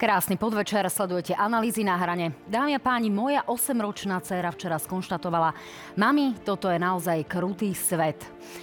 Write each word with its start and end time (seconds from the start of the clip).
Krásny 0.00 0.40
podvečer, 0.40 0.88
sledujete 0.88 1.36
analýzy 1.36 1.84
na 1.84 1.92
hrane. 1.92 2.32
Dámy 2.48 2.72
a 2.72 2.80
páni, 2.80 3.12
moja 3.12 3.44
8-ročná 3.44 4.16
dcéra 4.24 4.48
včera 4.48 4.80
skonštatovala, 4.80 5.52
mami, 5.92 6.40
toto 6.40 6.72
je 6.72 6.80
naozaj 6.80 7.28
krutý 7.28 7.76
svet. 7.76 8.16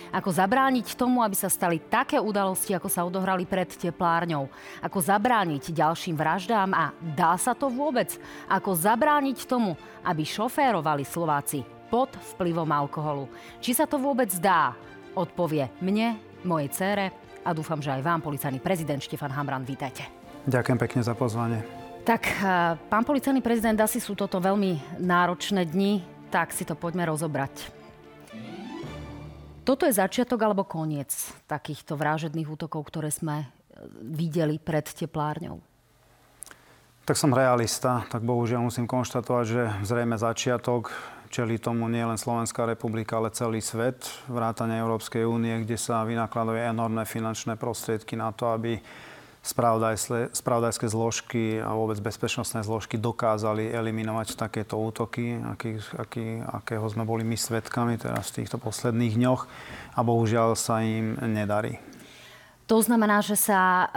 Ako 0.09 0.33
zabrániť 0.33 0.97
tomu, 0.97 1.21
aby 1.21 1.37
sa 1.37 1.45
stali 1.45 1.77
také 1.77 2.17
udalosti, 2.17 2.73
ako 2.73 2.89
sa 2.89 3.05
odohrali 3.05 3.45
pred 3.45 3.69
teplárňou? 3.69 4.49
Ako 4.81 4.97
zabrániť 4.97 5.77
ďalším 5.77 6.17
vraždám 6.17 6.73
a 6.73 6.89
dá 7.13 7.37
sa 7.37 7.53
to 7.53 7.69
vôbec? 7.69 8.17
Ako 8.49 8.73
zabrániť 8.73 9.45
tomu, 9.45 9.77
aby 10.09 10.25
šoférovali 10.25 11.05
Slováci 11.05 11.61
pod 11.93 12.17
vplyvom 12.33 12.73
alkoholu? 12.73 13.29
Či 13.61 13.77
sa 13.77 13.85
to 13.85 14.01
vôbec 14.01 14.33
dá? 14.41 14.73
Odpovie 15.13 15.69
mne, 15.85 16.17
mojej 16.41 16.73
cére 16.73 17.05
a 17.45 17.53
dúfam, 17.53 17.77
že 17.77 17.93
aj 17.93 18.01
vám, 18.01 18.25
policajný 18.25 18.57
prezident 18.57 18.97
Štefan 18.97 19.37
Hamran. 19.37 19.61
Vítajte. 19.61 20.16
Ďakujem 20.47 20.79
pekne 20.79 21.01
za 21.03 21.11
pozvanie. 21.11 21.59
Tak, 22.07 22.23
eh, 22.23 22.79
pán 22.87 23.03
policajný 23.03 23.43
prezident, 23.43 23.75
asi 23.83 23.99
sú 23.99 24.15
toto 24.15 24.39
veľmi 24.39 24.97
náročné 25.03 25.67
dni, 25.67 25.99
tak 26.31 26.55
si 26.55 26.63
to 26.63 26.71
poďme 26.71 27.03
rozobrať. 27.03 27.75
Toto 29.67 29.83
je 29.83 29.91
začiatok 29.91 30.39
alebo 30.39 30.63
koniec 30.63 31.11
takýchto 31.51 31.99
vražedných 31.99 32.47
útokov, 32.47 32.87
ktoré 32.87 33.11
sme 33.11 33.43
eh, 33.43 33.47
videli 33.99 34.55
pred 34.55 34.87
teplárňou? 34.87 35.59
Tak 37.03 37.19
som 37.19 37.35
realista, 37.35 38.07
tak 38.07 38.23
bohužiaľ 38.23 38.71
musím 38.71 38.87
konštatovať, 38.87 39.45
že 39.47 39.63
zrejme 39.83 40.15
začiatok 40.15 40.95
čeli 41.27 41.59
tomu 41.59 41.91
nie 41.91 42.03
len 42.03 42.15
Slovenská 42.15 42.63
republika, 42.63 43.19
ale 43.19 43.35
celý 43.35 43.59
svet, 43.59 44.07
vrátane 44.31 44.79
Európskej 44.79 45.27
únie, 45.27 45.67
kde 45.67 45.75
sa 45.75 46.07
vynakladajú 46.07 46.71
enormné 46.71 47.03
finančné 47.03 47.59
prostriedky 47.59 48.15
na 48.15 48.31
to, 48.31 48.47
aby 48.55 48.79
spravodajské 49.47 50.85
zložky 50.91 51.63
a 51.63 51.71
vôbec 51.71 51.95
bezpečnostné 52.03 52.67
zložky 52.67 52.99
dokázali 52.99 53.71
eliminovať 53.71 54.35
takéto 54.35 54.75
útoky, 54.75 55.39
aký, 55.39 55.79
aký, 55.95 56.43
akého 56.43 56.83
sme 56.91 57.07
boli 57.07 57.23
my 57.23 57.39
svetkami 57.39 57.95
teraz 57.95 58.35
v 58.35 58.43
týchto 58.43 58.59
posledných 58.59 59.15
dňoch 59.15 59.41
a 59.95 59.99
bohužiaľ 60.03 60.59
sa 60.59 60.83
im 60.83 61.15
nedarí. 61.23 61.79
To 62.67 62.83
znamená, 62.83 63.23
že 63.23 63.39
sa 63.39 63.59
e, 63.59 63.87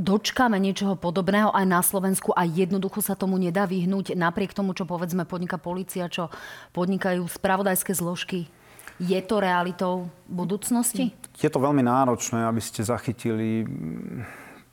dočkáme 0.00 0.56
niečoho 0.56 0.96
podobného 0.96 1.52
aj 1.52 1.66
na 1.68 1.84
Slovensku 1.84 2.32
a 2.32 2.48
jednoducho 2.48 3.04
sa 3.04 3.12
tomu 3.12 3.36
nedá 3.36 3.68
vyhnúť 3.68 4.16
napriek 4.16 4.56
tomu, 4.56 4.72
čo 4.72 4.88
povedzme 4.88 5.28
podniká 5.28 5.60
policia, 5.60 6.08
čo 6.08 6.32
podnikajú 6.72 7.28
spravodajské 7.28 7.92
zložky? 7.92 8.48
Je 8.96 9.18
to 9.20 9.42
realitou 9.42 10.08
budúcnosti? 10.24 11.12
Je 11.36 11.50
to 11.50 11.60
veľmi 11.60 11.84
náročné, 11.84 12.48
aby 12.48 12.60
ste 12.62 12.86
zachytili 12.86 13.66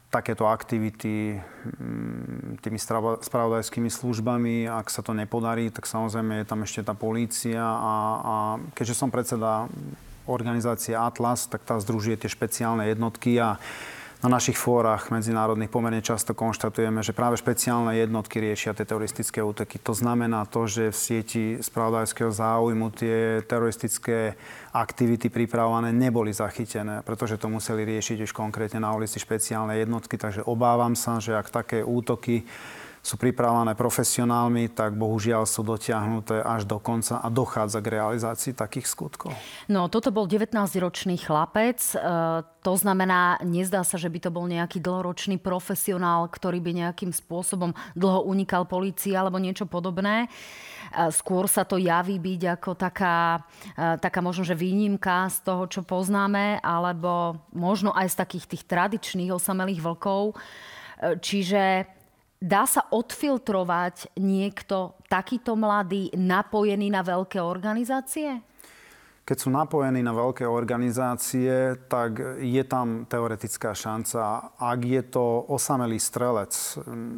takéto 0.09 0.49
aktivity 0.49 1.37
mm, 1.37 2.57
tými 2.65 2.81
spravodajskými 3.21 3.93
službami. 3.93 4.65
Ak 4.65 4.89
sa 4.89 5.05
to 5.05 5.13
nepodarí, 5.13 5.69
tak 5.69 5.85
samozrejme 5.85 6.41
je 6.41 6.49
tam 6.49 6.65
ešte 6.65 6.81
tá 6.81 6.97
polícia 6.97 7.61
a, 7.61 7.95
a 8.19 8.35
keďže 8.73 8.97
som 8.97 9.13
predseda 9.13 9.69
organizácie 10.25 10.97
Atlas, 10.97 11.45
tak 11.45 11.61
tá 11.65 11.77
združuje 11.77 12.17
tie 12.17 12.29
špeciálne 12.29 12.89
jednotky 12.89 13.37
a 13.37 13.61
na 14.19 14.27
našich 14.27 14.59
fórach 14.59 15.15
medzinárodných 15.15 15.71
pomerne 15.71 16.03
často 16.03 16.35
konštatujeme, 16.35 16.99
že 16.99 17.15
práve 17.15 17.39
špeciálne 17.39 17.95
jednotky 17.95 18.43
riešia 18.43 18.75
tie 18.75 18.83
teroristické 18.83 19.39
útoky. 19.39 19.79
To 19.79 19.95
znamená 19.95 20.43
to, 20.43 20.67
že 20.67 20.91
v 20.91 20.97
sieti 20.97 21.43
spravodajského 21.63 22.27
záujmu 22.27 22.91
tie 22.91 23.47
teroristické 23.47 24.35
aktivity 24.75 25.31
pripravované 25.31 25.95
neboli 25.95 26.35
zachytené, 26.35 26.99
pretože 27.07 27.39
to 27.39 27.47
museli 27.47 27.87
riešiť 27.87 28.27
už 28.27 28.35
konkrétne 28.35 28.83
na 28.83 28.91
ulici 28.91 29.23
špeciálne 29.23 29.79
jednotky. 29.79 30.19
Takže 30.19 30.43
obávam 30.43 30.99
sa, 30.99 31.23
že 31.23 31.39
ak 31.39 31.47
také 31.47 31.79
útoky 31.79 32.43
sú 32.99 33.15
pripravované 33.15 33.73
profesionálmi, 33.73 34.71
tak 34.75 34.95
bohužiaľ 34.99 35.47
sú 35.47 35.63
dotiahnuté 35.63 36.43
až 36.43 36.67
do 36.67 36.77
konca 36.77 37.23
a 37.23 37.27
dochádza 37.31 37.79
k 37.79 37.99
realizácii 37.99 38.53
takých 38.53 38.91
skutkov. 38.91 39.31
No, 39.71 39.87
toto 39.87 40.11
bol 40.11 40.27
19-ročný 40.27 41.15
chlapec. 41.19 41.79
E, 41.79 41.95
to 42.59 42.73
znamená, 42.75 43.39
nezdá 43.47 43.87
sa, 43.87 43.95
že 43.95 44.11
by 44.11 44.19
to 44.19 44.29
bol 44.29 44.45
nejaký 44.45 44.83
dlhoročný 44.83 45.39
profesionál, 45.39 46.27
ktorý 46.27 46.59
by 46.59 46.71
nejakým 46.85 47.15
spôsobom 47.15 47.71
dlho 47.95 48.27
unikal 48.27 48.67
polícii 48.67 49.15
alebo 49.15 49.39
niečo 49.39 49.63
podobné. 49.63 50.27
E, 50.27 51.09
skôr 51.15 51.47
sa 51.47 51.63
to 51.63 51.79
javí 51.79 52.19
byť 52.19 52.41
ako 52.59 52.71
taká, 52.75 53.47
e, 53.77 53.95
taká 54.01 54.19
možno, 54.19 54.43
že 54.43 54.59
výnimka 54.59 55.29
z 55.31 55.37
toho, 55.47 55.63
čo 55.71 55.81
poznáme, 55.87 56.59
alebo 56.59 57.39
možno 57.55 57.95
aj 57.95 58.11
z 58.11 58.19
takých 58.19 58.45
tých 58.49 58.63
tradičných 58.67 59.31
osamelých 59.31 59.79
vlkov. 59.79 60.33
E, 60.33 61.15
čiže 61.21 61.87
Dá 62.39 62.63
sa 62.63 62.87
odfiltrovať 62.87 64.15
niekto 64.15 64.95
takýto 65.11 65.59
mladý, 65.59 66.07
napojený 66.15 66.87
na 66.87 67.03
veľké 67.03 67.43
organizácie? 67.43 68.39
Keď 69.27 69.37
sú 69.37 69.51
napojení 69.51 69.99
na 69.99 70.15
veľké 70.15 70.47
organizácie, 70.47 71.75
tak 71.91 72.39
je 72.39 72.63
tam 72.63 73.03
teoretická 73.11 73.75
šanca. 73.75 74.55
Ak 74.55 74.79
je 74.87 75.03
to 75.03 75.51
osamelý 75.51 75.99
strelec, 75.99 76.55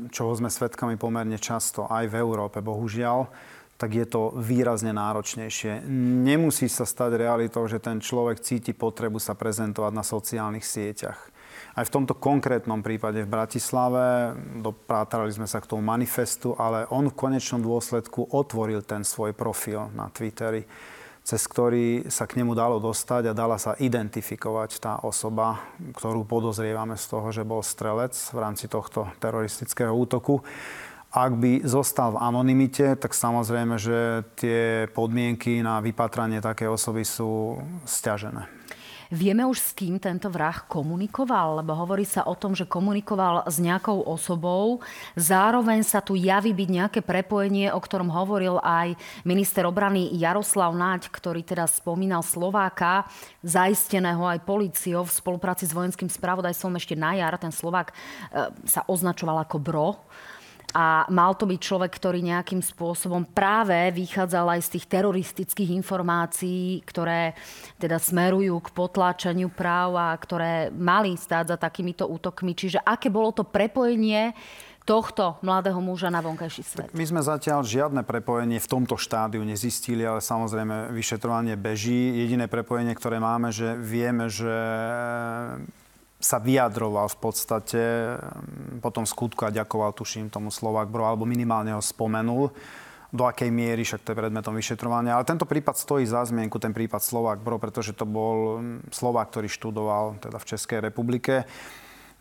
čoho 0.10 0.32
sme 0.34 0.50
svedkami 0.50 0.98
pomerne 0.98 1.38
často 1.38 1.86
aj 1.86 2.10
v 2.10 2.18
Európe, 2.18 2.58
bohužiaľ, 2.66 3.30
tak 3.78 3.94
je 3.94 4.10
to 4.10 4.34
výrazne 4.42 4.90
náročnejšie. 4.90 5.86
Nemusí 6.26 6.66
sa 6.66 6.84
stať 6.84 7.22
realitou, 7.22 7.62
že 7.70 7.78
ten 7.78 8.02
človek 8.02 8.42
cíti 8.42 8.74
potrebu 8.74 9.22
sa 9.22 9.38
prezentovať 9.38 9.94
na 9.94 10.02
sociálnych 10.02 10.66
sieťach 10.66 11.31
aj 11.72 11.88
v 11.88 11.94
tomto 11.94 12.20
konkrétnom 12.20 12.84
prípade 12.84 13.24
v 13.24 13.32
Bratislave, 13.32 14.36
doprátali 14.60 15.32
sme 15.32 15.48
sa 15.48 15.64
k 15.64 15.72
tomu 15.72 15.80
manifestu, 15.80 16.52
ale 16.60 16.84
on 16.92 17.08
v 17.08 17.16
konečnom 17.16 17.64
dôsledku 17.64 18.28
otvoril 18.36 18.84
ten 18.84 19.08
svoj 19.08 19.32
profil 19.32 19.88
na 19.96 20.12
Twitteri, 20.12 20.68
cez 21.24 21.40
ktorý 21.48 22.12
sa 22.12 22.28
k 22.28 22.44
nemu 22.44 22.52
dalo 22.58 22.84
dostať 22.84 23.32
a 23.32 23.38
dala 23.38 23.56
sa 23.56 23.80
identifikovať 23.80 24.84
tá 24.84 24.94
osoba, 25.08 25.64
ktorú 25.96 26.28
podozrievame 26.28 27.00
z 27.00 27.06
toho, 27.08 27.32
že 27.32 27.48
bol 27.48 27.64
strelec 27.64 28.20
v 28.36 28.38
rámci 28.42 28.68
tohto 28.68 29.08
teroristického 29.24 29.96
útoku. 29.96 30.44
Ak 31.12 31.36
by 31.36 31.64
zostal 31.64 32.16
v 32.16 32.22
anonimite, 32.24 32.96
tak 33.00 33.16
samozrejme, 33.16 33.76
že 33.80 34.28
tie 34.36 34.92
podmienky 34.92 35.60
na 35.64 35.80
vypatranie 35.80 36.44
takej 36.44 36.72
osoby 36.72 37.04
sú 37.04 37.60
stiažené. 37.88 38.61
Vieme 39.12 39.44
už, 39.44 39.60
s 39.60 39.72
kým 39.76 40.00
tento 40.00 40.32
vrah 40.32 40.56
komunikoval? 40.72 41.60
Lebo 41.60 41.76
hovorí 41.76 42.08
sa 42.08 42.24
o 42.24 42.32
tom, 42.32 42.56
že 42.56 42.64
komunikoval 42.64 43.44
s 43.44 43.60
nejakou 43.60 44.08
osobou. 44.08 44.80
Zároveň 45.20 45.84
sa 45.84 46.00
tu 46.00 46.16
javí 46.16 46.56
byť 46.56 46.70
nejaké 46.72 47.00
prepojenie, 47.04 47.76
o 47.76 47.80
ktorom 47.84 48.08
hovoril 48.08 48.64
aj 48.64 48.96
minister 49.28 49.68
obrany 49.68 50.16
Jaroslav 50.16 50.72
Naď, 50.72 51.12
ktorý 51.12 51.44
teda 51.44 51.68
spomínal 51.68 52.24
Slováka, 52.24 53.04
zaisteného 53.44 54.24
aj 54.24 54.48
policiou 54.48 55.04
v 55.04 55.12
spolupráci 55.12 55.68
s 55.68 55.76
vojenským 55.76 56.08
spravodajstvom 56.08 56.80
ešte 56.80 56.96
na 56.96 57.20
jar. 57.20 57.36
Ten 57.36 57.52
Slovák 57.52 57.92
e, 57.92 57.94
sa 58.64 58.88
označoval 58.88 59.44
ako 59.44 59.60
Bro 59.60 59.88
a 60.72 61.04
mal 61.12 61.36
to 61.36 61.44
byť 61.44 61.60
človek, 61.60 61.92
ktorý 61.92 62.24
nejakým 62.24 62.64
spôsobom 62.64 63.28
práve 63.28 63.92
vychádzal 63.92 64.56
aj 64.56 64.62
z 64.64 64.70
tých 64.80 64.86
teroristických 64.88 65.70
informácií, 65.76 66.80
ktoré 66.88 67.36
teda 67.76 68.00
smerujú 68.00 68.56
k 68.64 68.74
potláčaniu 68.74 69.52
práv 69.52 70.00
a 70.00 70.16
ktoré 70.16 70.72
mali 70.72 71.16
stáť 71.20 71.56
za 71.56 71.58
takýmito 71.60 72.08
útokmi. 72.08 72.56
Čiže 72.56 72.80
aké 72.80 73.12
bolo 73.12 73.36
to 73.36 73.44
prepojenie 73.44 74.32
tohto 74.82 75.38
mladého 75.46 75.78
muža 75.78 76.10
na 76.10 76.26
vonkajší 76.26 76.64
svet? 76.66 76.88
Tak 76.90 76.98
my 76.98 77.06
sme 77.06 77.22
zatiaľ 77.22 77.62
žiadne 77.62 78.02
prepojenie 78.02 78.58
v 78.58 78.68
tomto 78.72 78.98
štádiu 78.98 79.46
nezistili, 79.46 80.02
ale 80.02 80.24
samozrejme 80.24 80.90
vyšetrovanie 80.90 81.54
beží. 81.54 82.18
Jediné 82.26 82.50
prepojenie, 82.50 82.98
ktoré 82.98 83.22
máme, 83.22 83.54
že 83.54 83.78
vieme, 83.78 84.26
že 84.32 84.50
sa 86.22 86.38
vyjadroval 86.38 87.10
v 87.10 87.18
podstate 87.18 87.82
mm, 88.16 88.80
po 88.80 88.94
tom 88.94 89.04
skutku 89.10 89.44
a 89.44 89.52
ďakoval, 89.52 89.92
tuším, 89.98 90.30
tomu 90.30 90.54
Slovak 90.54 90.88
Bro, 90.88 91.04
alebo 91.04 91.26
minimálne 91.26 91.74
ho 91.74 91.82
spomenul 91.82 92.54
do 93.12 93.28
akej 93.28 93.52
miery, 93.52 93.84
však 93.84 94.08
to 94.08 94.16
je 94.16 94.22
predmetom 94.24 94.56
vyšetrovania. 94.56 95.20
Ale 95.20 95.28
tento 95.28 95.44
prípad 95.44 95.76
stojí 95.76 96.08
za 96.08 96.24
zmienku, 96.24 96.56
ten 96.64 96.72
prípad 96.72 97.04
Slovák 97.04 97.44
Bro, 97.44 97.60
pretože 97.60 97.92
to 97.92 98.08
bol 98.08 98.62
mm, 98.62 98.94
Slovák, 98.94 99.34
ktorý 99.34 99.52
študoval 99.52 100.22
teda 100.24 100.38
v 100.40 100.48
Českej 100.48 100.80
republike. 100.80 101.44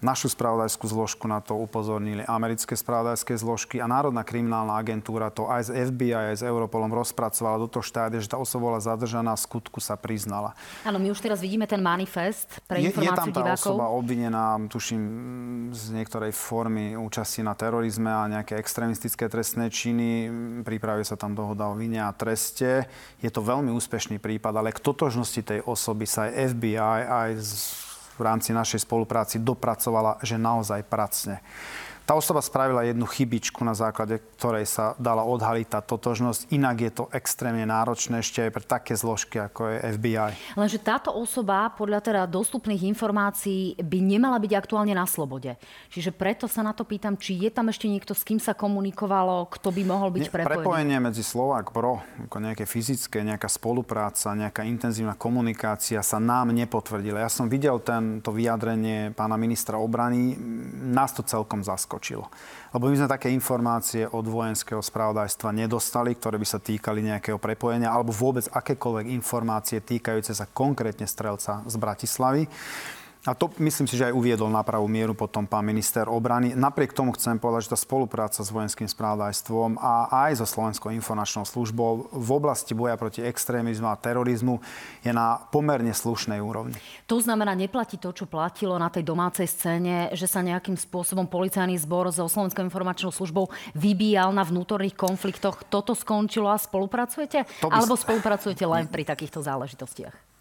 Našu 0.01 0.33
spravodajskú 0.33 0.89
zložku 0.89 1.29
na 1.29 1.45
to 1.45 1.53
upozornili 1.61 2.25
americké 2.25 2.73
spravodajské 2.73 3.37
zložky 3.37 3.85
a 3.85 3.87
Národná 3.87 4.25
kriminálna 4.25 4.81
agentúra 4.81 5.29
to 5.29 5.45
aj 5.45 5.69
z 5.69 5.93
FBI, 5.93 6.33
aj 6.33 6.37
s 6.41 6.45
Europolom 6.45 6.89
rozpracovala 6.89 7.61
do 7.61 7.69
toho 7.69 7.85
štádia, 7.85 8.25
že 8.25 8.33
tá 8.33 8.41
osoba 8.41 8.73
bola 8.73 8.81
zadržaná, 8.81 9.37
skutku 9.37 9.77
sa 9.77 10.01
priznala. 10.01 10.57
Áno, 10.89 10.97
my 10.97 11.13
už 11.13 11.21
teraz 11.21 11.45
vidíme 11.45 11.69
ten 11.69 11.85
manifest 11.85 12.65
pre 12.65 12.81
informáciu 12.81 13.13
je, 13.13 13.13
je 13.13 13.21
tam 13.21 13.29
tá 13.29 13.41
divákov. 13.45 13.77
osoba 13.77 13.85
obvinená, 13.93 14.57
tuším, 14.73 15.03
z 15.77 15.85
niektorej 15.93 16.33
formy 16.33 16.97
účasti 16.97 17.45
na 17.45 17.53
terorizme 17.53 18.09
a 18.09 18.25
nejaké 18.25 18.57
extrémistické 18.57 19.29
trestné 19.29 19.69
činy. 19.69 20.33
Pripravuje 20.65 21.05
sa 21.05 21.21
tam 21.21 21.37
dohoda 21.37 21.69
o 21.69 21.77
vine 21.77 22.01
a 22.01 22.11
treste. 22.17 22.89
Je 23.21 23.29
to 23.29 23.45
veľmi 23.45 23.69
úspešný 23.69 24.17
prípad, 24.17 24.57
ale 24.57 24.73
k 24.73 24.81
totožnosti 24.81 25.45
tej 25.45 25.61
osoby 25.69 26.09
sa 26.09 26.33
aj 26.33 26.57
FBI, 26.57 27.01
aj 27.05 27.31
z 27.37 27.51
v 28.21 28.29
rámci 28.29 28.53
našej 28.53 28.85
spolupráci 28.85 29.41
dopracovala, 29.41 30.21
že 30.21 30.37
naozaj 30.37 30.85
pracne. 30.85 31.41
Tá 32.11 32.19
osoba 32.19 32.43
spravila 32.43 32.83
jednu 32.83 33.07
chybičku, 33.07 33.63
na 33.63 33.71
základe 33.71 34.19
ktorej 34.35 34.67
sa 34.67 34.99
dala 34.99 35.23
odhaliť 35.23 35.79
tá 35.79 35.79
totožnosť. 35.79 36.51
Inak 36.51 36.77
je 36.83 36.91
to 36.91 37.05
extrémne 37.15 37.63
náročné 37.63 38.19
ešte 38.19 38.43
aj 38.43 38.51
pre 38.51 38.65
také 38.67 38.99
zložky, 38.99 39.39
ako 39.39 39.71
je 39.71 39.77
FBI. 39.95 40.59
Lenže 40.59 40.83
táto 40.83 41.15
osoba 41.15 41.71
podľa 41.71 42.03
teda 42.03 42.23
dostupných 42.27 42.83
informácií 42.91 43.79
by 43.79 43.99
nemala 44.03 44.43
byť 44.43 44.53
aktuálne 44.59 44.91
na 44.91 45.07
slobode. 45.07 45.55
Čiže 45.95 46.11
preto 46.11 46.51
sa 46.51 46.67
na 46.67 46.75
to 46.75 46.83
pýtam, 46.83 47.15
či 47.15 47.47
je 47.47 47.51
tam 47.55 47.71
ešte 47.71 47.87
niekto, 47.87 48.11
s 48.11 48.27
kým 48.27 48.43
sa 48.43 48.59
komunikovalo, 48.59 49.47
kto 49.47 49.71
by 49.71 49.83
mohol 49.87 50.11
byť 50.11 50.35
prepojený. 50.35 50.67
Prepojenie 50.67 50.99
medzi 50.99 51.23
Slovák 51.23 51.71
Pro, 51.71 52.03
ako 52.27 52.37
nejaké 52.43 52.67
fyzické, 52.67 53.23
nejaká 53.23 53.47
spolupráca, 53.47 54.35
nejaká 54.35 54.67
intenzívna 54.67 55.15
komunikácia 55.15 56.03
sa 56.03 56.19
nám 56.19 56.51
nepotvrdila. 56.51 57.23
Ja 57.23 57.31
som 57.31 57.47
videl 57.47 57.79
tento 57.87 58.35
vyjadrenie 58.35 59.15
pána 59.15 59.39
ministra 59.39 59.79
obrany, 59.79 60.35
nás 60.91 61.15
to 61.15 61.23
celkom 61.23 61.63
zaskočilo. 61.63 62.00
Lebo 62.73 62.89
my 62.89 62.97
sme 62.97 63.13
také 63.13 63.29
informácie 63.31 64.09
od 64.09 64.25
vojenského 64.25 64.81
spravodajstva 64.81 65.53
nedostali, 65.53 66.17
ktoré 66.17 66.41
by 66.41 66.47
sa 66.49 66.59
týkali 66.59 67.05
nejakého 67.05 67.37
prepojenia, 67.37 67.93
alebo 67.93 68.11
vôbec 68.11 68.49
akékoľvek 68.49 69.13
informácie 69.13 69.85
týkajúce 69.85 70.33
sa 70.33 70.49
konkrétne 70.49 71.05
strelca 71.05 71.61
z 71.69 71.75
Bratislavy. 71.77 72.49
A 73.29 73.37
to 73.37 73.53
myslím 73.61 73.85
si, 73.85 74.01
že 74.01 74.09
aj 74.09 74.17
uviedol 74.17 74.49
na 74.49 74.65
pravú 74.65 74.89
mieru 74.89 75.13
potom 75.13 75.45
pán 75.45 75.61
minister 75.61 76.09
obrany. 76.09 76.57
Napriek 76.57 76.97
tomu 76.97 77.13
chcem 77.13 77.37
povedať, 77.37 77.69
že 77.69 77.73
tá 77.77 77.79
spolupráca 77.85 78.41
s 78.41 78.49
vojenským 78.49 78.89
spravodajstvom 78.89 79.77
a 79.77 80.09
aj 80.25 80.41
so 80.41 80.49
Slovenskou 80.49 80.89
informačnou 80.89 81.45
službou 81.45 82.09
v 82.17 82.31
oblasti 82.33 82.73
boja 82.73 82.97
proti 82.97 83.21
extrémizmu 83.21 83.93
a 83.93 84.01
terorizmu 84.01 84.65
je 85.05 85.13
na 85.13 85.37
pomerne 85.53 85.93
slušnej 85.93 86.41
úrovni. 86.41 86.81
To 87.13 87.21
znamená, 87.21 87.53
neplatí 87.53 88.01
to, 88.01 88.09
čo 88.17 88.25
platilo 88.25 88.81
na 88.81 88.89
tej 88.89 89.05
domácej 89.05 89.45
scéne, 89.45 90.09
že 90.17 90.25
sa 90.25 90.41
nejakým 90.41 90.81
spôsobom 90.81 91.29
policajný 91.29 91.77
zbor 91.77 92.09
so 92.09 92.25
Slovenskou 92.25 92.65
informačnou 92.65 93.13
službou 93.13 93.53
vybíjal 93.77 94.33
na 94.33 94.49
vnútorných 94.49 94.97
konfliktoch. 94.97 95.61
Toto 95.69 95.93
skončilo 95.93 96.49
a 96.49 96.57
spolupracujete? 96.57 97.45
By... 97.45 97.69
Alebo 97.69 98.01
spolupracujete 98.01 98.65
len 98.65 98.89
pri 98.89 99.05
takýchto 99.05 99.45
záležitostiach? 99.45 100.33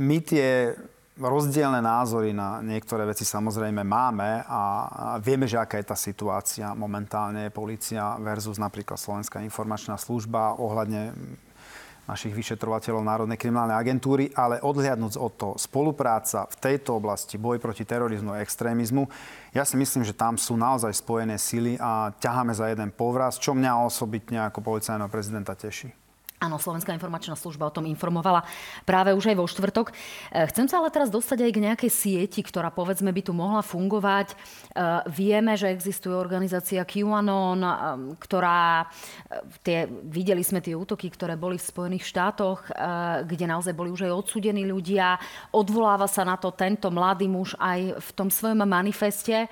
My 0.00 0.24
tie 0.24 0.74
rozdielne 1.14 1.78
názory 1.78 2.34
na 2.34 2.58
niektoré 2.58 3.06
veci 3.06 3.22
samozrejme 3.22 3.86
máme 3.86 4.42
a 4.50 4.60
vieme, 5.22 5.46
že 5.46 5.62
aká 5.62 5.78
je 5.78 5.90
tá 5.90 5.96
situácia 5.98 6.74
momentálne 6.74 7.54
policia 7.54 8.18
versus 8.18 8.58
napríklad 8.58 8.98
Slovenská 8.98 9.38
informačná 9.46 9.94
služba 9.94 10.58
ohľadne 10.58 11.14
našich 12.04 12.36
vyšetrovateľov 12.36 13.00
Národnej 13.00 13.40
kriminálnej 13.40 13.80
agentúry, 13.80 14.28
ale 14.36 14.60
odhliadnúť 14.60 15.16
od 15.16 15.32
toho 15.40 15.54
spolupráca 15.56 16.44
v 16.52 16.56
tejto 16.60 17.00
oblasti, 17.00 17.40
boj 17.40 17.56
proti 17.56 17.88
terorizmu 17.88 18.36
a 18.36 18.44
extrémizmu, 18.44 19.08
ja 19.56 19.64
si 19.64 19.80
myslím, 19.80 20.04
že 20.04 20.12
tam 20.12 20.36
sú 20.36 20.52
naozaj 20.52 20.92
spojené 21.00 21.40
sily 21.40 21.80
a 21.80 22.12
ťaháme 22.12 22.52
za 22.52 22.68
jeden 22.68 22.92
povraz, 22.92 23.40
čo 23.40 23.56
mňa 23.56 23.88
osobitne 23.88 24.44
ako 24.44 24.60
policajného 24.60 25.08
prezidenta 25.08 25.56
teší. 25.56 26.03
Áno, 26.44 26.60
Slovenská 26.60 26.92
informačná 26.92 27.32
služba 27.40 27.72
o 27.72 27.72
tom 27.72 27.88
informovala 27.88 28.44
práve 28.84 29.16
už 29.16 29.32
aj 29.32 29.36
vo 29.40 29.48
štvrtok. 29.48 29.86
E, 29.88 29.92
chcem 30.52 30.68
sa 30.68 30.84
ale 30.84 30.92
teraz 30.92 31.08
dostať 31.08 31.40
aj 31.40 31.52
k 31.56 31.64
nejakej 31.64 31.90
sieti, 31.90 32.44
ktorá 32.44 32.68
povedzme 32.68 33.08
by 33.08 33.22
tu 33.24 33.32
mohla 33.32 33.64
fungovať. 33.64 34.28
E, 34.28 34.36
vieme, 35.08 35.56
že 35.56 35.72
existuje 35.72 36.12
organizácia 36.12 36.84
QAnon, 36.84 37.64
e, 37.64 37.72
ktorá, 38.20 38.84
tie, 39.64 39.88
videli 39.88 40.44
sme 40.44 40.60
tie 40.60 40.76
útoky, 40.76 41.08
ktoré 41.08 41.40
boli 41.40 41.56
v 41.56 41.64
Spojených 41.64 42.04
štátoch, 42.04 42.68
kde 43.24 43.46
naozaj 43.48 43.72
boli 43.72 43.88
už 43.88 44.04
aj 44.04 44.12
odsudení 44.12 44.68
ľudia. 44.68 45.16
Odvoláva 45.54 46.04
sa 46.04 46.26
na 46.26 46.36
to 46.36 46.52
tento 46.52 46.92
mladý 46.92 47.30
muž 47.30 47.56
aj 47.56 47.96
v 47.96 48.10
tom 48.12 48.28
svojom 48.28 48.66
manifeste. 48.66 49.48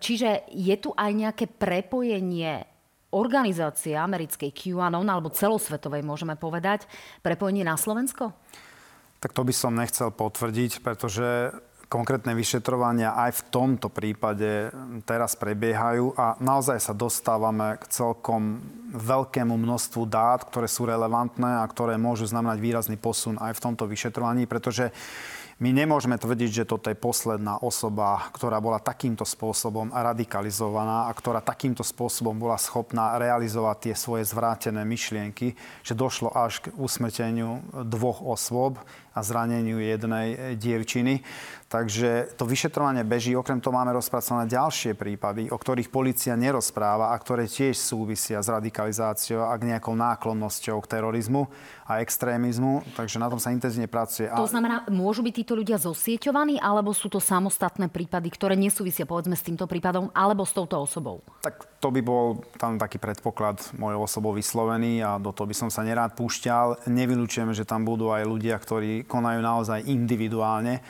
Čiže 0.00 0.50
je 0.50 0.76
tu 0.80 0.90
aj 0.96 1.10
nejaké 1.12 1.44
prepojenie 1.46 2.69
organizácie 3.10 3.98
americkej 3.98 4.54
QAnon, 4.54 5.06
alebo 5.06 5.34
celosvetovej 5.34 6.06
môžeme 6.06 6.38
povedať, 6.38 6.86
prepojenie 7.22 7.66
na 7.66 7.74
Slovensko? 7.74 8.34
Tak 9.20 9.36
to 9.36 9.44
by 9.44 9.52
som 9.52 9.76
nechcel 9.76 10.08
potvrdiť, 10.08 10.80
pretože 10.80 11.52
konkrétne 11.90 12.38
vyšetrovania 12.38 13.18
aj 13.18 13.30
v 13.34 13.42
tomto 13.50 13.90
prípade 13.90 14.70
teraz 15.02 15.34
prebiehajú 15.34 16.14
a 16.14 16.38
naozaj 16.38 16.78
sa 16.78 16.94
dostávame 16.94 17.82
k 17.82 17.84
celkom 17.90 18.62
veľkému 18.94 19.58
množstvu 19.58 20.06
dát, 20.06 20.46
ktoré 20.46 20.70
sú 20.70 20.86
relevantné 20.86 21.60
a 21.60 21.66
ktoré 21.66 21.98
môžu 21.98 22.30
znamenať 22.30 22.62
výrazný 22.62 22.94
posun 22.94 23.36
aj 23.42 23.58
v 23.58 23.62
tomto 23.66 23.90
vyšetrovaní, 23.90 24.46
pretože 24.46 24.94
my 25.60 25.76
nemôžeme 25.76 26.16
tvrdiť, 26.16 26.64
že 26.64 26.68
toto 26.68 26.88
je 26.88 26.96
posledná 26.96 27.60
osoba, 27.60 28.32
ktorá 28.32 28.64
bola 28.64 28.80
takýmto 28.80 29.28
spôsobom 29.28 29.92
radikalizovaná 29.92 31.06
a 31.06 31.12
ktorá 31.12 31.44
takýmto 31.44 31.84
spôsobom 31.84 32.32
bola 32.32 32.56
schopná 32.56 33.20
realizovať 33.20 33.76
tie 33.92 33.94
svoje 33.94 34.24
zvrátené 34.24 34.80
myšlienky, 34.88 35.52
že 35.84 35.92
došlo 35.92 36.32
až 36.32 36.64
k 36.64 36.72
usmrteniu 36.80 37.60
dvoch 37.76 38.24
osôb 38.24 38.80
a 39.14 39.20
zraneniu 39.22 39.82
jednej 39.82 40.54
dievčiny. 40.56 41.22
Takže 41.70 42.34
to 42.34 42.50
vyšetrovanie 42.50 43.06
beží. 43.06 43.30
Okrem 43.38 43.62
toho 43.62 43.70
máme 43.70 43.94
rozpracované 43.94 44.50
ďalšie 44.50 44.98
prípady, 44.98 45.54
o 45.54 45.58
ktorých 45.58 45.86
policia 45.86 46.34
nerozpráva 46.34 47.14
a 47.14 47.16
ktoré 47.22 47.46
tiež 47.46 47.78
súvisia 47.78 48.42
s 48.42 48.50
radikalizáciou 48.50 49.46
a 49.46 49.54
k 49.54 49.70
nejakou 49.70 49.94
náklonnosťou 49.94 50.82
k 50.82 50.98
terorizmu 50.98 51.46
a 51.86 52.02
extrémizmu. 52.02 52.82
Takže 52.98 53.22
na 53.22 53.30
tom 53.30 53.38
sa 53.38 53.54
intenzívne 53.54 53.86
pracuje. 53.86 54.26
To 54.34 54.50
znamená, 54.50 54.82
môžu 54.90 55.22
byť 55.22 55.34
títo 55.46 55.54
ľudia 55.54 55.78
zosieťovaní, 55.78 56.58
alebo 56.58 56.90
sú 56.90 57.06
to 57.06 57.22
samostatné 57.22 57.86
prípady, 57.86 58.34
ktoré 58.34 58.58
nesúvisia 58.58 59.06
povedzme 59.06 59.38
s 59.38 59.46
týmto 59.46 59.70
prípadom, 59.70 60.10
alebo 60.10 60.42
s 60.42 60.50
touto 60.50 60.74
osobou? 60.74 61.22
Tak 61.38 61.78
to 61.78 61.94
by 61.94 62.02
bol 62.02 62.42
tam 62.58 62.82
taký 62.82 62.98
predpoklad 62.98 63.62
mojou 63.78 64.10
osobou 64.10 64.34
vyslovený 64.34 65.06
a 65.06 65.22
do 65.22 65.30
toho 65.30 65.46
by 65.46 65.54
som 65.54 65.70
sa 65.70 65.86
nerád 65.86 66.18
púšťal. 66.18 66.90
Nevylučujeme, 66.90 67.54
že 67.54 67.62
tam 67.62 67.86
budú 67.86 68.10
aj 68.10 68.26
ľudia, 68.26 68.58
ktorí 68.58 68.99
konajú 69.04 69.40
naozaj 69.40 69.86
individuálne 69.88 70.80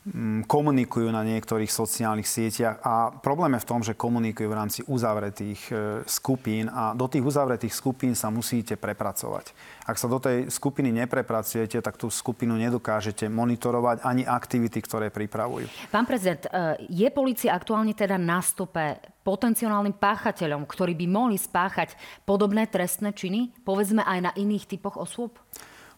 Mm, 0.00 0.48
komunikujú 0.48 1.12
na 1.12 1.20
niektorých 1.20 1.68
sociálnych 1.68 2.24
sieťach 2.24 2.80
a 2.80 3.12
problém 3.12 3.52
je 3.52 3.62
v 3.62 3.68
tom, 3.68 3.80
že 3.84 3.92
komunikujú 3.92 4.48
v 4.48 4.56
rámci 4.56 4.80
uzavretých 4.88 5.60
e, 5.68 5.72
skupín 6.08 6.72
a 6.72 6.96
do 6.96 7.04
tých 7.04 7.20
uzavretých 7.20 7.68
skupín 7.68 8.16
sa 8.16 8.32
musíte 8.32 8.80
prepracovať. 8.80 9.52
Ak 9.84 10.00
sa 10.00 10.08
do 10.08 10.16
tej 10.16 10.48
skupiny 10.48 10.88
neprepracujete, 11.04 11.84
tak 11.84 12.00
tú 12.00 12.08
skupinu 12.08 12.56
nedokážete 12.56 13.28
monitorovať 13.28 14.00
ani 14.00 14.24
aktivity, 14.24 14.80
ktoré 14.80 15.12
pripravujú. 15.12 15.68
Pán 15.92 16.08
prezident, 16.08 16.48
e, 16.48 16.80
je 16.88 17.08
policia 17.12 17.52
aktuálne 17.52 17.92
teda 17.92 18.16
na 18.16 18.40
stope 18.40 19.04
potenciálnym 19.20 20.00
páchateľom, 20.00 20.64
ktorí 20.64 20.96
by 20.96 21.06
mohli 21.12 21.36
spáchať 21.36 21.92
podobné 22.24 22.64
trestné 22.72 23.12
činy, 23.12 23.52
povedzme 23.68 24.00
aj 24.00 24.18
na 24.24 24.32
iných 24.32 24.64
typoch 24.64 24.96
osôb? 24.96 25.36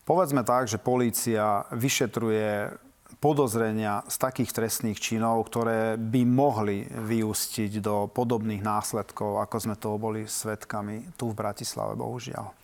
Povedzme 0.03 0.43
tak, 0.43 0.67
že 0.67 0.83
polícia 0.83 1.63
vyšetruje 1.71 2.75
podozrenia 3.23 4.03
z 4.11 4.17
takých 4.19 4.51
trestných 4.51 4.99
činov, 4.99 5.47
ktoré 5.47 5.95
by 5.95 6.27
mohli 6.27 6.83
vyústiť 6.91 7.79
do 7.79 8.11
podobných 8.11 8.67
následkov, 8.67 9.39
ako 9.39 9.57
sme 9.63 9.79
toho 9.79 9.95
boli 10.03 10.27
svetkami 10.27 11.15
tu 11.15 11.31
v 11.31 11.39
Bratislave, 11.39 11.95
bohužiaľ. 11.95 12.51
E, 12.51 12.55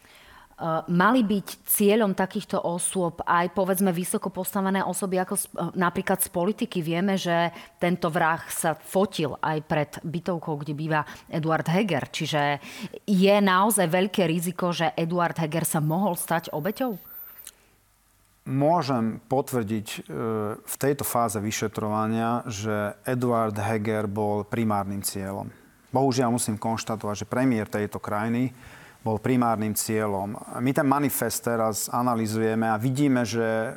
mali 0.91 1.23
byť 1.23 1.63
cieľom 1.63 2.11
takýchto 2.19 2.59
osôb 2.59 3.23
aj 3.23 3.55
povedzme 3.55 3.95
vysoko 3.95 4.35
postavené 4.35 4.83
osoby 4.83 5.23
ako 5.23 5.39
e, 5.39 5.43
napríklad 5.79 6.19
z 6.19 6.35
politiky. 6.35 6.83
Vieme, 6.83 7.15
že 7.15 7.55
tento 7.79 8.11
vrah 8.11 8.43
sa 8.51 8.75
fotil 8.75 9.39
aj 9.39 9.59
pred 9.63 9.91
bytovkou, 10.03 10.59
kde 10.59 10.75
býva 10.75 11.07
Eduard 11.31 11.71
Heger. 11.71 12.11
Čiže 12.11 12.59
je 13.07 13.37
naozaj 13.39 13.87
veľké 13.87 14.27
riziko, 14.27 14.75
že 14.75 14.91
Eduard 14.99 15.39
Heger 15.39 15.63
sa 15.63 15.79
mohol 15.79 16.19
stať 16.19 16.51
obeťou? 16.51 16.99
Môžem 18.49 19.21
potvrdiť 19.29 19.87
e, 19.93 19.99
v 20.57 20.77
tejto 20.81 21.05
fáze 21.05 21.37
vyšetrovania, 21.37 22.49
že 22.49 22.97
Eduard 23.05 23.53
Heger 23.53 24.09
bol 24.09 24.49
primárnym 24.49 25.05
cieľom. 25.05 25.53
Bohužiaľ 25.93 26.33
musím 26.33 26.57
konštatovať, 26.57 27.25
že 27.25 27.27
premiér 27.29 27.69
tejto 27.69 28.01
krajiny 28.01 28.57
bol 29.05 29.21
primárnym 29.21 29.77
cieľom. 29.77 30.33
My 30.65 30.73
ten 30.73 30.89
manifest 30.89 31.45
teraz 31.45 31.93
analizujeme 31.93 32.73
a 32.73 32.81
vidíme, 32.81 33.23
že 33.29 33.77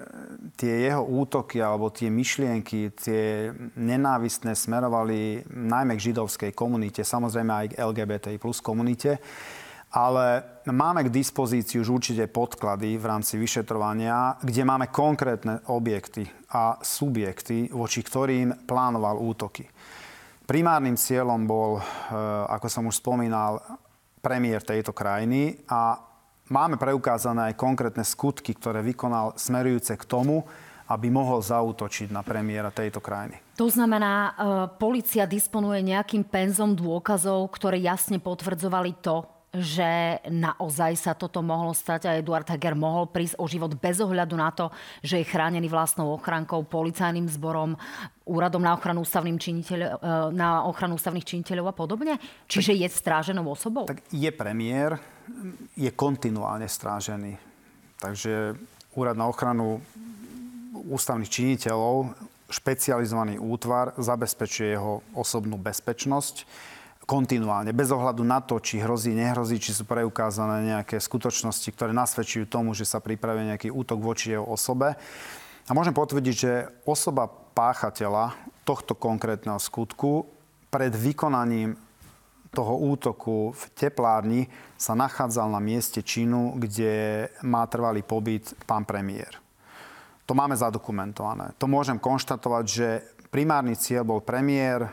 tie 0.56 0.88
jeho 0.88 1.04
útoky 1.04 1.60
alebo 1.60 1.92
tie 1.92 2.08
myšlienky, 2.08 2.96
tie 2.96 3.52
nenávistné 3.76 4.56
smerovali 4.56 5.46
najmä 5.52 6.00
k 6.00 6.16
židovskej 6.16 6.52
komunite, 6.56 7.04
samozrejme 7.04 7.52
aj 7.52 7.68
k 7.72 7.78
LGBTI 7.80 8.40
plus 8.40 8.64
komunite 8.64 9.20
ale 9.92 10.44
máme 10.72 11.04
k 11.04 11.14
dispozícii 11.14 11.84
už 11.84 11.90
určite 11.92 12.24
podklady 12.32 12.96
v 12.96 13.06
rámci 13.06 13.36
vyšetrovania, 13.36 14.40
kde 14.40 14.64
máme 14.64 14.88
konkrétne 14.88 15.68
objekty 15.68 16.24
a 16.56 16.80
subjekty, 16.80 17.68
voči 17.76 18.00
ktorým 18.00 18.64
plánoval 18.64 19.20
útoky. 19.20 19.68
Primárnym 20.48 20.96
cieľom 20.96 21.44
bol, 21.44 21.80
e, 21.80 21.82
ako 22.48 22.68
som 22.72 22.84
už 22.88 23.04
spomínal, 23.04 23.60
premiér 24.24 24.64
tejto 24.64 24.96
krajiny 24.96 25.66
a 25.68 26.00
máme 26.52 26.78
preukázané 26.78 27.52
aj 27.52 27.60
konkrétne 27.60 28.06
skutky, 28.06 28.56
ktoré 28.56 28.86
vykonal 28.86 29.34
smerujúce 29.36 29.98
k 29.98 30.08
tomu, 30.08 30.46
aby 30.92 31.08
mohol 31.08 31.40
zautočiť 31.40 32.12
na 32.12 32.20
premiéra 32.20 32.68
tejto 32.68 33.00
krajiny. 33.00 33.40
To 33.60 33.68
znamená, 33.68 34.14
e, 34.16 34.32
policia 34.80 35.28
disponuje 35.28 35.84
nejakým 35.84 36.24
penzom 36.24 36.76
dôkazov, 36.76 37.52
ktoré 37.52 37.80
jasne 37.80 38.20
potvrdzovali 38.20 39.00
to, 39.04 39.41
že 39.52 40.24
naozaj 40.32 40.96
sa 40.96 41.12
toto 41.12 41.44
mohlo 41.44 41.76
stať 41.76 42.08
a 42.08 42.16
Eduard 42.16 42.48
Heger 42.48 42.72
mohol 42.72 43.12
prísť 43.12 43.36
o 43.36 43.52
život 43.52 43.76
bez 43.76 44.00
ohľadu 44.00 44.36
na 44.40 44.48
to, 44.56 44.72
že 45.04 45.20
je 45.20 45.28
chránený 45.28 45.68
vlastnou 45.68 46.16
ochrankou, 46.16 46.64
policajným 46.64 47.28
zborom, 47.28 47.76
úradom 48.24 48.64
na 48.64 48.72
ochranu, 48.72 49.04
ústavným 49.04 49.36
e, 49.36 49.76
na 50.32 50.64
ochranu 50.64 50.96
ústavných 50.96 51.28
činiteľov 51.28 51.68
a 51.68 51.76
podobne? 51.76 52.16
Čiže 52.48 52.80
je 52.80 52.88
stráženou 52.88 53.44
osobou? 53.44 53.92
Tak 53.92 54.08
je 54.16 54.32
premiér, 54.32 54.96
je 55.76 55.92
kontinuálne 55.92 56.72
strážený. 56.72 57.36
Takže 58.00 58.56
úrad 58.96 59.20
na 59.20 59.28
ochranu 59.28 59.84
ústavných 60.88 61.28
činiteľov, 61.28 62.16
špecializovaný 62.48 63.36
útvar 63.36 64.00
zabezpečuje 64.00 64.80
jeho 64.80 65.04
osobnú 65.12 65.60
bezpečnosť 65.60 66.48
kontinuálne, 67.06 67.74
bez 67.74 67.90
ohľadu 67.90 68.22
na 68.24 68.40
to, 68.40 68.62
či 68.62 68.80
hrozí, 68.80 69.12
nehrozí, 69.12 69.58
či 69.58 69.74
sú 69.74 69.84
preukázané 69.84 70.78
nejaké 70.78 71.02
skutočnosti, 71.02 71.70
ktoré 71.74 71.92
nasvedčujú 71.92 72.46
tomu, 72.48 72.72
že 72.78 72.86
sa 72.88 73.02
pripravuje 73.02 73.52
nejaký 73.52 73.70
útok 73.74 74.00
voči 74.00 74.38
jeho 74.38 74.46
osobe. 74.46 74.96
A 75.68 75.72
môžem 75.74 75.94
potvrdiť, 75.94 76.36
že 76.36 76.70
osoba 76.86 77.30
páchateľa 77.30 78.38
tohto 78.64 78.96
konkrétneho 78.96 79.60
skutku 79.60 80.30
pred 80.72 80.94
vykonaním 80.96 81.76
toho 82.52 82.76
útoku 82.84 83.56
v 83.56 83.64
teplárni 83.76 84.52
sa 84.76 84.92
nachádzal 84.92 85.48
na 85.48 85.64
mieste 85.64 86.04
činu, 86.04 86.60
kde 86.60 87.28
má 87.48 87.64
trvalý 87.68 88.04
pobyt 88.04 88.52
pán 88.68 88.84
premiér. 88.84 89.40
To 90.28 90.36
máme 90.36 90.56
zadokumentované. 90.56 91.56
To 91.60 91.68
môžem 91.68 92.00
konštatovať, 92.00 92.66
že 92.68 92.88
primárny 93.32 93.76
cieľ 93.80 94.04
bol 94.04 94.20
premiér, 94.24 94.92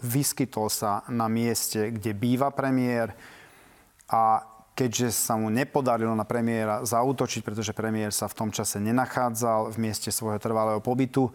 vyskytol 0.00 0.72
sa 0.72 1.04
na 1.08 1.28
mieste, 1.28 1.92
kde 1.92 2.16
býva 2.16 2.48
premiér. 2.52 3.12
A 4.10 4.42
keďže 4.74 5.12
sa 5.12 5.36
mu 5.36 5.52
nepodarilo 5.52 6.16
na 6.16 6.24
premiéra 6.24 6.80
zautočiť, 6.82 7.44
pretože 7.44 7.76
premiér 7.76 8.16
sa 8.16 8.26
v 8.26 8.36
tom 8.36 8.50
čase 8.50 8.80
nenachádzal 8.80 9.70
v 9.70 9.76
mieste 9.76 10.08
svojho 10.08 10.40
trvalého 10.40 10.80
pobytu, 10.80 11.28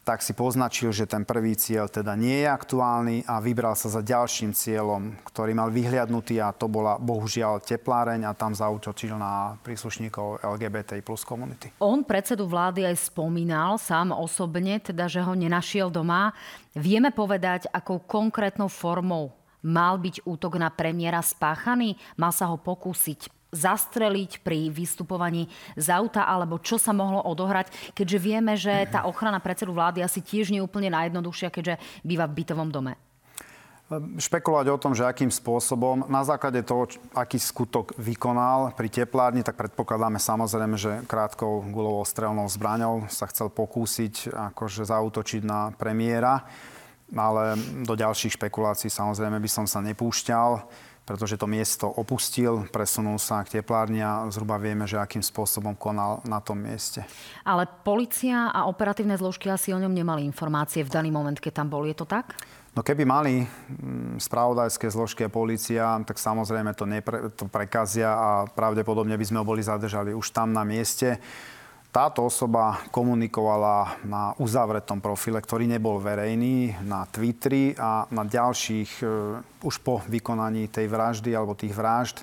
tak 0.00 0.24
si 0.24 0.32
poznačil, 0.32 0.90
že 0.96 1.04
ten 1.04 1.28
prvý 1.28 1.52
cieľ 1.54 1.86
teda 1.86 2.16
nie 2.16 2.42
je 2.42 2.48
aktuálny 2.48 3.16
a 3.28 3.38
vybral 3.38 3.76
sa 3.76 3.92
za 3.92 4.00
ďalším 4.00 4.56
cieľom, 4.56 5.20
ktorý 5.28 5.52
mal 5.52 5.68
vyhliadnutý 5.68 6.40
a 6.40 6.56
to 6.56 6.66
bola 6.72 6.96
bohužiaľ 6.96 7.60
tepláreň 7.60 8.24
a 8.24 8.32
tam 8.32 8.56
zautočil 8.56 9.14
na 9.14 9.60
príslušníkov 9.60 10.40
LGBT 10.40 11.04
plus 11.04 11.22
komunity. 11.22 11.70
On 11.84 12.00
predsedu 12.00 12.48
vlády 12.48 12.88
aj 12.88 13.12
spomínal 13.12 13.76
sám 13.76 14.16
osobne, 14.16 14.80
teda 14.80 15.04
že 15.04 15.20
ho 15.20 15.36
nenašiel 15.36 15.92
doma. 15.92 16.32
Vieme 16.72 17.12
povedať, 17.12 17.68
akou 17.68 18.00
konkrétnou 18.00 18.72
formou 18.72 19.36
mal 19.60 20.00
byť 20.00 20.24
útok 20.24 20.56
na 20.56 20.72
premiéra 20.72 21.20
spáchaný? 21.20 22.00
Mal 22.16 22.32
sa 22.32 22.48
ho 22.48 22.56
pokúsiť 22.56 23.39
zastreliť 23.50 24.42
pri 24.46 24.70
vystupovaní 24.70 25.50
z 25.74 25.86
auta, 25.90 26.26
alebo 26.26 26.62
čo 26.62 26.78
sa 26.78 26.94
mohlo 26.94 27.22
odohrať, 27.26 27.94
keďže 27.94 28.18
vieme, 28.18 28.54
že 28.54 28.86
tá 28.90 29.06
ochrana 29.06 29.42
predsedu 29.42 29.74
vlády 29.74 30.02
asi 30.02 30.22
tiež 30.22 30.54
nie 30.54 30.62
je 30.62 30.66
úplne 30.66 30.90
najjednoduchšia, 30.94 31.50
keďže 31.50 31.74
býva 32.06 32.30
v 32.30 32.42
bytovom 32.42 32.70
dome. 32.70 32.94
Špekulovať 34.22 34.66
o 34.70 34.78
tom, 34.78 34.94
že 34.94 35.02
akým 35.02 35.34
spôsobom, 35.34 36.06
na 36.06 36.22
základe 36.22 36.62
toho, 36.62 36.86
aký 37.10 37.42
skutok 37.42 37.90
vykonal 37.98 38.70
pri 38.78 38.86
teplárni, 38.86 39.42
tak 39.42 39.58
predpokladáme 39.58 40.22
samozrejme, 40.22 40.78
že 40.78 41.02
krátkou 41.10 41.66
gulovou 41.74 42.06
strelnou 42.06 42.46
zbraňou 42.46 43.10
sa 43.10 43.26
chcel 43.26 43.50
pokúsiť 43.50 44.30
akože 44.54 44.86
zautočiť 44.86 45.42
na 45.42 45.74
premiéra, 45.74 46.46
ale 47.10 47.58
do 47.82 47.98
ďalších 47.98 48.38
špekulácií 48.38 48.86
samozrejme 48.86 49.42
by 49.42 49.50
som 49.50 49.66
sa 49.66 49.82
nepúšťal 49.82 50.70
pretože 51.04 51.34
to 51.34 51.50
miesto 51.50 51.90
opustil, 51.90 52.70
presunul 52.70 53.18
sa 53.18 53.42
k 53.42 53.60
teplárni 53.60 53.98
a 53.98 54.28
zhruba 54.30 54.60
vieme, 54.62 54.86
že 54.86 54.94
akým 54.94 55.24
spôsobom 55.24 55.74
konal 55.74 56.22
na 56.22 56.38
tom 56.38 56.62
mieste. 56.62 57.02
Ale 57.42 57.66
policia 57.66 58.52
a 58.54 58.70
operatívne 58.70 59.18
zložky 59.18 59.50
asi 59.50 59.74
o 59.74 59.82
ňom 59.82 59.90
nemali 59.90 60.22
informácie 60.22 60.86
v 60.86 60.92
daný 60.92 61.10
moment, 61.10 61.34
keď 61.34 61.64
tam 61.64 61.68
bol. 61.72 61.82
Je 61.82 61.98
to 61.98 62.06
tak? 62.06 62.38
No 62.70 62.86
keby 62.86 63.02
mali 63.02 63.42
mm, 63.42 64.22
spravodajské 64.22 64.86
zložky 64.86 65.26
a 65.26 65.32
policia, 65.32 65.98
tak 66.06 66.22
samozrejme 66.22 66.70
to, 66.78 66.86
nepre, 66.86 67.34
to 67.34 67.50
prekazia 67.50 68.14
a 68.14 68.30
pravdepodobne 68.46 69.18
by 69.18 69.26
sme 69.26 69.42
ho 69.42 69.46
boli 69.46 69.58
zadržali 69.58 70.14
už 70.14 70.30
tam 70.30 70.54
na 70.54 70.62
mieste. 70.62 71.18
Táto 71.90 72.30
osoba 72.30 72.86
komunikovala 72.94 73.98
na 74.06 74.30
uzavretom 74.38 75.02
profile, 75.02 75.42
ktorý 75.42 75.66
nebol 75.66 75.98
verejný, 75.98 76.86
na 76.86 77.02
Twitteri 77.02 77.74
a 77.74 78.06
na 78.14 78.22
ďalších, 78.22 79.02
e, 79.02 79.06
už 79.66 79.74
po 79.82 79.98
vykonaní 80.06 80.70
tej 80.70 80.86
vraždy 80.86 81.34
alebo 81.34 81.58
tých 81.58 81.74
vražd, 81.74 82.22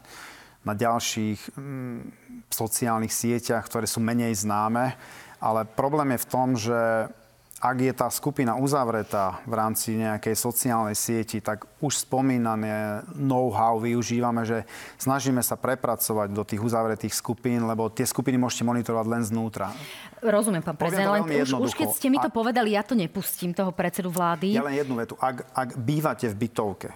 na 0.64 0.72
ďalších 0.72 1.60
mm, 1.60 2.00
sociálnych 2.48 3.12
sieťach, 3.12 3.68
ktoré 3.68 3.92
sú 3.92 4.00
menej 4.00 4.40
známe. 4.40 4.96
Ale 5.44 5.68
problém 5.68 6.16
je 6.16 6.24
v 6.24 6.30
tom, 6.32 6.48
že 6.56 7.12
ak 7.58 7.78
je 7.82 7.90
tá 7.90 8.06
skupina 8.14 8.54
uzavretá 8.54 9.42
v 9.50 9.54
rámci 9.58 9.98
nejakej 9.98 10.38
sociálnej 10.38 10.94
sieti, 10.94 11.42
tak 11.42 11.66
už 11.82 12.06
spomínané 12.06 13.02
know-how 13.18 13.82
využívame, 13.82 14.46
že 14.46 14.62
snažíme 15.02 15.42
sa 15.42 15.58
prepracovať 15.58 16.38
do 16.38 16.46
tých 16.46 16.62
uzavretých 16.62 17.10
skupín, 17.18 17.66
lebo 17.66 17.90
tie 17.90 18.06
skupiny 18.06 18.38
môžete 18.38 18.62
monitorovať 18.62 19.06
len 19.10 19.24
znútra. 19.26 19.74
Rozumiem, 20.22 20.62
pán 20.62 20.78
prezident, 20.78 21.18
len 21.18 21.26
už, 21.26 21.58
už 21.58 21.74
keď 21.74 21.90
ste 21.98 22.14
mi 22.14 22.22
to 22.22 22.30
povedali, 22.30 22.78
ja 22.78 22.86
to 22.86 22.94
nepustím, 22.94 23.58
toho 23.58 23.74
predsedu 23.74 24.14
vlády. 24.14 24.54
Ja 24.54 24.62
len 24.62 24.78
jednu 24.78 24.94
vetu. 25.02 25.18
Ak, 25.18 25.50
ak 25.58 25.82
bývate 25.82 26.30
v 26.30 26.38
bytovke, 26.38 26.94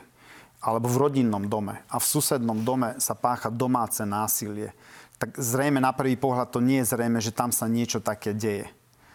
alebo 0.61 0.85
v 0.85 1.09
rodinnom 1.09 1.41
dome 1.49 1.81
a 1.89 1.97
v 1.97 2.05
susednom 2.05 2.61
dome 2.61 3.01
sa 3.01 3.17
pácha 3.17 3.49
domáce 3.49 4.05
násilie, 4.05 4.77
tak 5.17 5.33
zrejme 5.41 5.81
na 5.81 5.89
prvý 5.89 6.13
pohľad 6.13 6.53
to 6.53 6.61
nie 6.61 6.85
je 6.85 6.93
zrejme, 6.93 7.17
že 7.17 7.33
tam 7.33 7.49
sa 7.49 7.65
niečo 7.65 7.97
také 7.97 8.37
deje 8.37 8.69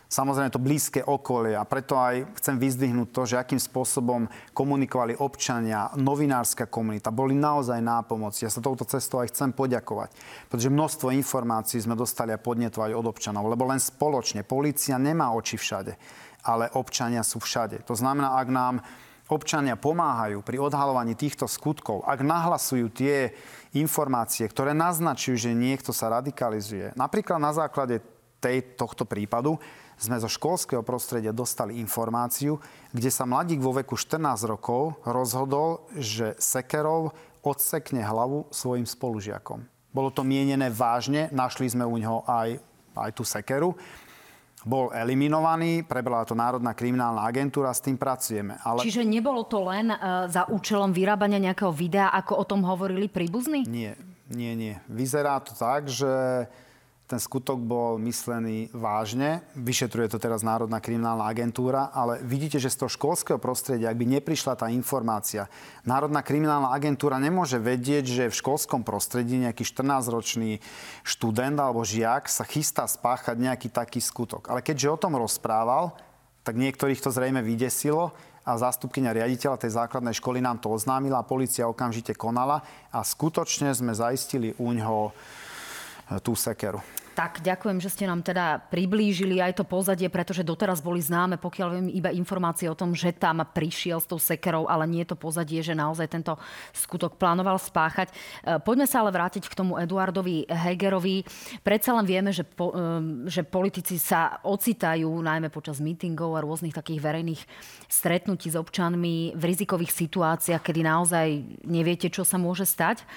samozrejme 0.07 0.55
to 0.55 0.63
blízke 0.63 1.03
okolie 1.03 1.59
a 1.59 1.67
preto 1.67 1.99
aj 1.99 2.39
chcem 2.39 2.57
vyzdvihnúť 2.57 3.09
to, 3.11 3.23
že 3.27 3.37
akým 3.37 3.59
spôsobom 3.59 4.31
komunikovali 4.55 5.19
občania, 5.19 5.91
novinárska 5.99 6.71
komunita, 6.71 7.11
boli 7.11 7.35
naozaj 7.35 7.83
nápomocní. 7.83 8.47
Ja 8.47 8.53
sa 8.55 8.63
touto 8.63 8.87
cestou 8.87 9.23
aj 9.23 9.35
chcem 9.35 9.51
poďakovať, 9.51 10.15
pretože 10.47 10.71
množstvo 10.73 11.11
informácií 11.15 11.83
sme 11.83 11.99
dostali 11.99 12.31
a 12.31 12.41
podnetovať 12.41 12.95
od 12.95 13.07
občanov, 13.07 13.51
lebo 13.51 13.67
len 13.67 13.83
spoločne, 13.83 14.47
polícia 14.47 14.95
nemá 14.97 15.35
oči 15.35 15.59
všade, 15.59 15.99
ale 16.47 16.71
občania 16.79 17.27
sú 17.27 17.43
všade. 17.43 17.83
To 17.91 17.99
znamená, 17.99 18.39
ak 18.39 18.49
nám 18.49 18.75
občania 19.27 19.75
pomáhajú 19.75 20.39
pri 20.47 20.63
odhalovaní 20.63 21.19
týchto 21.19 21.51
skutkov, 21.51 22.07
ak 22.07 22.23
nahlasujú 22.23 22.87
tie 22.95 23.35
informácie, 23.75 24.47
ktoré 24.47 24.71
naznačujú, 24.71 25.51
že 25.51 25.51
niekto 25.51 25.91
sa 25.91 26.15
radikalizuje, 26.15 26.95
napríklad 26.95 27.43
na 27.43 27.51
základe 27.51 27.99
tej, 28.39 28.79
tohto 28.79 29.03
prípadu, 29.03 29.59
sme 29.97 30.21
zo 30.21 30.29
školského 30.29 30.85
prostredia 30.85 31.33
dostali 31.33 31.81
informáciu, 31.81 32.61
kde 32.93 33.09
sa 33.09 33.25
mladík 33.25 33.61
vo 33.65 33.73
veku 33.73 33.97
14 33.97 34.45
rokov 34.45 35.01
rozhodol, 35.09 35.89
že 35.97 36.37
sekerov 36.37 37.17
odsekne 37.41 38.05
hlavu 38.05 38.45
svojim 38.53 38.85
spolužiakom. 38.85 39.65
Bolo 39.95 40.13
to 40.13 40.21
mienené 40.21 40.69
vážne, 40.69 41.33
našli 41.33 41.73
sme 41.73 41.89
u 41.89 41.97
neho 41.97 42.21
aj, 42.29 42.61
aj 42.93 43.11
tú 43.17 43.25
sekeru. 43.25 43.73
Bol 44.67 44.91
eliminovaný, 44.91 45.87
prebrala 45.87 46.27
to 46.27 46.35
Národná 46.35 46.75
kriminálna 46.75 47.23
agentúra, 47.23 47.71
s 47.71 47.81
tým 47.81 47.95
pracujeme. 47.95 48.59
Ale... 48.67 48.83
Čiže 48.83 49.07
nebolo 49.07 49.47
to 49.47 49.63
len 49.63 49.95
uh, 49.95 50.27
za 50.27 50.51
účelom 50.51 50.91
vyrábania 50.91 51.39
nejakého 51.39 51.71
videa, 51.71 52.11
ako 52.11 52.43
o 52.43 52.45
tom 52.45 52.67
hovorili 52.67 53.07
príbuzní? 53.07 53.63
Nie, 53.71 53.95
nie, 54.27 54.53
nie. 54.59 54.75
Vyzerá 54.91 55.39
to 55.39 55.55
tak, 55.55 55.87
že 55.87 56.11
ten 57.07 57.23
skutok 57.23 57.63
bol 57.63 58.03
myslený 58.03 58.75
vážne. 58.75 59.47
Vyšetruje 59.55 60.11
to 60.11 60.19
teraz 60.19 60.43
Národná 60.43 60.83
kriminálna 60.83 61.31
agentúra, 61.31 61.95
ale 61.95 62.19
vidíte, 62.27 62.59
že 62.59 62.67
z 62.67 62.83
toho 62.83 62.91
školského 62.91 63.39
prostredia, 63.39 63.95
ak 63.95 63.99
by 64.03 64.19
neprišla 64.19 64.59
tá 64.59 64.67
informácia, 64.75 65.47
Národná 65.87 66.27
kriminálna 66.27 66.75
agentúra 66.75 67.23
nemôže 67.23 67.63
vedieť, 67.63 68.05
že 68.11 68.25
v 68.27 68.39
školskom 68.43 68.83
prostredí 68.83 69.39
nejaký 69.39 69.63
14-ročný 69.63 70.59
študent 71.07 71.55
alebo 71.63 71.87
žiak 71.87 72.27
sa 72.27 72.43
chystá 72.43 72.91
spáchať 72.91 73.39
nejaký 73.39 73.71
taký 73.71 74.03
skutok. 74.03 74.51
Ale 74.51 74.67
keďže 74.67 74.91
o 74.91 74.99
tom 74.99 75.15
rozprával, 75.15 75.95
tak 76.43 76.59
niektorých 76.59 76.99
to 76.99 77.15
zrejme 77.15 77.39
vydesilo 77.39 78.11
a 78.43 78.59
zástupkynia 78.59 79.15
riaditeľa 79.15 79.63
tej 79.63 79.79
základnej 79.79 80.15
školy 80.15 80.43
nám 80.43 80.59
to 80.59 80.75
oznámila 80.75 81.23
a 81.23 81.27
policia 81.27 81.71
okamžite 81.71 82.19
konala 82.19 82.67
a 82.91 83.03
skutočne 83.07 83.71
sme 83.75 83.95
zaistili 83.95 84.59
u 84.59 84.75
ňoho 84.75 85.15
tú 86.23 86.39
sekeru. 86.39 86.79
Tak, 87.17 87.41
ďakujem, 87.41 87.81
že 87.81 87.89
ste 87.89 88.05
nám 88.05 88.21
teda 88.21 88.61
priblížili 88.69 89.41
aj 89.41 89.57
to 89.57 89.65
pozadie, 89.65 90.05
pretože 90.13 90.45
doteraz 90.45 90.85
boli 90.85 91.01
známe, 91.01 91.41
pokiaľ 91.41 91.69
viem, 91.73 91.89
iba 91.89 92.13
informácie 92.13 92.69
o 92.69 92.77
tom, 92.77 92.93
že 92.93 93.17
tam 93.17 93.41
prišiel 93.41 94.05
s 94.05 94.05
tou 94.05 94.21
sekerou, 94.21 94.69
ale 94.69 94.85
nie 94.85 95.01
je 95.01 95.17
to 95.17 95.17
pozadie, 95.17 95.65
že 95.65 95.73
naozaj 95.73 96.13
tento 96.13 96.37
skutok 96.77 97.17
plánoval 97.17 97.57
spáchať. 97.57 98.13
E, 98.13 98.61
poďme 98.61 98.85
sa 98.85 99.01
ale 99.01 99.17
vrátiť 99.17 99.49
k 99.49 99.57
tomu 99.57 99.81
Eduardovi 99.81 100.45
Hegerovi. 100.45 101.25
Predsa 101.65 101.97
len 101.97 102.05
vieme, 102.05 102.37
že, 102.37 102.45
po, 102.45 102.77
e, 102.77 103.25
že 103.33 103.49
politici 103.49 103.97
sa 103.97 104.37
ocitajú 104.45 105.09
najmä 105.09 105.49
počas 105.49 105.81
mítingov 105.81 106.37
a 106.37 106.45
rôznych 106.45 106.77
takých 106.77 107.01
verejných 107.01 107.43
stretnutí 107.89 108.53
s 108.53 108.61
občanmi 108.61 109.33
v 109.33 109.41
rizikových 109.41 110.05
situáciách, 110.05 110.61
kedy 110.61 110.85
naozaj 110.85 111.27
neviete, 111.65 112.13
čo 112.13 112.29
sa 112.29 112.37
môže 112.37 112.69
stať. 112.69 113.09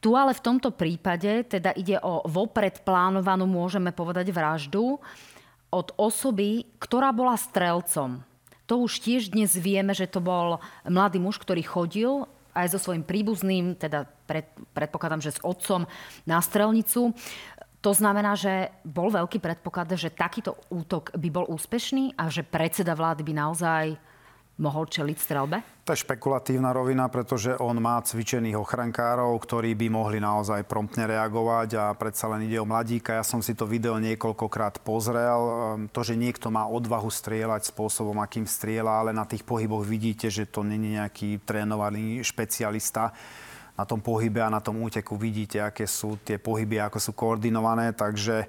Tu 0.00 0.16
ale 0.16 0.32
v 0.32 0.44
tomto 0.44 0.72
prípade 0.72 1.44
teda 1.44 1.76
ide 1.76 2.00
o 2.00 2.24
vopred 2.24 2.80
plánovanú, 2.88 3.44
môžeme 3.44 3.92
povedať, 3.92 4.32
vraždu 4.32 4.96
od 5.68 5.92
osoby, 6.00 6.64
ktorá 6.80 7.12
bola 7.12 7.36
strelcom. 7.36 8.24
To 8.64 8.74
už 8.88 9.04
tiež 9.04 9.36
dnes 9.36 9.52
vieme, 9.54 9.92
že 9.92 10.08
to 10.08 10.24
bol 10.24 10.58
mladý 10.88 11.20
muž, 11.20 11.36
ktorý 11.36 11.60
chodil 11.60 12.24
aj 12.56 12.74
so 12.74 12.78
svojím 12.80 13.04
príbuzným, 13.06 13.78
teda 13.78 14.08
pred, 14.26 14.48
predpokladám, 14.74 15.22
že 15.22 15.36
s 15.36 15.44
otcom 15.44 15.86
na 16.26 16.38
strelnicu. 16.42 17.14
To 17.80 17.92
znamená, 17.92 18.34
že 18.36 18.72
bol 18.82 19.12
veľký 19.12 19.38
predpoklad, 19.40 19.94
že 20.00 20.12
takýto 20.12 20.56
útok 20.72 21.12
by 21.16 21.28
bol 21.28 21.46
úspešný 21.48 22.16
a 22.16 22.28
že 22.32 22.44
predseda 22.44 22.96
vlády 22.96 23.22
by 23.24 23.32
naozaj 23.36 23.84
mohol 24.60 24.86
čeliť 24.86 25.16
strelbe? 25.16 25.58
To 25.88 25.96
je 25.96 26.04
špekulatívna 26.04 26.70
rovina, 26.70 27.08
pretože 27.08 27.56
on 27.56 27.80
má 27.80 27.98
cvičených 28.04 28.60
ochrankárov, 28.60 29.32
ktorí 29.42 29.74
by 29.74 29.86
mohli 29.90 30.20
naozaj 30.20 30.68
promptne 30.68 31.08
reagovať 31.08 31.68
a 31.80 31.84
predsa 31.96 32.30
len 32.30 32.46
ide 32.46 32.60
o 32.60 32.68
mladíka. 32.68 33.16
Ja 33.18 33.24
som 33.24 33.40
si 33.40 33.56
to 33.56 33.66
video 33.66 33.96
niekoľkokrát 33.98 34.84
pozrel. 34.84 35.40
Ehm, 35.40 35.90
to, 35.90 36.04
že 36.04 36.14
niekto 36.14 36.52
má 36.52 36.68
odvahu 36.68 37.08
strieľať 37.08 37.72
spôsobom, 37.72 38.20
akým 38.20 38.44
strieľa, 38.44 38.92
ale 39.02 39.10
na 39.16 39.24
tých 39.24 39.42
pohyboch 39.42 39.82
vidíte, 39.82 40.28
že 40.28 40.46
to 40.46 40.62
není 40.62 40.94
nejaký 41.00 41.42
trénovaný 41.42 42.22
špecialista 42.22 43.10
na 43.80 43.88
tom 43.88 44.04
pohybe 44.04 44.44
a 44.44 44.52
na 44.52 44.60
tom 44.60 44.76
úteku 44.84 45.16
vidíte, 45.16 45.56
aké 45.64 45.88
sú 45.88 46.20
tie 46.20 46.36
pohyby, 46.36 46.84
ako 46.84 47.00
sú 47.00 47.16
koordinované, 47.16 47.96
takže 47.96 48.44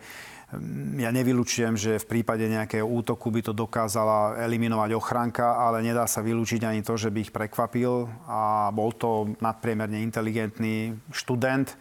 ja 1.00 1.10
nevylučujem, 1.16 1.80
že 1.80 2.02
v 2.04 2.10
prípade 2.18 2.44
nejakého 2.44 2.84
útoku 2.84 3.32
by 3.32 3.40
to 3.40 3.54
dokázala 3.56 4.36
eliminovať 4.44 4.92
ochránka, 4.92 5.56
ale 5.56 5.80
nedá 5.80 6.04
sa 6.04 6.20
vylúčiť 6.20 6.68
ani 6.68 6.84
to, 6.84 7.00
že 7.00 7.08
by 7.08 7.24
ich 7.24 7.32
prekvapil 7.32 8.12
a 8.28 8.68
bol 8.76 8.92
to 8.92 9.32
nadpriemerne 9.40 10.04
inteligentný 10.04 11.00
študent. 11.16 11.80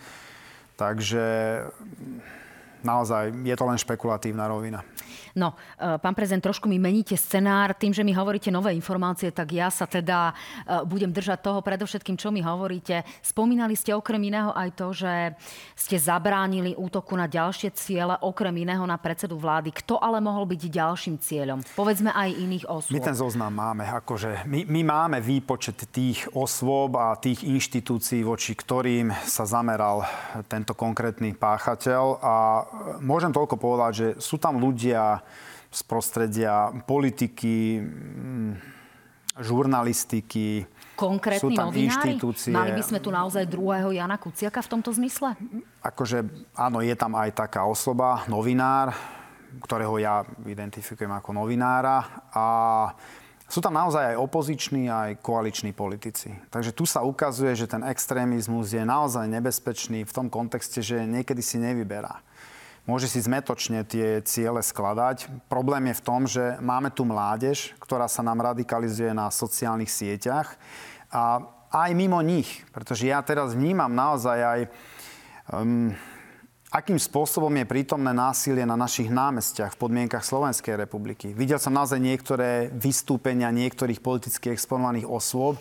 Takže 0.79 1.25
naozaj 2.83 3.33
je 3.45 3.55
to 3.57 3.65
len 3.65 3.79
špekulatívna 3.79 4.49
rovina. 4.49 4.83
No, 5.35 5.55
e, 5.79 5.99
pán 5.99 6.15
prezident, 6.15 6.43
trošku 6.43 6.67
mi 6.67 6.79
meníte 6.79 7.15
scenár. 7.15 7.79
Tým, 7.79 7.95
že 7.95 8.03
mi 8.03 8.11
hovoríte 8.11 8.51
nové 8.51 8.75
informácie, 8.75 9.31
tak 9.31 9.55
ja 9.55 9.71
sa 9.71 9.87
teda 9.87 10.31
e, 10.31 10.83
budem 10.87 11.15
držať 11.15 11.39
toho 11.43 11.61
predovšetkým, 11.63 12.19
čo 12.19 12.35
mi 12.35 12.43
hovoríte. 12.43 13.07
Spomínali 13.23 13.79
ste 13.79 13.95
okrem 13.95 14.19
iného 14.27 14.51
aj 14.51 14.69
to, 14.75 14.91
že 14.91 15.35
ste 15.79 15.97
zabránili 15.99 16.75
útoku 16.75 17.15
na 17.15 17.31
ďalšie 17.31 17.71
ciele, 17.79 18.19
okrem 18.19 18.55
iného 18.59 18.83
na 18.87 18.99
predsedu 18.99 19.39
vlády. 19.39 19.71
Kto 19.71 20.03
ale 20.03 20.19
mohol 20.19 20.51
byť 20.51 20.63
ďalším 20.67 21.17
cieľom? 21.23 21.63
Povedzme 21.79 22.11
aj 22.11 22.29
iných 22.35 22.65
osôb. 22.67 22.95
My 22.95 23.03
ten 23.03 23.17
zoznam 23.17 23.55
máme. 23.55 23.87
Akože 23.87 24.47
my, 24.51 24.67
my 24.67 24.83
máme 24.83 25.19
výpočet 25.23 25.79
tých 25.95 26.27
osôb 26.35 26.99
a 26.99 27.15
tých 27.19 27.47
inštitúcií, 27.47 28.27
voči 28.27 28.59
ktorým 28.59 29.15
sa 29.27 29.47
zameral 29.47 30.03
tento 30.51 30.75
konkrétny 30.75 31.39
páchateľ. 31.39 32.03
A 32.21 32.35
môžem 33.03 33.33
toľko 33.35 33.57
povedať, 33.59 33.93
že 33.93 34.09
sú 34.23 34.39
tam 34.39 34.59
ľudia, 34.59 35.23
z 35.71 35.81
prostredia 35.87 36.75
politiky, 36.83 37.79
mm, 37.79 38.50
žurnalistiky, 39.39 40.67
konkrétni 40.99 41.55
novinári? 41.55 41.87
Inštitúcie. 41.87 42.53
Mali 42.53 42.75
by 42.75 42.83
sme 42.83 42.99
tu 42.99 43.15
naozaj 43.15 43.47
druhého 43.47 43.95
Jana 43.95 44.19
Kuciaka 44.19 44.61
v 44.61 44.69
tomto 44.69 44.91
zmysle? 44.93 45.39
Akože 45.80 46.26
áno, 46.59 46.83
je 46.83 46.93
tam 46.99 47.15
aj 47.15 47.47
taká 47.47 47.65
osoba, 47.65 48.26
novinár, 48.26 48.93
ktorého 49.63 49.97
ja 50.02 50.26
identifikujem 50.45 51.15
ako 51.15 51.39
novinára 51.39 52.26
a 52.35 52.45
sú 53.50 53.59
tam 53.59 53.75
naozaj 53.75 54.15
aj 54.15 54.17
opoziční, 54.19 54.87
aj 54.87 55.11
koaliční 55.23 55.75
politici. 55.75 56.30
Takže 56.54 56.71
tu 56.71 56.87
sa 56.87 57.02
ukazuje, 57.02 57.50
že 57.59 57.67
ten 57.67 57.83
extrémizmus 57.83 58.71
je 58.71 58.83
naozaj 58.87 59.26
nebezpečný 59.26 60.06
v 60.06 60.13
tom 60.15 60.30
kontexte, 60.30 60.83
že 60.83 61.02
niekedy 61.02 61.43
si 61.43 61.59
nevyberá 61.59 62.23
môže 62.84 63.08
si 63.08 63.21
zmetočne 63.21 63.84
tie 63.84 64.21
ciele 64.25 64.60
skladať. 64.60 65.28
Problém 65.49 65.90
je 65.90 65.99
v 65.99 66.04
tom, 66.04 66.21
že 66.25 66.56
máme 66.62 66.93
tu 66.93 67.08
mládež, 67.08 67.76
ktorá 67.82 68.08
sa 68.08 68.21
nám 68.21 68.40
radikalizuje 68.40 69.12
na 69.12 69.28
sociálnych 69.32 69.90
sieťach 69.90 70.56
a 71.10 71.45
aj 71.71 71.90
mimo 71.95 72.19
nich, 72.21 72.66
pretože 72.75 73.06
ja 73.06 73.23
teraz 73.23 73.54
vnímam 73.54 73.95
naozaj 73.95 74.38
aj 74.43 74.60
um, 75.54 75.95
akým 76.71 76.99
spôsobom 76.99 77.50
je 77.50 77.66
prítomné 77.66 78.14
násilie 78.14 78.62
na 78.62 78.78
našich 78.78 79.10
námestiach 79.10 79.75
v 79.75 79.80
podmienkach 79.82 80.23
Slovenskej 80.23 80.78
republiky. 80.78 81.34
Videl 81.34 81.58
som 81.58 81.75
naozaj 81.75 81.99
niektoré 81.99 82.71
vystúpenia 82.71 83.50
niektorých 83.50 83.99
politicky 83.99 84.54
exponovaných 84.54 85.10
osôb, 85.10 85.58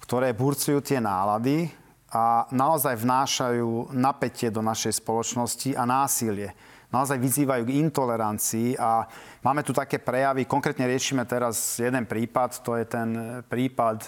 ktoré 0.00 0.32
burcujú 0.32 0.80
tie 0.80 0.96
nálady 0.96 1.68
a 2.12 2.46
naozaj 2.54 3.02
vnášajú 3.02 3.90
napätie 3.94 4.52
do 4.54 4.62
našej 4.62 5.02
spoločnosti 5.02 5.74
a 5.74 5.82
násilie. 5.82 6.54
Naozaj 6.94 7.18
vyzývajú 7.18 7.62
k 7.66 7.76
intolerancii 7.82 8.78
a 8.78 9.10
máme 9.42 9.66
tu 9.66 9.74
také 9.74 9.98
prejavy. 9.98 10.46
Konkrétne 10.46 10.86
riešime 10.86 11.26
teraz 11.26 11.82
jeden 11.82 12.06
prípad, 12.06 12.62
to 12.62 12.78
je 12.78 12.84
ten 12.86 13.42
prípad 13.50 14.06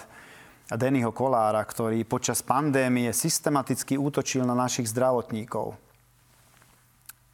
Dennyho 0.69 1.11
Kolára, 1.11 1.59
ktorý 1.65 2.07
počas 2.07 2.39
pandémie 2.39 3.11
systematicky 3.11 3.99
útočil 3.99 4.47
na 4.47 4.55
našich 4.55 4.87
zdravotníkov. 4.87 5.88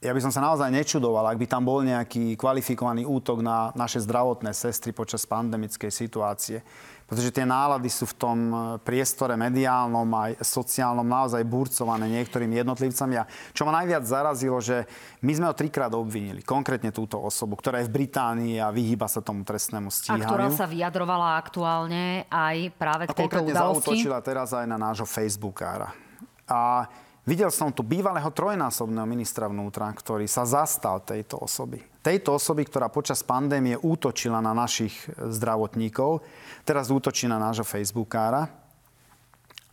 Ja 0.05 0.13
by 0.13 0.21
som 0.21 0.29
sa 0.29 0.45
naozaj 0.45 0.69
nečudoval, 0.69 1.25
ak 1.33 1.41
by 1.41 1.47
tam 1.49 1.65
bol 1.65 1.81
nejaký 1.81 2.37
kvalifikovaný 2.37 3.09
útok 3.09 3.41
na 3.41 3.73
naše 3.73 3.97
zdravotné 4.05 4.53
sestry 4.53 4.93
počas 4.93 5.25
pandemickej 5.25 5.89
situácie 5.89 6.61
pretože 7.05 7.29
tie 7.29 7.45
nálady 7.45 7.85
sú 7.85 8.09
v 8.09 8.15
tom 8.17 8.37
e, 8.49 8.57
priestore 8.81 9.37
mediálnom 9.37 10.09
aj 10.09 10.41
sociálnom 10.41 11.05
naozaj 11.05 11.45
burcované 11.45 12.09
niektorými 12.09 12.57
jednotlivcami. 12.65 13.13
A 13.21 13.29
čo 13.53 13.61
ma 13.69 13.77
najviac 13.77 14.01
zarazilo, 14.09 14.57
že 14.57 14.89
my 15.21 15.31
sme 15.37 15.45
ho 15.45 15.53
trikrát 15.53 15.93
obvinili, 15.93 16.41
konkrétne 16.41 16.89
túto 16.89 17.21
osobu, 17.21 17.61
ktorá 17.61 17.85
je 17.85 17.93
v 17.93 18.01
Británii 18.01 18.57
a 18.57 18.73
vyhýba 18.73 19.05
sa 19.05 19.21
tomu 19.21 19.45
trestnému 19.45 19.93
stíhaniu. 19.93 20.25
A 20.25 20.29
ktorá 20.33 20.49
sa 20.49 20.65
vyjadrovala 20.65 21.37
aktuálne 21.37 22.25
aj 22.25 22.73
práve 22.73 23.03
k 23.05 23.13
a 23.13 23.17
tejto 23.21 23.41
udalosti. 23.53 24.01
zautočila 24.01 24.19
teraz 24.25 24.49
aj 24.57 24.65
na 24.65 24.77
nášho 24.81 25.05
Facebookára. 25.05 25.93
A 26.49 26.89
Videl 27.25 27.49
som 27.49 27.73
tu 27.73 27.81
bývalého 27.81 28.29
trojnásobného 28.29 29.09
ministra 29.09 29.49
vnútra, 29.49 29.89
ktorý 29.89 30.29
sa 30.29 30.45
zastal 30.45 31.01
tejto 31.01 31.41
osoby. 31.41 31.81
Tejto 32.05 32.37
osoby, 32.37 32.69
ktorá 32.69 32.85
počas 32.93 33.25
pandémie 33.25 33.73
útočila 33.81 34.45
na 34.45 34.53
našich 34.53 34.93
zdravotníkov, 35.17 36.21
teraz 36.61 36.93
útočí 36.93 37.25
na 37.25 37.41
nášho 37.41 37.65
Facebookára 37.65 38.45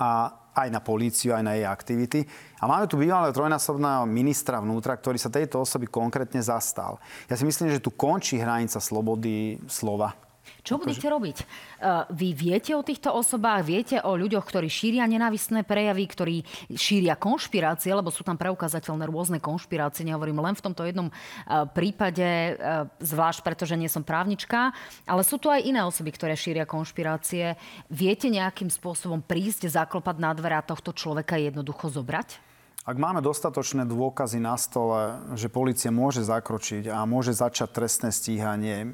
a 0.01 0.33
aj 0.57 0.69
na 0.73 0.81
políciu, 0.81 1.37
aj 1.37 1.45
na 1.45 1.53
jej 1.61 1.69
aktivity. 1.69 2.25
A 2.57 2.65
máme 2.65 2.89
tu 2.89 2.97
bývalého 2.97 3.37
trojnásobného 3.37 4.09
ministra 4.09 4.57
vnútra, 4.57 4.97
ktorý 4.97 5.21
sa 5.21 5.29
tejto 5.29 5.61
osoby 5.61 5.93
konkrétne 5.93 6.41
zastal. 6.41 6.97
Ja 7.29 7.37
si 7.37 7.45
myslím, 7.45 7.69
že 7.69 7.85
tu 7.85 7.93
končí 7.93 8.41
hranica 8.41 8.81
slobody 8.81 9.61
slova 9.69 10.17
čo 10.63 10.77
akože- 10.77 10.85
budete 10.85 11.09
robiť? 11.09 11.37
Uh, 11.83 12.07
vy 12.15 12.35
viete 12.35 12.75
o 12.75 12.83
týchto 12.83 13.11
osobách, 13.11 13.67
viete 13.67 13.97
o 14.03 14.15
ľuďoch, 14.15 14.47
ktorí 14.47 14.71
šíria 14.71 15.07
nenávistné 15.07 15.67
prejavy, 15.67 16.05
ktorí 16.07 16.37
šíria 16.75 17.19
konšpirácie, 17.19 17.91
lebo 17.91 18.15
sú 18.15 18.23
tam 18.23 18.39
preukázateľné 18.39 19.05
rôzne 19.11 19.39
konšpirácie, 19.43 20.07
nehovorím 20.07 20.43
len 20.43 20.55
v 20.55 20.65
tomto 20.65 20.87
jednom 20.87 21.09
uh, 21.11 21.67
prípade, 21.67 22.55
uh, 22.55 22.87
zvlášť 23.03 23.41
preto, 23.43 23.67
že 23.67 23.79
nie 23.79 23.91
som 23.91 24.07
právnička, 24.07 24.71
ale 25.07 25.23
sú 25.27 25.39
tu 25.39 25.51
aj 25.51 25.63
iné 25.63 25.83
osoby, 25.83 26.15
ktoré 26.15 26.39
šíria 26.39 26.67
konšpirácie. 26.67 27.59
Viete 27.91 28.31
nejakým 28.31 28.71
spôsobom 28.71 29.23
prísť, 29.23 29.67
zaklopať 29.73 30.17
na 30.19 30.31
dvere 30.35 30.59
a 30.59 30.63
tohto 30.63 30.95
človeka 30.95 31.39
jednoducho 31.39 31.91
zobrať? 31.91 32.53
Ak 32.83 32.99
máme 32.99 33.23
dostatočné 33.23 33.87
dôkazy 33.87 34.43
na 34.43 34.59
stole, 34.59 35.23
že 35.39 35.47
policia 35.47 35.95
môže 35.95 36.27
zakročiť 36.27 36.91
a 36.91 37.07
môže 37.07 37.31
začať 37.31 37.71
trestné 37.71 38.11
stíhanie, 38.11 38.91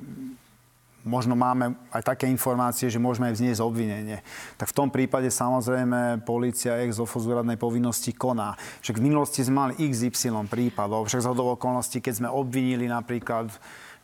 možno 1.08 1.32
máme 1.32 1.72
aj 1.88 2.04
také 2.04 2.28
informácie, 2.28 2.92
že 2.92 3.00
môžeme 3.00 3.32
aj 3.32 3.40
vzniesť 3.40 3.64
obvinenie. 3.64 4.20
Tak 4.60 4.68
v 4.70 4.76
tom 4.76 4.88
prípade 4.92 5.32
samozrejme 5.32 6.20
policia 6.28 6.84
ex 6.84 7.00
úradnej 7.00 7.56
povinnosti 7.56 8.12
koná. 8.12 8.52
Však 8.84 9.00
v 9.00 9.06
minulosti 9.08 9.40
sme 9.40 9.72
mali 9.72 9.74
XY 9.80 10.44
prípadov, 10.52 11.08
však 11.08 11.24
z 11.24 11.28
okolností, 11.32 12.04
keď 12.04 12.14
sme 12.20 12.28
obvinili 12.28 12.84
napríklad 12.84 13.48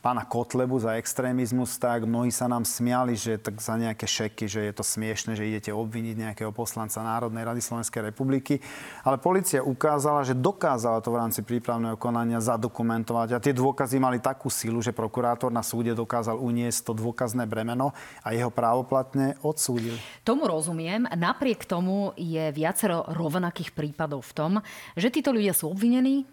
pána 0.05 0.29
Kotlebu 0.29 0.77
za 0.85 1.01
extrémizmus, 1.01 1.81
tak 1.81 2.05
mnohí 2.05 2.29
sa 2.29 2.45
nám 2.45 2.69
smiali, 2.69 3.17
že 3.17 3.41
tak 3.41 3.57
za 3.57 3.81
nejaké 3.81 4.05
šeky, 4.05 4.45
že 4.45 4.61
je 4.69 4.73
to 4.77 4.85
smiešne, 4.85 5.33
že 5.33 5.49
idete 5.49 5.73
obviniť 5.73 6.29
nejakého 6.29 6.53
poslanca 6.53 7.01
Národnej 7.01 7.41
rady 7.41 7.65
Slovenskej 7.65 8.13
republiky. 8.13 8.61
Ale 9.01 9.17
policia 9.17 9.65
ukázala, 9.65 10.21
že 10.21 10.37
dokázala 10.37 11.01
to 11.01 11.09
v 11.09 11.25
rámci 11.25 11.41
prípravného 11.41 11.97
konania 11.97 12.37
zadokumentovať 12.37 13.29
a 13.33 13.41
tie 13.41 13.57
dôkazy 13.57 13.97
mali 13.97 14.21
takú 14.21 14.53
silu, 14.53 14.85
že 14.85 14.93
prokurátor 14.93 15.49
na 15.49 15.65
súde 15.65 15.97
dokázal 15.97 16.37
uniesť 16.37 16.93
to 16.93 16.93
dôkazné 16.93 17.49
bremeno 17.49 17.97
a 18.21 18.37
jeho 18.37 18.53
právoplatne 18.53 19.41
odsúdil. 19.41 19.97
Tomu 20.21 20.45
rozumiem. 20.45 21.09
Napriek 21.17 21.65
tomu 21.65 22.13
je 22.21 22.53
viacero 22.53 23.09
rovnakých 23.09 23.73
prípadov 23.73 24.21
v 24.21 24.37
tom, 24.37 24.53
že 25.01 25.09
títo 25.09 25.33
ľudia 25.33 25.57
sú 25.57 25.73
obvinení, 25.73 26.29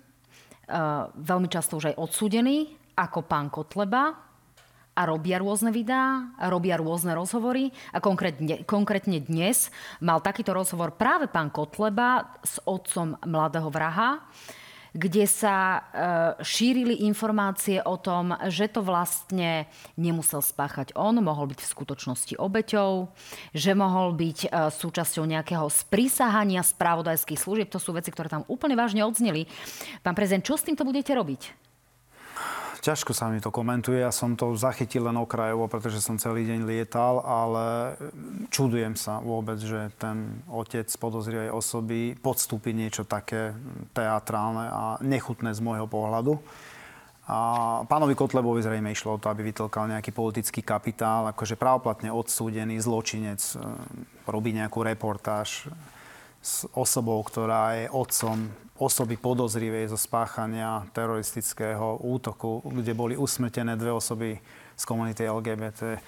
veľmi 1.15 1.47
často 1.47 1.79
už 1.79 1.95
aj 1.95 1.99
odsúdení 1.99 2.80
ako 3.01 3.25
pán 3.25 3.49
Kotleba 3.49 4.13
a 4.91 5.01
robia 5.09 5.41
rôzne 5.41 5.73
videá, 5.73 6.29
robia 6.45 6.77
rôzne 6.77 7.17
rozhovory. 7.17 7.73
A 7.95 7.97
konkrétne, 7.97 8.61
konkrétne 8.69 9.17
dnes 9.17 9.73
mal 9.97 10.21
takýto 10.21 10.53
rozhovor 10.53 10.93
práve 10.93 11.25
pán 11.25 11.49
Kotleba 11.49 12.37
s 12.45 12.61
otcom 12.61 13.17
mladého 13.25 13.73
vraha 13.73 14.21
kde 14.91 15.23
sa 15.23 15.55
e, 15.55 15.79
šírili 16.43 17.07
informácie 17.07 17.79
o 17.79 17.95
tom, 17.95 18.35
že 18.51 18.67
to 18.67 18.83
vlastne 18.83 19.71
nemusel 19.95 20.43
spáchať 20.43 20.91
on, 20.99 21.15
mohol 21.23 21.47
byť 21.47 21.63
v 21.63 21.71
skutočnosti 21.71 22.33
obeťou, 22.35 23.07
že 23.55 23.71
mohol 23.71 24.11
byť 24.11 24.39
e, 24.43 24.47
súčasťou 24.67 25.23
nejakého 25.23 25.63
sprísahania 25.71 26.59
spravodajských 26.59 27.39
služieb. 27.39 27.71
To 27.71 27.79
sú 27.79 27.95
veci, 27.95 28.11
ktoré 28.11 28.27
tam 28.27 28.43
úplne 28.51 28.75
vážne 28.75 29.07
odzneli. 29.07 29.47
Pán 30.03 30.11
prezident, 30.11 30.43
čo 30.43 30.59
s 30.59 30.67
týmto 30.67 30.83
budete 30.83 31.15
robiť? 31.15 31.70
Ťažko 32.81 33.13
sa 33.13 33.29
mi 33.29 33.37
to 33.37 33.53
komentuje. 33.53 34.01
Ja 34.01 34.09
som 34.09 34.33
to 34.33 34.57
zachytil 34.57 35.05
len 35.05 35.13
okrajovo, 35.13 35.69
pretože 35.69 36.01
som 36.01 36.17
celý 36.17 36.49
deň 36.49 36.65
lietal, 36.65 37.21
ale 37.21 37.93
čudujem 38.49 38.97
sa 38.97 39.21
vôbec, 39.21 39.61
že 39.61 39.93
ten 40.01 40.41
otec 40.49 40.89
podozrivej 40.89 41.53
osoby 41.53 42.17
podstúpi 42.17 42.73
niečo 42.73 43.05
také 43.05 43.53
teatrálne 43.93 44.65
a 44.65 44.83
nechutné 44.97 45.53
z 45.53 45.61
môjho 45.61 45.85
pohľadu. 45.85 46.41
A 47.29 47.39
pánovi 47.85 48.17
Kotlebovi 48.17 48.65
zrejme 48.65 48.89
išlo 48.89 49.15
o 49.15 49.21
to, 49.21 49.29
aby 49.29 49.45
vytlkal 49.45 49.85
nejaký 49.85 50.09
politický 50.09 50.65
kapitál, 50.65 51.29
akože 51.29 51.61
právoplatne 51.61 52.09
odsúdený 52.09 52.81
zločinec 52.81 53.39
e, 53.55 53.61
robí 54.25 54.57
nejakú 54.57 54.81
reportáž 54.81 55.69
s 56.41 56.65
osobou, 56.73 57.21
ktorá 57.21 57.77
je 57.77 57.85
otcom 57.93 58.49
osoby 58.81 59.13
podozrivej 59.13 59.93
zo 59.93 59.97
spáchania 60.01 60.89
teroristického 60.89 62.01
útoku, 62.01 62.65
kde 62.65 62.97
boli 62.97 63.13
usmrtené 63.13 63.77
dve 63.77 63.93
osoby 63.93 64.41
z 64.73 64.83
komunity 64.89 65.29
LGBT 65.29 66.01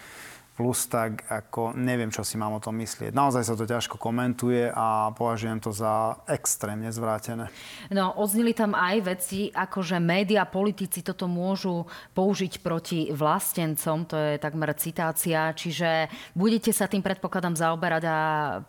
plus 0.53 0.85
tak 0.85 1.25
ako 1.33 1.73
neviem, 1.73 2.13
čo 2.13 2.21
si 2.21 2.37
mám 2.37 2.53
o 2.53 2.61
tom 2.61 2.77
myslieť. 2.77 3.09
Naozaj 3.09 3.43
sa 3.43 3.57
to 3.57 3.65
ťažko 3.65 3.97
komentuje 3.97 4.69
a 4.69 5.09
považujem 5.17 5.57
to 5.57 5.73
za 5.73 6.21
extrémne 6.29 6.93
zvrátené. 6.93 7.49
No, 7.89 8.13
odznili 8.21 8.53
tam 8.53 8.77
aj 8.77 8.97
veci, 9.01 9.49
ako 9.49 9.81
že 9.81 9.97
média, 9.97 10.45
politici 10.45 11.01
toto 11.01 11.25
môžu 11.25 11.89
použiť 12.13 12.61
proti 12.61 13.09
vlastencom, 13.09 14.05
to 14.05 14.13
je 14.13 14.33
takmer 14.37 14.69
citácia, 14.77 15.49
čiže 15.57 16.13
budete 16.37 16.69
sa 16.69 16.85
tým 16.85 17.01
predpokladám 17.01 17.57
zaoberať 17.57 18.03
a 18.05 18.17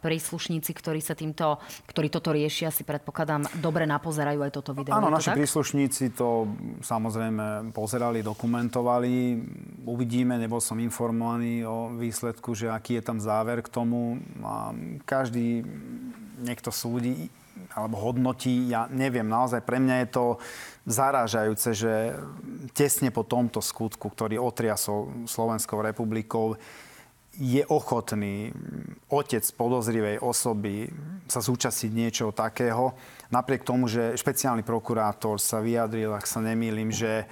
príslušníci, 0.01 0.73
ktorí 0.73 1.05
sa 1.05 1.13
týmto, 1.13 1.61
ktorí 1.85 2.09
toto 2.09 2.33
riešia, 2.33 2.73
si 2.73 2.89
predpokladám 2.89 3.61
dobre 3.61 3.85
napozerajú 3.85 4.41
aj 4.41 4.53
toto 4.57 4.73
video. 4.73 4.97
Áno, 4.97 5.13
naši 5.13 5.37
tak? 5.37 5.37
príslušníci 5.37 6.17
to 6.17 6.49
samozrejme 6.81 7.77
pozerali, 7.77 8.25
dokumentovali. 8.25 9.13
Uvidíme, 9.85 10.41
nebol 10.41 10.65
som 10.65 10.81
informovaný 10.81 11.69
o 11.69 11.74
výsledku, 11.97 12.53
že 12.57 12.71
aký 12.71 12.99
je 12.99 13.05
tam 13.05 13.19
záver 13.23 13.63
k 13.63 13.73
tomu. 13.73 14.19
Každý 15.05 15.63
niekto 16.43 16.75
súdi 16.75 17.31
alebo 17.71 17.99
hodnotí, 18.11 18.67
ja 18.67 18.91
neviem, 18.91 19.27
naozaj 19.27 19.63
pre 19.63 19.79
mňa 19.79 19.97
je 20.05 20.09
to 20.11 20.25
zarážajúce, 20.91 21.71
že 21.75 21.95
tesne 22.75 23.15
po 23.15 23.23
tomto 23.23 23.63
skutku, 23.63 24.11
ktorý 24.11 24.43
otriasol 24.43 25.27
Slovenskou 25.27 25.79
republikou, 25.79 26.59
je 27.35 27.67
ochotný 27.67 28.55
otec 29.11 29.43
podozrivej 29.59 30.23
osoby 30.23 30.87
sa 31.27 31.43
zúčastniť 31.43 31.91
niečo 31.91 32.31
takého, 32.31 32.95
napriek 33.35 33.67
tomu, 33.67 33.91
že 33.91 34.15
špeciálny 34.15 34.63
prokurátor 34.63 35.43
sa 35.43 35.59
vyjadril, 35.59 36.15
ak 36.15 36.31
sa 36.31 36.39
nemýlim, 36.39 36.95
že 36.95 37.27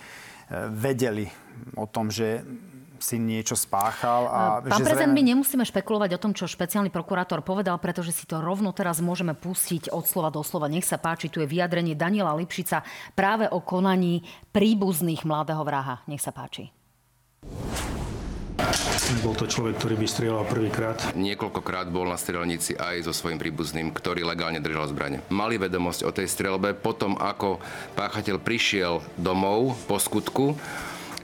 vedeli 0.74 1.30
o 1.78 1.86
tom, 1.86 2.10
že 2.10 2.42
si 3.02 3.18
niečo 3.18 3.58
spáchal. 3.58 4.30
A 4.30 4.40
Pán 4.62 4.80
prezident, 4.80 5.10
zrejme... 5.10 5.18
my 5.18 5.22
nemusíme 5.34 5.64
špekulovať 5.66 6.10
o 6.14 6.22
tom, 6.22 6.32
čo 6.32 6.46
špeciálny 6.46 6.88
prokurátor 6.94 7.42
povedal, 7.42 7.76
pretože 7.82 8.14
si 8.14 8.24
to 8.24 8.38
rovno 8.38 8.70
teraz 8.70 9.02
môžeme 9.02 9.34
pustiť 9.34 9.90
od 9.90 10.06
slova 10.06 10.30
do 10.30 10.40
slova. 10.46 10.70
Nech 10.70 10.86
sa 10.86 11.02
páči, 11.02 11.26
tu 11.26 11.42
je 11.42 11.50
vyjadrenie 11.50 11.98
Daniela 11.98 12.32
Lipšica 12.38 12.86
práve 13.18 13.50
o 13.50 13.58
konaní 13.58 14.22
príbuzných 14.54 15.26
mladého 15.26 15.66
vraha. 15.66 16.06
Nech 16.06 16.22
sa 16.22 16.30
páči. 16.30 16.70
Bol 19.20 19.36
to 19.36 19.44
človek, 19.44 19.76
ktorý 19.76 19.94
by 20.00 20.06
strieľal 20.08 20.44
prvýkrát. 20.48 20.98
Niekoľkokrát 21.12 21.92
bol 21.92 22.08
na 22.08 22.16
strelnici 22.16 22.72
aj 22.72 23.04
so 23.04 23.12
svojím 23.12 23.36
príbuzným, 23.36 23.92
ktorý 23.92 24.24
legálne 24.24 24.62
držal 24.62 24.88
zbranie. 24.88 25.20
Mali 25.28 25.60
vedomosť 25.60 26.00
o 26.08 26.14
tej 26.14 26.30
strelbe 26.30 26.72
potom, 26.72 27.20
ako 27.20 27.60
páchateľ 27.92 28.40
prišiel 28.40 29.04
domov 29.20 29.76
po 29.84 30.00
skutku 30.00 30.56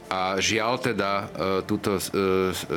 a 0.09 0.41
žiaľ 0.41 0.81
teda 0.81 1.13
e, 1.13 1.25
túto 1.69 2.01
e, 2.01 2.03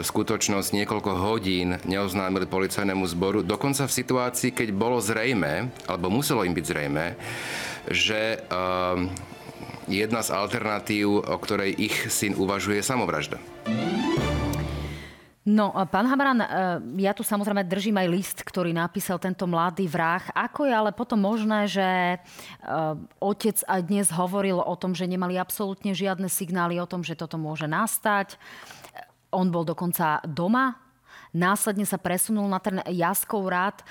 skutočnosť 0.04 0.70
niekoľko 0.76 1.12
hodín 1.16 1.80
neoznámili 1.88 2.44
policajnému 2.44 3.08
zboru, 3.08 3.40
dokonca 3.40 3.88
v 3.88 3.96
situácii, 4.04 4.52
keď 4.52 4.76
bolo 4.76 5.00
zrejme, 5.00 5.72
alebo 5.88 6.12
muselo 6.12 6.44
im 6.44 6.52
byť 6.52 6.66
zrejme, 6.68 7.06
že 7.88 8.36
e, 8.36 8.38
jedna 9.88 10.22
z 10.22 10.30
alternatív, 10.36 11.24
o 11.24 11.38
ktorej 11.40 11.72
ich 11.80 11.96
syn 12.12 12.36
uvažuje, 12.36 12.84
je 12.84 12.86
samovražda. 12.86 13.40
No, 15.42 15.74
pán 15.90 16.06
Hamaran, 16.06 16.38
e, 16.38 16.48
ja 17.02 17.18
tu 17.18 17.26
samozrejme 17.26 17.66
držím 17.66 17.98
aj 17.98 18.08
list, 18.14 18.38
ktorý 18.46 18.78
napísal 18.78 19.18
tento 19.18 19.50
mladý 19.50 19.90
vrah. 19.90 20.22
Ako 20.38 20.70
je 20.70 20.74
ale 20.78 20.94
potom 20.94 21.18
možné, 21.18 21.66
že 21.66 21.82
e, 21.82 22.18
otec 23.18 23.58
aj 23.66 23.82
dnes 23.90 24.14
hovoril 24.14 24.62
o 24.62 24.76
tom, 24.78 24.94
že 24.94 25.10
nemali 25.10 25.42
absolútne 25.42 25.98
žiadne 25.98 26.30
signály 26.30 26.78
o 26.78 26.86
tom, 26.86 27.02
že 27.02 27.18
toto 27.18 27.42
môže 27.42 27.66
nastať. 27.66 28.38
On 29.34 29.50
bol 29.50 29.66
dokonca 29.66 30.22
doma 30.30 30.78
následne 31.32 31.88
sa 31.88 31.96
presunul 31.96 32.46
na 32.48 32.60
ten 32.60 32.84
Jaskov 32.92 33.48
rád. 33.48 33.80
E, 33.80 33.84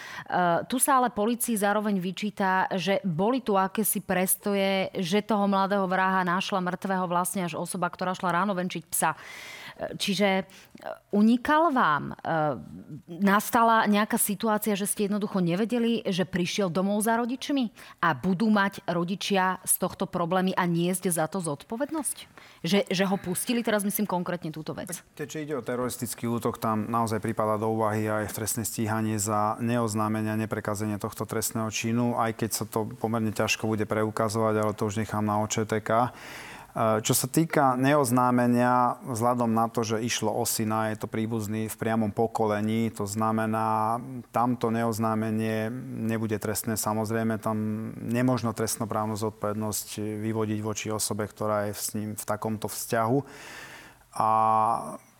tu 0.68 0.76
sa 0.76 1.00
ale 1.00 1.08
policii 1.08 1.56
zároveň 1.56 1.96
vyčíta, 1.96 2.68
že 2.76 3.00
boli 3.02 3.40
tu 3.40 3.56
akési 3.56 4.04
prestoje, 4.04 4.92
že 5.00 5.24
toho 5.24 5.48
mladého 5.48 5.84
vraha 5.88 6.24
našla 6.24 6.60
mŕtvého 6.60 7.08
vlastne 7.08 7.48
až 7.48 7.56
osoba, 7.56 7.88
ktorá 7.88 8.12
šla 8.12 8.44
ráno 8.44 8.52
venčiť 8.52 8.84
psa. 8.92 9.16
Čiže 9.80 10.28
e, 10.28 10.44
unikal 11.16 11.72
vám? 11.72 12.12
E, 12.12 12.14
nastala 13.08 13.88
nejaká 13.88 14.20
situácia, 14.20 14.76
že 14.76 14.84
ste 14.84 15.08
jednoducho 15.08 15.40
nevedeli, 15.40 16.04
že 16.04 16.28
prišiel 16.28 16.68
domov 16.68 17.00
za 17.00 17.16
rodičmi 17.16 17.72
a 18.04 18.12
budú 18.12 18.52
mať 18.52 18.84
rodičia 18.84 19.56
z 19.64 19.74
tohto 19.80 20.04
problémy 20.04 20.52
a 20.52 20.68
niesť 20.68 21.08
za 21.08 21.24
to 21.32 21.40
zodpovednosť? 21.40 22.16
Že, 22.60 22.78
že 22.92 23.04
ho 23.08 23.16
pustili? 23.16 23.64
Teraz 23.64 23.80
myslím 23.86 24.04
konkrétne 24.04 24.52
túto 24.52 24.76
vec. 24.76 25.00
Keďže 25.16 25.38
ide 25.48 25.54
o 25.56 25.64
teroristický 25.64 26.28
útok, 26.28 26.60
tam 26.60 26.84
naozaj 26.92 27.24
prípada 27.24 27.56
do 27.56 27.72
úvahy 27.72 28.04
aj 28.04 28.36
trestné 28.36 28.68
stíhanie 28.68 29.16
za 29.16 29.56
neoznámenia, 29.64 30.36
neprekazenie 30.36 31.00
tohto 31.00 31.24
trestného 31.24 31.72
činu, 31.72 32.20
aj 32.20 32.36
keď 32.36 32.50
sa 32.52 32.64
to 32.68 32.84
pomerne 33.00 33.32
ťažko 33.32 33.64
bude 33.64 33.88
preukazovať, 33.88 34.54
ale 34.60 34.72
to 34.76 34.84
už 34.84 35.00
nechám 35.00 35.24
na 35.24 35.40
OČTK. 35.40 36.12
Čo 36.78 37.14
sa 37.18 37.26
týka 37.26 37.74
neoznámenia, 37.74 39.02
vzhľadom 39.02 39.50
na 39.50 39.66
to, 39.66 39.82
že 39.82 40.06
išlo 40.06 40.30
o 40.30 40.46
syna, 40.46 40.94
je 40.94 41.02
to 41.02 41.10
príbuzný 41.10 41.66
v 41.66 41.74
priamom 41.74 42.14
pokolení, 42.14 42.94
to 42.94 43.10
znamená, 43.10 43.98
tamto 44.30 44.70
neoznámenie 44.70 45.66
nebude 46.06 46.38
trestné. 46.38 46.78
Samozrejme, 46.78 47.42
tam 47.42 47.90
nemožno 47.98 48.54
trestnoprávnu 48.54 49.18
zodpovednosť 49.18 49.98
vyvodiť 49.98 50.58
voči 50.62 50.94
osobe, 50.94 51.26
ktorá 51.26 51.66
je 51.66 51.74
s 51.74 51.98
ním 51.98 52.14
v 52.14 52.22
takomto 52.22 52.70
vzťahu. 52.70 53.18
A 54.14 54.30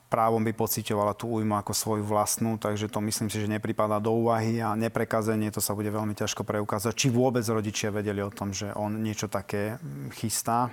právom 0.06 0.42
by 0.46 0.54
pocitovala 0.54 1.18
tú 1.18 1.34
újmu 1.34 1.58
ako 1.58 1.74
svoju 1.74 2.06
vlastnú, 2.06 2.62
takže 2.62 2.86
to 2.86 3.02
myslím 3.02 3.26
si, 3.26 3.42
že 3.42 3.50
nepripadá 3.50 3.98
do 3.98 4.14
úvahy 4.14 4.62
a 4.62 4.78
neprekazenie, 4.78 5.50
to 5.50 5.58
sa 5.58 5.74
bude 5.74 5.90
veľmi 5.90 6.14
ťažko 6.14 6.46
preukázať. 6.46 6.94
Či 6.94 7.10
vôbec 7.10 7.42
rodičia 7.46 7.94
vedeli 7.94 8.22
o 8.22 8.30
tom, 8.30 8.54
že 8.54 8.70
on 8.74 9.02
niečo 9.02 9.26
také 9.26 9.82
chystá 10.14 10.70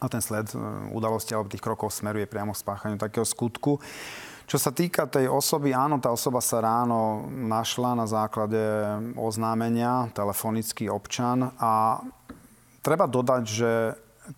a 0.00 0.06
ten 0.10 0.22
sled 0.22 0.50
e, 0.52 0.58
udalosti 0.90 1.34
alebo 1.34 1.50
tých 1.50 1.62
krokov 1.62 1.94
smeruje 1.94 2.26
priamo 2.26 2.54
k 2.54 2.62
spáchaniu 2.62 2.96
takého 2.98 3.26
skutku. 3.26 3.78
Čo 4.44 4.60
sa 4.60 4.76
týka 4.76 5.08
tej 5.08 5.32
osoby, 5.32 5.72
áno, 5.72 5.96
tá 5.96 6.12
osoba 6.12 6.44
sa 6.44 6.60
ráno 6.60 7.24
našla 7.32 7.96
na 7.96 8.04
základe 8.04 8.60
oznámenia, 9.16 10.12
telefonický 10.12 10.92
občan 10.92 11.48
a 11.56 12.04
treba 12.84 13.08
dodať, 13.08 13.42
že 13.48 13.70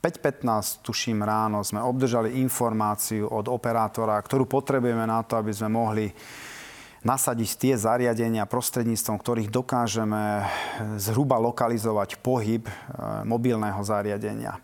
5.15, 0.02 0.82
tuším 0.82 1.22
ráno, 1.22 1.62
sme 1.62 1.82
obdržali 1.82 2.38
informáciu 2.42 3.26
od 3.30 3.50
operátora, 3.50 4.18
ktorú 4.18 4.46
potrebujeme 4.46 5.06
na 5.06 5.22
to, 5.26 5.38
aby 5.38 5.50
sme 5.50 5.74
mohli 5.74 6.06
nasadiť 7.06 7.50
tie 7.54 7.74
zariadenia, 7.78 8.50
prostredníctvom 8.50 9.14
ktorých 9.22 9.50
dokážeme 9.50 10.42
zhruba 10.98 11.38
lokalizovať 11.38 12.18
pohyb 12.18 12.66
e, 12.66 12.72
mobilného 13.22 13.78
zariadenia. 13.86 14.58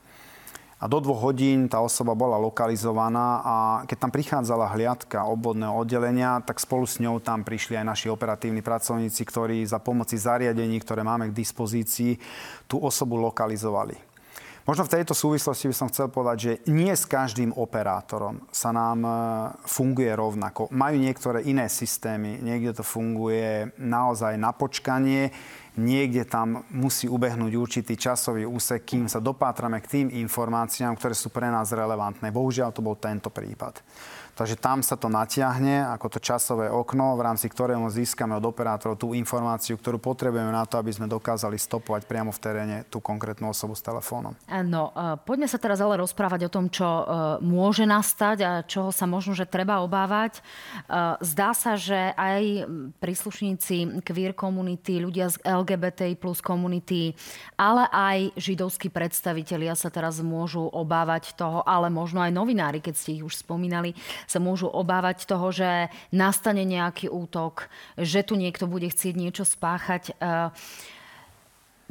A 0.83 0.90
do 0.90 0.99
dvoch 0.99 1.31
hodín 1.31 1.71
tá 1.71 1.79
osoba 1.79 2.11
bola 2.11 2.35
lokalizovaná 2.42 3.38
a 3.47 3.57
keď 3.87 3.97
tam 4.03 4.11
prichádzala 4.11 4.75
hliadka 4.75 5.31
obvodného 5.31 5.79
oddelenia, 5.79 6.42
tak 6.42 6.59
spolu 6.59 6.90
s 6.90 6.99
ňou 6.99 7.23
tam 7.23 7.47
prišli 7.47 7.79
aj 7.79 7.87
naši 7.87 8.11
operatívni 8.11 8.66
pracovníci, 8.66 9.23
ktorí 9.23 9.62
za 9.62 9.79
pomoci 9.79 10.18
zariadení, 10.18 10.83
ktoré 10.83 11.07
máme 11.07 11.31
k 11.31 11.38
dispozícii, 11.38 12.18
tú 12.66 12.83
osobu 12.83 13.14
lokalizovali. 13.14 14.12
Možno 14.62 14.87
v 14.87 14.94
tejto 14.94 15.11
súvislosti 15.11 15.66
by 15.66 15.75
som 15.75 15.90
chcel 15.90 16.07
povedať, 16.07 16.38
že 16.38 16.53
nie 16.70 16.94
s 16.94 17.03
každým 17.03 17.51
operátorom 17.51 18.46
sa 18.55 18.70
nám 18.70 18.98
e, 19.03 19.11
funguje 19.66 20.14
rovnako. 20.14 20.70
Majú 20.70 21.03
niektoré 21.03 21.42
iné 21.51 21.66
systémy, 21.66 22.38
niekde 22.38 22.79
to 22.79 22.87
funguje 22.87 23.75
naozaj 23.75 24.38
na 24.38 24.55
počkanie, 24.55 25.35
niekde 25.75 26.22
tam 26.22 26.62
musí 26.70 27.11
ubehnúť 27.11 27.53
určitý 27.59 27.98
časový 27.98 28.46
úsek, 28.46 28.87
kým 28.87 29.11
sa 29.11 29.18
dopátrame 29.18 29.83
k 29.83 29.90
tým 29.98 30.07
informáciám, 30.22 30.94
ktoré 30.94 31.18
sú 31.18 31.35
pre 31.35 31.51
nás 31.51 31.75
relevantné. 31.75 32.31
Bohužiaľ 32.31 32.70
to 32.70 32.87
bol 32.87 32.94
tento 32.94 33.35
prípad. 33.35 33.83
Takže 34.33 34.57
tam 34.57 34.81
sa 34.81 34.97
to 34.97 35.12
natiahne 35.12 35.85
ako 35.92 36.16
to 36.16 36.18
časové 36.18 36.73
okno, 36.73 37.21
v 37.21 37.25
rámci 37.29 37.53
ktorého 37.53 37.85
získame 37.92 38.33
od 38.33 38.45
operátorov 38.49 38.97
tú 38.97 39.12
informáciu, 39.12 39.77
ktorú 39.77 40.01
potrebujeme 40.01 40.49
na 40.49 40.64
to, 40.64 40.81
aby 40.81 40.88
sme 40.88 41.05
dokázali 41.05 41.61
stopovať 41.61 42.09
priamo 42.09 42.33
v 42.33 42.40
teréne 42.40 42.77
tú 42.88 42.97
konkrétnu 43.05 43.53
osobu 43.53 43.77
s 43.77 43.85
telefónom. 43.85 44.33
No, 44.64 44.88
poďme 45.29 45.45
sa 45.53 45.61
teraz 45.61 45.85
ale 45.85 46.01
rozprávať 46.01 46.49
o 46.49 46.53
tom, 46.53 46.73
čo 46.73 46.85
e, 46.85 47.05
môže 47.45 47.85
nastať 47.85 48.38
a 48.40 48.51
čoho 48.64 48.88
sa 48.88 49.05
možno, 49.05 49.37
že 49.37 49.45
treba 49.45 49.85
obávať. 49.85 50.40
E, 50.40 50.40
zdá 51.21 51.53
sa, 51.53 51.77
že 51.77 52.16
aj 52.16 52.64
príslušníci 53.05 54.01
queer 54.01 54.33
komunity, 54.33 54.97
ľudia 54.97 55.29
z 55.29 55.45
LGBTI 55.45 56.16
plus 56.16 56.40
komunity, 56.40 57.12
ale 57.61 57.85
aj 57.92 58.33
židovskí 58.40 58.88
predstavitelia 58.88 59.77
sa 59.77 59.92
teraz 59.92 60.25
môžu 60.25 60.64
obávať 60.73 61.37
toho, 61.37 61.61
ale 61.68 61.92
možno 61.92 62.25
aj 62.25 62.33
novinári, 62.33 62.81
keď 62.81 62.95
ste 62.97 63.21
ich 63.21 63.25
už 63.27 63.45
spomínali, 63.45 63.92
sa 64.27 64.39
môžu 64.43 64.69
obávať 64.69 65.25
toho, 65.25 65.49
že 65.53 65.93
nastane 66.11 66.63
nejaký 66.67 67.09
útok, 67.09 67.69
že 67.99 68.23
tu 68.23 68.35
niekto 68.39 68.67
bude 68.71 68.89
chcieť 68.89 69.15
niečo 69.15 69.45
spáchať. 69.45 70.13
E, 70.13 70.13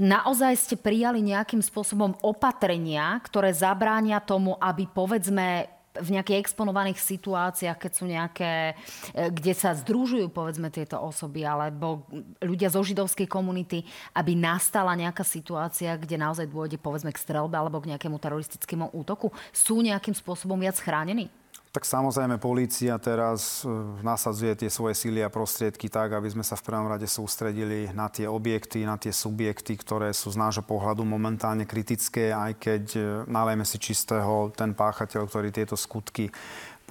naozaj 0.02 0.54
ste 0.58 0.76
prijali 0.80 1.22
nejakým 1.22 1.62
spôsobom 1.62 2.18
opatrenia, 2.26 3.20
ktoré 3.22 3.54
zabránia 3.54 4.18
tomu, 4.24 4.58
aby 4.58 4.90
povedzme 4.90 5.70
v 5.92 6.10
nejakých 6.16 6.48
exponovaných 6.48 6.96
situáciách, 7.04 7.76
keď 7.76 7.92
sú 7.92 8.06
nejaké, 8.08 8.80
e, 9.12 9.28
kde 9.28 9.52
sa 9.52 9.76
združujú 9.76 10.32
povedzme 10.32 10.72
tieto 10.72 10.96
osoby 10.96 11.44
alebo 11.44 12.08
ľudia 12.40 12.72
zo 12.72 12.80
židovskej 12.80 13.28
komunity, 13.28 13.84
aby 14.16 14.32
nastala 14.32 14.96
nejaká 14.96 15.28
situácia, 15.28 16.00
kde 16.00 16.16
naozaj 16.16 16.48
dôjde 16.48 16.80
povedzme 16.80 17.12
k 17.12 17.20
strelbe 17.20 17.60
alebo 17.60 17.84
k 17.84 17.92
nejakému 17.92 18.16
teroristickému 18.24 18.96
útoku, 18.96 19.36
sú 19.52 19.84
nejakým 19.84 20.16
spôsobom 20.16 20.56
viac 20.56 20.80
chránení? 20.80 21.28
Tak 21.72 21.88
samozrejme, 21.88 22.36
polícia 22.36 23.00
teraz 23.00 23.64
e, 23.64 23.72
nasadzuje 24.04 24.60
tie 24.60 24.68
svoje 24.68 24.92
síly 24.92 25.24
a 25.24 25.32
prostriedky 25.32 25.88
tak, 25.88 26.12
aby 26.12 26.28
sme 26.28 26.44
sa 26.44 26.60
v 26.60 26.68
prvom 26.68 26.92
rade 26.92 27.08
sústredili 27.08 27.88
na 27.96 28.12
tie 28.12 28.28
objekty, 28.28 28.84
na 28.84 29.00
tie 29.00 29.16
subjekty, 29.16 29.80
ktoré 29.80 30.12
sú 30.12 30.36
z 30.36 30.38
nášho 30.38 30.68
pohľadu 30.68 31.08
momentálne 31.08 31.64
kritické, 31.64 32.36
aj 32.36 32.52
keď 32.60 32.84
e, 32.92 33.02
nalejme 33.24 33.64
si 33.64 33.80
čistého 33.80 34.52
ten 34.52 34.76
páchateľ, 34.76 35.32
ktorý 35.32 35.56
tieto 35.56 35.80
skutky 35.80 36.28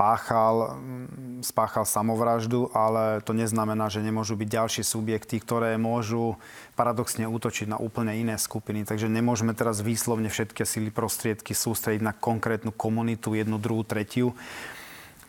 páchal, 0.00 0.80
mm, 0.80 1.44
spáchal 1.44 1.84
samovraždu, 1.84 2.72
ale 2.72 3.20
to 3.20 3.36
neznamená, 3.36 3.92
že 3.92 4.00
nemôžu 4.00 4.32
byť 4.32 4.48
ďalšie 4.48 4.80
subjekty, 4.88 5.36
ktoré 5.36 5.76
môžu 5.76 6.40
paradoxne 6.72 7.28
útočiť 7.28 7.68
na 7.68 7.76
úplne 7.76 8.16
iné 8.16 8.40
skupiny. 8.40 8.88
Takže 8.88 9.12
nemôžeme 9.12 9.52
teraz 9.52 9.84
výslovne 9.84 10.32
všetky 10.32 10.64
sily 10.64 10.88
prostriedky 10.88 11.52
sústrediť 11.52 12.00
na 12.00 12.16
konkrétnu 12.16 12.72
komunitu, 12.72 13.36
jednu, 13.36 13.60
druhú, 13.60 13.84
tretiu 13.84 14.32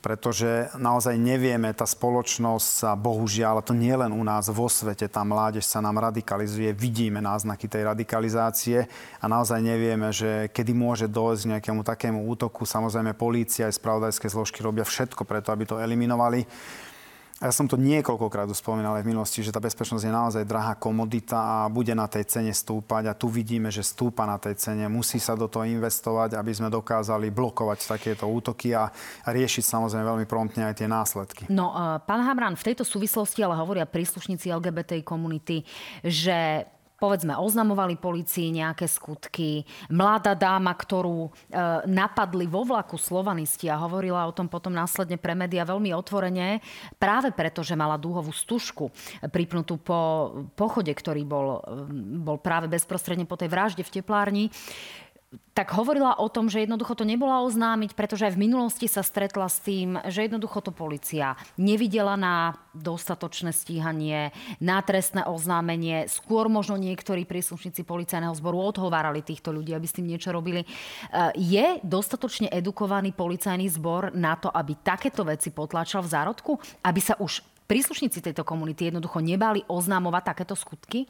pretože 0.02 0.74
naozaj 0.76 1.14
nevieme, 1.16 1.70
tá 1.78 1.86
spoločnosť 1.86 2.68
sa 2.68 2.92
bohužiaľ, 2.98 3.62
a 3.62 3.66
to 3.66 3.78
nie 3.78 3.94
len 3.94 4.10
u 4.10 4.26
nás 4.26 4.50
vo 4.50 4.66
svete, 4.66 5.06
tá 5.06 5.22
mládež 5.22 5.64
sa 5.64 5.78
nám 5.78 6.02
radikalizuje, 6.02 6.74
vidíme 6.74 7.22
náznaky 7.22 7.70
tej 7.70 7.86
radikalizácie 7.86 8.90
a 9.22 9.26
naozaj 9.30 9.62
nevieme, 9.62 10.10
že 10.10 10.50
kedy 10.50 10.74
môže 10.74 11.06
dojsť 11.06 11.58
nejakému 11.58 11.86
takému 11.86 12.26
útoku. 12.34 12.66
Samozrejme, 12.66 13.14
polícia 13.14 13.70
aj 13.70 13.78
spravodajské 13.78 14.26
zložky 14.28 14.66
robia 14.66 14.84
všetko 14.84 15.22
preto, 15.22 15.54
aby 15.54 15.70
to 15.70 15.78
eliminovali. 15.78 16.50
Ja 17.42 17.50
som 17.50 17.66
to 17.66 17.74
niekoľkokrát 17.74 18.46
už 18.54 18.62
aj 18.62 19.02
v 19.02 19.10
minulosti, 19.10 19.42
že 19.42 19.50
tá 19.50 19.58
bezpečnosť 19.58 20.06
je 20.06 20.14
naozaj 20.14 20.44
drahá 20.46 20.78
komodita 20.78 21.66
a 21.66 21.74
bude 21.74 21.90
na 21.98 22.06
tej 22.06 22.30
cene 22.30 22.54
stúpať. 22.54 23.10
A 23.10 23.18
tu 23.18 23.34
vidíme, 23.34 23.74
že 23.74 23.82
stúpa 23.82 24.30
na 24.30 24.38
tej 24.38 24.62
cene. 24.62 24.86
Musí 24.86 25.18
sa 25.18 25.34
do 25.34 25.50
toho 25.50 25.66
investovať, 25.66 26.38
aby 26.38 26.52
sme 26.54 26.70
dokázali 26.70 27.34
blokovať 27.34 27.98
takéto 27.98 28.30
útoky 28.30 28.78
a, 28.78 28.94
riešiť 29.26 29.64
samozrejme 29.66 30.06
veľmi 30.06 30.26
promptne 30.30 30.70
aj 30.70 30.86
tie 30.86 30.88
následky. 30.88 31.44
No, 31.50 31.74
uh, 31.74 31.98
pán 32.06 32.22
Hamran, 32.22 32.54
v 32.54 32.72
tejto 32.72 32.86
súvislosti 32.86 33.42
ale 33.42 33.58
hovoria 33.58 33.90
príslušníci 33.90 34.54
LGBT 34.54 35.02
komunity, 35.02 35.66
že 36.06 36.70
povedzme, 37.02 37.34
oznamovali 37.34 37.98
policii 37.98 38.62
nejaké 38.62 38.86
skutky. 38.86 39.66
Mladá 39.90 40.38
dáma, 40.38 40.78
ktorú 40.78 41.26
e, 41.26 41.30
napadli 41.90 42.46
vo 42.46 42.62
vlaku 42.62 43.02
slovanisti 43.02 43.66
a 43.74 43.82
hovorila 43.82 44.30
o 44.30 44.36
tom 44.38 44.46
potom 44.46 44.70
následne 44.70 45.18
pre 45.18 45.34
média 45.34 45.66
veľmi 45.66 45.90
otvorene, 45.98 46.62
práve 47.02 47.34
preto, 47.34 47.66
že 47.66 47.74
mala 47.74 47.98
dúhovú 47.98 48.30
stužku 48.30 48.94
pripnutú 49.34 49.82
po 49.82 50.00
pochode, 50.54 50.94
ktorý 50.94 51.26
bol, 51.26 51.66
e, 51.66 51.90
bol 52.22 52.38
práve 52.38 52.70
bezprostredne 52.70 53.26
po 53.26 53.34
tej 53.34 53.50
vražde 53.50 53.82
v 53.82 53.94
teplárni 53.98 54.54
tak 55.56 55.72
hovorila 55.76 56.20
o 56.20 56.28
tom, 56.28 56.52
že 56.52 56.64
jednoducho 56.64 56.92
to 56.92 57.08
nebola 57.08 57.44
oznámiť, 57.48 57.96
pretože 57.96 58.28
aj 58.28 58.36
v 58.36 58.44
minulosti 58.52 58.88
sa 58.92 59.00
stretla 59.00 59.48
s 59.48 59.64
tým, 59.64 59.96
že 60.12 60.28
jednoducho 60.28 60.60
to 60.60 60.76
policia 60.76 61.40
nevidela 61.56 62.20
na 62.20 62.60
dostatočné 62.76 63.56
stíhanie, 63.56 64.36
na 64.60 64.84
trestné 64.84 65.24
oznámenie. 65.24 66.12
Skôr 66.12 66.52
možno 66.52 66.76
niektorí 66.76 67.24
príslušníci 67.24 67.88
policajného 67.88 68.36
zboru 68.36 68.60
odhovárali 68.60 69.24
týchto 69.24 69.56
ľudí, 69.56 69.72
aby 69.72 69.88
s 69.88 69.96
tým 69.96 70.12
niečo 70.12 70.36
robili. 70.36 70.64
E, 70.64 70.68
je 71.40 71.80
dostatočne 71.84 72.52
edukovaný 72.52 73.16
policajný 73.16 73.72
zbor 73.72 74.12
na 74.12 74.36
to, 74.36 74.52
aby 74.52 74.76
takéto 74.84 75.24
veci 75.24 75.52
potlačal 75.52 76.04
v 76.04 76.12
zárodku? 76.12 76.52
Aby 76.84 77.00
sa 77.00 77.16
už 77.20 77.44
príslušníci 77.72 78.20
tejto 78.20 78.44
komunity 78.44 78.92
jednoducho 78.92 79.24
nebali 79.24 79.64
oznámovať 79.68 80.24
takéto 80.36 80.56
skutky? 80.60 81.08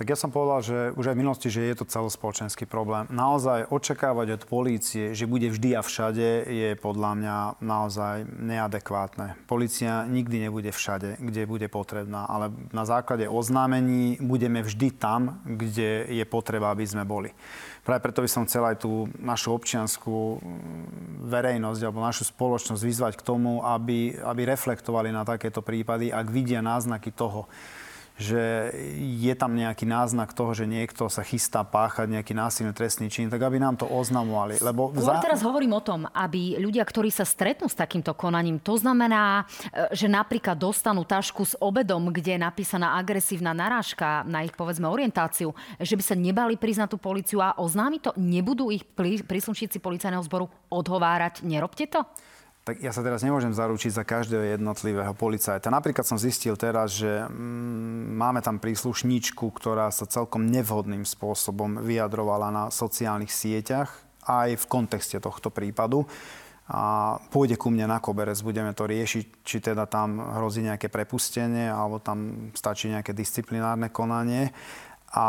Tak 0.00 0.08
ja 0.08 0.16
som 0.16 0.32
povedal, 0.32 0.64
že 0.64 0.78
už 0.96 1.12
aj 1.12 1.14
v 1.14 1.20
minulosti, 1.20 1.52
že 1.52 1.60
je 1.60 1.76
to 1.76 1.84
celospoločenský 1.84 2.64
problém. 2.64 3.04
Naozaj 3.12 3.68
očakávať 3.68 4.40
od 4.40 4.42
polície, 4.48 5.12
že 5.12 5.28
bude 5.28 5.52
vždy 5.52 5.76
a 5.76 5.84
všade, 5.84 6.48
je 6.48 6.72
podľa 6.72 7.20
mňa 7.20 7.36
naozaj 7.60 8.24
neadekvátne. 8.24 9.36
Polícia 9.44 10.08
nikdy 10.08 10.48
nebude 10.48 10.72
všade, 10.72 11.20
kde 11.20 11.44
bude 11.44 11.68
potrebná, 11.68 12.24
ale 12.24 12.48
na 12.72 12.88
základe 12.88 13.28
oznámení 13.28 14.16
budeme 14.24 14.64
vždy 14.64 14.88
tam, 14.96 15.44
kde 15.44 16.08
je 16.08 16.24
potreba, 16.24 16.72
aby 16.72 16.88
sme 16.88 17.04
boli. 17.04 17.36
Práve 17.84 18.00
preto 18.00 18.24
by 18.24 18.28
som 18.32 18.48
chcel 18.48 18.64
aj 18.72 18.80
tú 18.80 19.04
našu 19.20 19.52
občianskú 19.52 20.40
verejnosť 21.28 21.80
alebo 21.84 22.00
našu 22.00 22.24
spoločnosť 22.24 22.82
vyzvať 22.88 23.12
k 23.20 23.26
tomu, 23.36 23.60
aby, 23.68 24.16
aby 24.16 24.48
reflektovali 24.48 25.12
na 25.12 25.28
takéto 25.28 25.60
prípady, 25.60 26.08
ak 26.08 26.24
vidia 26.32 26.64
náznaky 26.64 27.12
toho, 27.12 27.52
že 28.20 28.68
je 29.00 29.32
tam 29.32 29.56
nejaký 29.56 29.88
náznak 29.88 30.36
toho, 30.36 30.52
že 30.52 30.68
niekto 30.68 31.08
sa 31.08 31.24
chystá 31.24 31.64
páchať 31.64 32.20
nejaký 32.20 32.36
násilný 32.36 32.76
trestný 32.76 33.08
čin, 33.08 33.32
tak 33.32 33.40
aby 33.40 33.56
nám 33.56 33.80
to 33.80 33.88
oznamovali. 33.88 34.60
Lebo 34.60 34.92
za... 34.92 35.24
teraz 35.24 35.40
hovorím 35.40 35.80
o 35.80 35.82
tom, 35.82 36.04
aby 36.12 36.60
ľudia, 36.60 36.84
ktorí 36.84 37.08
sa 37.08 37.24
stretnú 37.24 37.72
s 37.72 37.74
takýmto 37.74 38.12
konaním, 38.12 38.60
to 38.60 38.76
znamená, 38.76 39.48
e, 39.72 39.96
že 39.96 40.04
napríklad 40.04 40.60
dostanú 40.60 41.08
tašku 41.08 41.48
s 41.48 41.56
obedom, 41.56 42.12
kde 42.12 42.36
je 42.36 42.44
napísaná 42.44 43.00
agresívna 43.00 43.56
narážka 43.56 44.20
na 44.28 44.44
ich 44.44 44.52
povedzme 44.52 44.84
orientáciu, 44.84 45.56
že 45.80 45.96
by 45.96 46.02
sa 46.04 46.14
nebali 46.14 46.60
na 46.76 46.86
tú 46.86 47.00
policiu 47.00 47.40
a 47.40 47.56
oznámiť 47.56 48.00
to, 48.04 48.10
nebudú 48.20 48.68
ich 48.68 48.84
príslušníci 49.24 49.80
policajného 49.80 50.22
zboru 50.28 50.46
odhovárať, 50.68 51.42
nerobte 51.42 51.88
to? 51.88 52.04
Tak 52.70 52.86
ja 52.86 52.94
sa 52.94 53.02
teraz 53.02 53.26
nemôžem 53.26 53.50
zaručiť 53.50 53.98
za 53.98 54.06
každého 54.06 54.54
jednotlivého 54.54 55.10
policajta. 55.10 55.74
Napríklad 55.74 56.06
som 56.06 56.22
zistil 56.22 56.54
teraz, 56.54 56.94
že 56.94 57.26
mm, 57.26 58.14
máme 58.14 58.38
tam 58.46 58.62
príslušníčku, 58.62 59.42
ktorá 59.42 59.90
sa 59.90 60.06
celkom 60.06 60.46
nevhodným 60.46 61.02
spôsobom 61.02 61.82
vyjadrovala 61.82 62.54
na 62.54 62.64
sociálnych 62.70 63.34
sieťach, 63.34 63.90
aj 64.22 64.54
v 64.54 64.64
kontexte 64.70 65.18
tohto 65.18 65.50
prípadu. 65.50 66.06
A 66.70 67.18
pôjde 67.34 67.58
ku 67.58 67.74
mne 67.74 67.90
na 67.90 67.98
koberec, 67.98 68.38
budeme 68.38 68.70
to 68.70 68.86
riešiť, 68.86 69.42
či 69.42 69.58
teda 69.58 69.90
tam 69.90 70.22
hrozí 70.38 70.62
nejaké 70.62 70.86
prepustenie, 70.86 71.66
alebo 71.66 71.98
tam 71.98 72.54
stačí 72.54 72.86
nejaké 72.86 73.10
disciplinárne 73.10 73.90
konanie. 73.90 74.54
A 75.18 75.26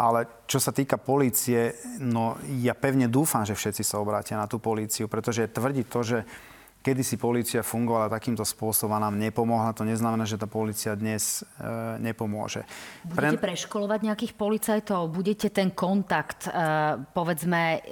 Ale 0.00 0.24
čo 0.48 0.56
sa 0.56 0.72
týka 0.72 0.96
polície, 0.96 1.76
no 2.00 2.40
ja 2.60 2.72
pevne 2.72 3.04
dúfam, 3.04 3.44
že 3.44 3.52
všetci 3.52 3.84
sa 3.84 4.00
obrátia 4.00 4.40
na 4.40 4.48
tú 4.48 4.56
políciu, 4.56 5.12
pretože 5.12 5.44
tvrdiť 5.44 5.86
to, 5.92 6.00
že 6.00 6.18
kedy 6.80 7.02
si 7.04 7.16
polícia 7.20 7.60
fungovala 7.60 8.08
takýmto 8.08 8.44
spôsobom 8.44 8.96
a 8.96 9.04
nám 9.08 9.20
nepomohla, 9.20 9.76
to 9.76 9.84
neznamená, 9.84 10.24
že 10.24 10.40
tá 10.40 10.48
polícia 10.48 10.96
dnes 10.96 11.44
e, 11.60 11.66
nepomôže. 12.00 12.64
Budete 13.04 13.36
Pre... 13.36 13.52
preškolovať 13.52 14.00
nejakých 14.00 14.32
policajtov? 14.36 15.12
Budete 15.12 15.52
ten 15.52 15.72
kontakt, 15.76 16.48
e, 16.48 16.52
povedzme, 17.12 17.84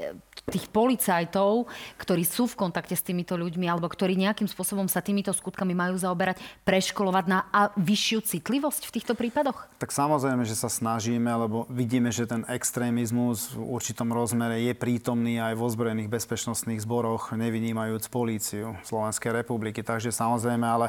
tých 0.48 0.66
policajtov, 0.72 1.68
ktorí 2.00 2.24
sú 2.24 2.48
v 2.48 2.68
kontakte 2.68 2.96
s 2.96 3.04
týmito 3.04 3.36
ľuďmi 3.36 3.68
alebo 3.68 3.86
ktorí 3.88 4.16
nejakým 4.16 4.48
spôsobom 4.48 4.88
sa 4.88 5.04
týmito 5.04 5.30
skutkami 5.30 5.76
majú 5.76 6.00
zaoberať, 6.00 6.40
preškolovať 6.64 7.24
na 7.28 7.46
a 7.52 7.70
vyššiu 7.76 8.24
citlivosť 8.24 8.82
v 8.88 8.94
týchto 8.96 9.12
prípadoch? 9.14 9.68
Tak 9.78 9.92
samozrejme, 9.92 10.42
že 10.48 10.56
sa 10.56 10.72
snažíme, 10.72 11.28
lebo 11.28 11.68
vidíme, 11.68 12.08
že 12.08 12.26
ten 12.26 12.42
extrémizmus 12.48 13.52
v 13.52 13.62
určitom 13.62 14.10
rozmere 14.10 14.60
je 14.64 14.74
prítomný 14.74 15.38
aj 15.38 15.54
vo 15.54 15.68
zbrojených 15.68 16.10
bezpečnostných 16.10 16.82
zboroch, 16.82 17.36
nevynímajúc 17.36 18.08
políciu. 18.08 18.74
Slovenskej 18.82 19.44
republiky. 19.44 19.84
Takže 19.84 20.10
samozrejme, 20.10 20.66
ale 20.66 20.88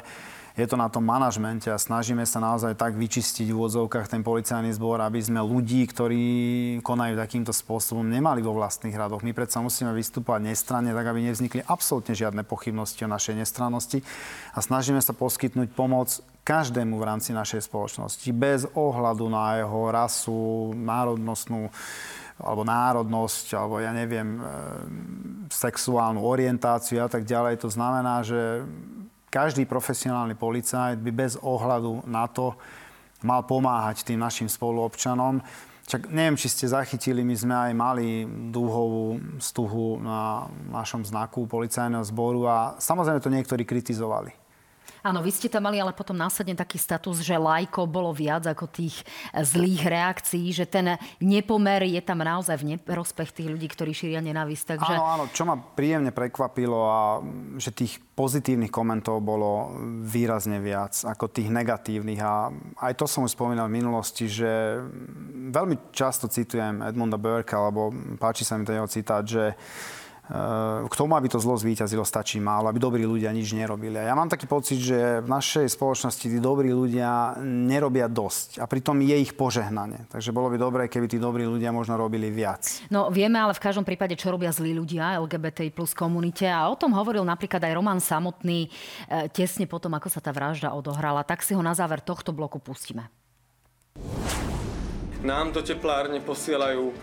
je 0.59 0.67
to 0.67 0.75
na 0.75 0.91
tom 0.91 1.07
manažmente 1.07 1.71
a 1.71 1.79
snažíme 1.79 2.27
sa 2.27 2.43
naozaj 2.43 2.75
tak 2.75 2.99
vyčistiť 2.99 3.47
v 3.47 3.55
úvodzovkách 3.55 4.11
ten 4.11 4.19
policajný 4.19 4.75
zbor, 4.75 4.99
aby 4.99 5.23
sme 5.23 5.39
ľudí, 5.39 5.87
ktorí 5.87 6.23
konajú 6.83 7.15
takýmto 7.15 7.55
spôsobom, 7.55 8.03
nemali 8.03 8.43
vo 8.43 8.51
vlastných 8.51 8.91
radoch. 8.91 9.23
My 9.23 9.31
predsa 9.31 9.63
musíme 9.63 9.95
vystúpať 9.95 10.43
nestranne, 10.43 10.91
tak 10.91 11.07
aby 11.07 11.23
nevznikli 11.23 11.63
absolútne 11.63 12.11
žiadne 12.11 12.43
pochybnosti 12.43 13.07
o 13.07 13.09
našej 13.09 13.39
nestrannosti 13.39 14.03
a 14.51 14.59
snažíme 14.59 14.99
sa 14.99 15.15
poskytnúť 15.15 15.71
pomoc 15.71 16.19
každému 16.43 16.99
v 16.99 17.07
rámci 17.07 17.31
našej 17.31 17.63
spoločnosti, 17.63 18.27
bez 18.35 18.67
ohľadu 18.75 19.31
na 19.31 19.63
jeho 19.63 19.81
rasu, 19.95 20.39
národnostnú 20.75 21.71
alebo 22.39 22.63
národnosť, 22.63 23.47
alebo 23.51 23.83
ja 23.83 23.91
neviem, 23.91 24.39
e, 24.39 24.41
sexuálnu 25.51 26.23
orientáciu 26.23 27.03
a 27.03 27.11
tak 27.11 27.27
ďalej. 27.27 27.59
To 27.59 27.67
znamená, 27.67 28.23
že 28.23 28.63
každý 29.29 29.65
profesionálny 29.69 30.33
policajt 30.33 30.97
by 30.99 31.11
bez 31.13 31.37
ohľadu 31.39 32.05
na 32.09 32.25
to 32.29 32.57
mal 33.21 33.45
pomáhať 33.45 34.03
tým 34.03 34.19
našim 34.19 34.49
spoluobčanom. 34.49 35.41
Čak 35.89 36.13
neviem, 36.13 36.37
či 36.37 36.53
ste 36.53 36.69
zachytili, 36.69 37.25
my 37.25 37.33
sme 37.33 37.55
aj 37.55 37.73
mali 37.73 38.21
dúhovú 38.53 39.17
stuhu 39.41 39.97
na 39.97 40.45
našom 40.69 41.01
znaku 41.01 41.49
policajného 41.49 42.05
zboru 42.05 42.45
a 42.45 42.77
samozrejme 42.77 43.17
to 43.21 43.33
niektorí 43.33 43.65
kritizovali. 43.65 44.29
Áno, 44.99 45.23
vy 45.23 45.31
ste 45.31 45.47
tam 45.47 45.67
mali 45.67 45.79
ale 45.79 45.95
potom 45.95 46.15
následne 46.15 46.55
taký 46.55 46.75
status, 46.75 47.23
že 47.23 47.39
lajko 47.39 47.87
bolo 47.87 48.11
viac 48.11 48.43
ako 48.43 48.67
tých 48.67 49.01
zlých 49.31 49.87
reakcií, 49.87 50.51
že 50.51 50.67
ten 50.67 50.99
nepomer 51.23 51.87
je 51.87 52.01
tam 52.03 52.19
naozaj 52.19 52.59
v 52.59 52.75
neprospech 52.75 53.31
tých 53.31 53.47
ľudí, 53.47 53.67
ktorí 53.71 53.95
šíria 53.95 54.19
nenávisť. 54.19 54.75
Takže... 54.75 54.93
Áno, 54.95 55.05
áno, 55.07 55.25
čo 55.31 55.47
ma 55.47 55.55
príjemne 55.55 56.11
prekvapilo 56.11 56.79
a 56.83 57.23
že 57.55 57.71
tých 57.71 57.99
pozitívnych 58.19 58.67
komentov 58.67 59.23
bolo 59.23 59.71
výrazne 60.03 60.59
viac 60.59 60.91
ako 61.07 61.31
tých 61.31 61.47
negatívnych. 61.47 62.19
A 62.19 62.51
aj 62.83 62.93
to 62.99 63.07
som 63.07 63.23
už 63.23 63.31
spomínal 63.31 63.71
v 63.71 63.79
minulosti, 63.79 64.27
že 64.27 64.83
veľmi 65.55 65.95
často 65.95 66.27
citujem 66.27 66.83
Edmunda 66.83 67.15
Burke, 67.15 67.55
alebo 67.55 67.95
páči 68.19 68.43
sa 68.43 68.59
mi 68.59 68.67
ten 68.67 68.75
jeho 68.75 68.91
citát, 68.91 69.23
že 69.23 69.55
k 70.85 70.93
tomu, 70.93 71.17
aby 71.17 71.25
to 71.25 71.41
zlo 71.41 71.57
zvíťazilo, 71.57 72.05
stačí 72.05 72.37
málo, 72.37 72.69
aby 72.69 72.77
dobrí 72.77 73.01
ľudia 73.01 73.33
nič 73.33 73.57
nerobili. 73.57 73.97
A 73.97 74.13
ja 74.13 74.15
mám 74.15 74.29
taký 74.29 74.45
pocit, 74.45 74.77
že 74.77 75.25
v 75.25 75.27
našej 75.27 75.73
spoločnosti 75.73 76.21
tí 76.21 76.37
dobrí 76.37 76.69
ľudia 76.69 77.41
nerobia 77.41 78.05
dosť 78.05 78.61
a 78.61 78.69
pritom 78.69 79.01
je 79.01 79.17
ich 79.17 79.33
požehnanie. 79.33 80.05
Takže 80.13 80.29
bolo 80.29 80.53
by 80.53 80.57
dobré, 80.61 80.83
keby 80.85 81.09
tí 81.09 81.17
dobrí 81.17 81.49
ľudia 81.49 81.73
možno 81.73 81.97
robili 81.97 82.29
viac. 82.29 82.61
No 82.93 83.09
vieme 83.09 83.41
ale 83.41 83.57
v 83.57 83.63
každom 83.65 83.81
prípade, 83.81 84.13
čo 84.13 84.29
robia 84.29 84.53
zlí 84.53 84.77
ľudia 84.77 85.17
LGBTI 85.17 85.73
plus 85.73 85.97
komunite 85.97 86.45
a 86.45 86.69
o 86.69 86.77
tom 86.77 86.93
hovoril 86.93 87.25
napríklad 87.25 87.65
aj 87.65 87.73
Roman 87.73 87.97
samotný 87.97 88.69
e, 88.69 89.29
tesne 89.33 89.65
potom, 89.65 89.97
ako 89.97 90.13
sa 90.13 90.21
tá 90.21 90.29
vražda 90.29 90.77
odohrala. 90.77 91.25
Tak 91.25 91.41
si 91.41 91.57
ho 91.57 91.61
na 91.65 91.73
záver 91.73 92.05
tohto 92.05 92.29
bloku 92.29 92.61
pustíme. 92.61 93.09
Nám 95.25 95.57
do 95.57 95.65
teplárne 95.65 96.21
posielajú 96.21 96.93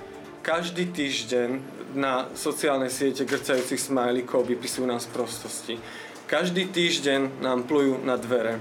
každý 0.47 0.89
týždeň 0.95 1.76
na 1.97 2.29
sociálne 2.37 2.93
siete 2.93 3.25
grcajúcich 3.25 3.81
smajlíkov 3.81 4.45
vypisujú 4.45 4.85
nás 4.85 5.09
prostosti. 5.09 5.81
Každý 6.29 6.69
týždeň 6.69 7.41
nám 7.41 7.65
plujú 7.65 7.99
na 8.05 8.21
dvere. 8.21 8.61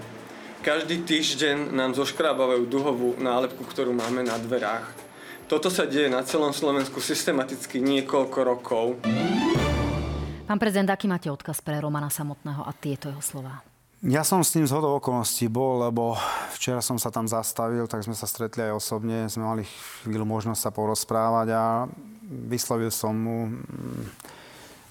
Každý 0.64 1.06
týždeň 1.06 1.76
nám 1.76 1.94
zoškrábavajú 1.94 2.64
duhovú 2.66 3.20
nálepku, 3.22 3.62
ktorú 3.68 3.94
máme 3.94 4.26
na 4.26 4.40
dverách. 4.40 4.88
Toto 5.46 5.70
sa 5.70 5.86
deje 5.86 6.10
na 6.10 6.26
celom 6.26 6.50
Slovensku 6.50 6.98
systematicky 6.98 7.78
niekoľko 7.78 8.40
rokov. 8.42 8.86
Pán 10.50 10.58
prezident, 10.58 10.90
aký 10.90 11.06
máte 11.06 11.30
odkaz 11.30 11.62
pre 11.62 11.78
Romana 11.78 12.10
samotného 12.10 12.66
a 12.66 12.72
tieto 12.74 13.14
jeho 13.14 13.22
slova? 13.22 13.62
Ja 14.06 14.22
som 14.22 14.46
s 14.46 14.54
ním 14.54 14.70
zhodou 14.70 15.02
okolností 15.02 15.50
bol, 15.50 15.82
lebo 15.82 16.14
včera 16.54 16.78
som 16.86 17.02
sa 17.02 17.10
tam 17.10 17.26
zastavil, 17.26 17.90
tak 17.90 18.06
sme 18.06 18.14
sa 18.14 18.30
stretli 18.30 18.62
aj 18.70 18.78
osobne, 18.78 19.26
sme 19.26 19.42
mali 19.42 19.64
chvíľu 20.06 20.30
možnosť 20.30 20.62
sa 20.62 20.70
porozprávať 20.70 21.48
a 21.54 21.90
vyslovil 22.26 22.90
som 22.90 23.14
mu 23.14 23.38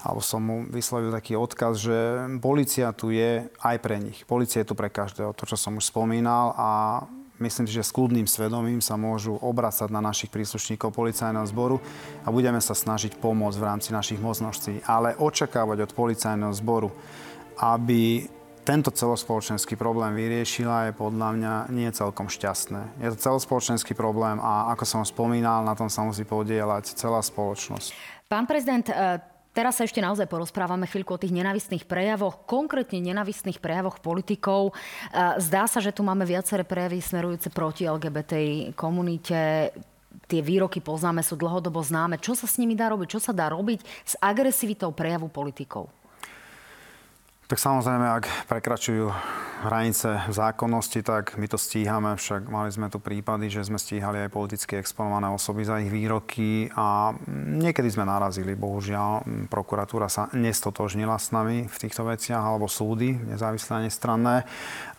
alebo 0.05 0.21
som 0.21 0.37
mu 0.37 0.57
vyslovil 0.69 1.09
taký 1.09 1.33
odkaz, 1.33 1.81
že 1.81 1.97
policia 2.37 2.93
tu 2.93 3.09
je 3.09 3.49
aj 3.57 3.77
pre 3.81 3.97
nich. 3.97 4.21
Policia 4.29 4.61
je 4.61 4.69
tu 4.69 4.77
pre 4.77 4.93
každého, 4.93 5.33
to, 5.33 5.49
čo 5.49 5.57
som 5.57 5.81
už 5.81 5.89
spomínal 5.89 6.53
a 6.53 6.69
myslím 7.41 7.65
si, 7.65 7.73
že 7.73 7.81
s 7.81 7.89
kľudným 7.89 8.29
svedomím 8.29 8.85
sa 8.85 9.01
môžu 9.01 9.33
obracať 9.41 9.89
na 9.89 10.05
našich 10.05 10.29
príslušníkov 10.29 10.93
policajného 10.93 11.49
zboru 11.49 11.81
a 12.21 12.29
budeme 12.29 12.61
sa 12.61 12.77
snažiť 12.77 13.17
pomôcť 13.17 13.57
v 13.57 13.65
rámci 13.65 13.89
našich 13.97 14.21
možností. 14.21 14.77
Ale 14.85 15.17
očakávať 15.17 15.89
od 15.89 15.91
policajného 15.97 16.53
zboru, 16.53 16.93
aby 17.57 18.29
tento 18.65 18.89
celospoločenský 18.89 19.77
problém 19.77 20.17
vyriešila, 20.17 20.89
je 20.89 20.97
podľa 20.97 21.29
mňa 21.37 21.53
nie 21.69 21.85
celkom 21.93 22.25
šťastné. 22.25 23.05
Je 23.05 23.13
to 23.13 23.17
celospoločenský 23.21 23.93
problém 23.93 24.41
a 24.41 24.73
ako 24.73 24.83
som 24.83 25.01
spomínal, 25.05 25.61
na 25.61 25.77
tom 25.77 25.87
sa 25.87 26.01
musí 26.01 26.25
podielať 26.25 26.97
celá 26.97 27.21
spoločnosť. 27.21 27.93
Pán 28.25 28.49
prezident, 28.49 28.89
e, 28.89 29.21
Teraz 29.55 29.79
sa 29.79 29.87
ešte 29.87 30.03
naozaj 30.03 30.27
porozprávame 30.27 30.83
chvíľku 30.83 31.15
o 31.15 31.21
tých 31.21 31.31
nenavistných 31.31 31.87
prejavoch, 31.87 32.43
konkrétne 32.43 32.99
nenavistných 32.99 33.63
prejavoch 33.63 34.03
politikov. 34.03 34.75
E, 34.75 35.39
zdá 35.39 35.63
sa, 35.63 35.79
že 35.79 35.95
tu 35.95 36.03
máme 36.03 36.27
viaceré 36.27 36.67
prejavy 36.67 36.99
smerujúce 36.99 37.47
proti 37.55 37.87
LGBT 37.87 38.35
komunite. 38.75 39.71
Tie 40.27 40.43
výroky 40.43 40.83
poznáme, 40.83 41.23
sú 41.23 41.39
dlhodobo 41.39 41.79
známe. 41.79 42.19
Čo 42.19 42.35
sa 42.35 42.51
s 42.51 42.59
nimi 42.59 42.75
dá 42.75 42.91
robiť? 42.91 43.15
Čo 43.15 43.23
sa 43.23 43.31
dá 43.31 43.47
robiť 43.47 43.79
s 44.03 44.19
agresivitou 44.19 44.91
prejavu 44.91 45.31
politikov? 45.31 45.87
Tak 47.45 47.61
samozrejme, 47.61 48.09
ak 48.09 48.25
prekračujú 48.49 49.13
hranice 49.69 50.17
zákonnosti, 50.33 51.05
tak 51.05 51.37
my 51.37 51.45
to 51.45 51.61
stíhame. 51.61 52.17
Však 52.17 52.49
mali 52.49 52.73
sme 52.73 52.89
tu 52.89 52.97
prípady, 52.97 53.53
že 53.53 53.61
sme 53.61 53.77
stíhali 53.77 54.25
aj 54.25 54.33
politicky 54.33 54.81
exponované 54.81 55.29
osoby 55.29 55.61
za 55.61 55.77
ich 55.77 55.93
výroky 55.93 56.73
a 56.73 57.13
niekedy 57.53 57.93
sme 57.93 58.09
narazili. 58.09 58.57
Bohužiaľ, 58.57 59.45
prokuratúra 59.45 60.09
sa 60.09 60.25
nestotožnila 60.33 61.21
s 61.21 61.29
nami 61.29 61.69
v 61.69 61.77
týchto 61.77 62.09
veciach, 62.09 62.41
alebo 62.41 62.65
súdy, 62.65 63.13
nezávislé 63.13 63.71
a 63.77 63.85
nestranné 63.85 64.35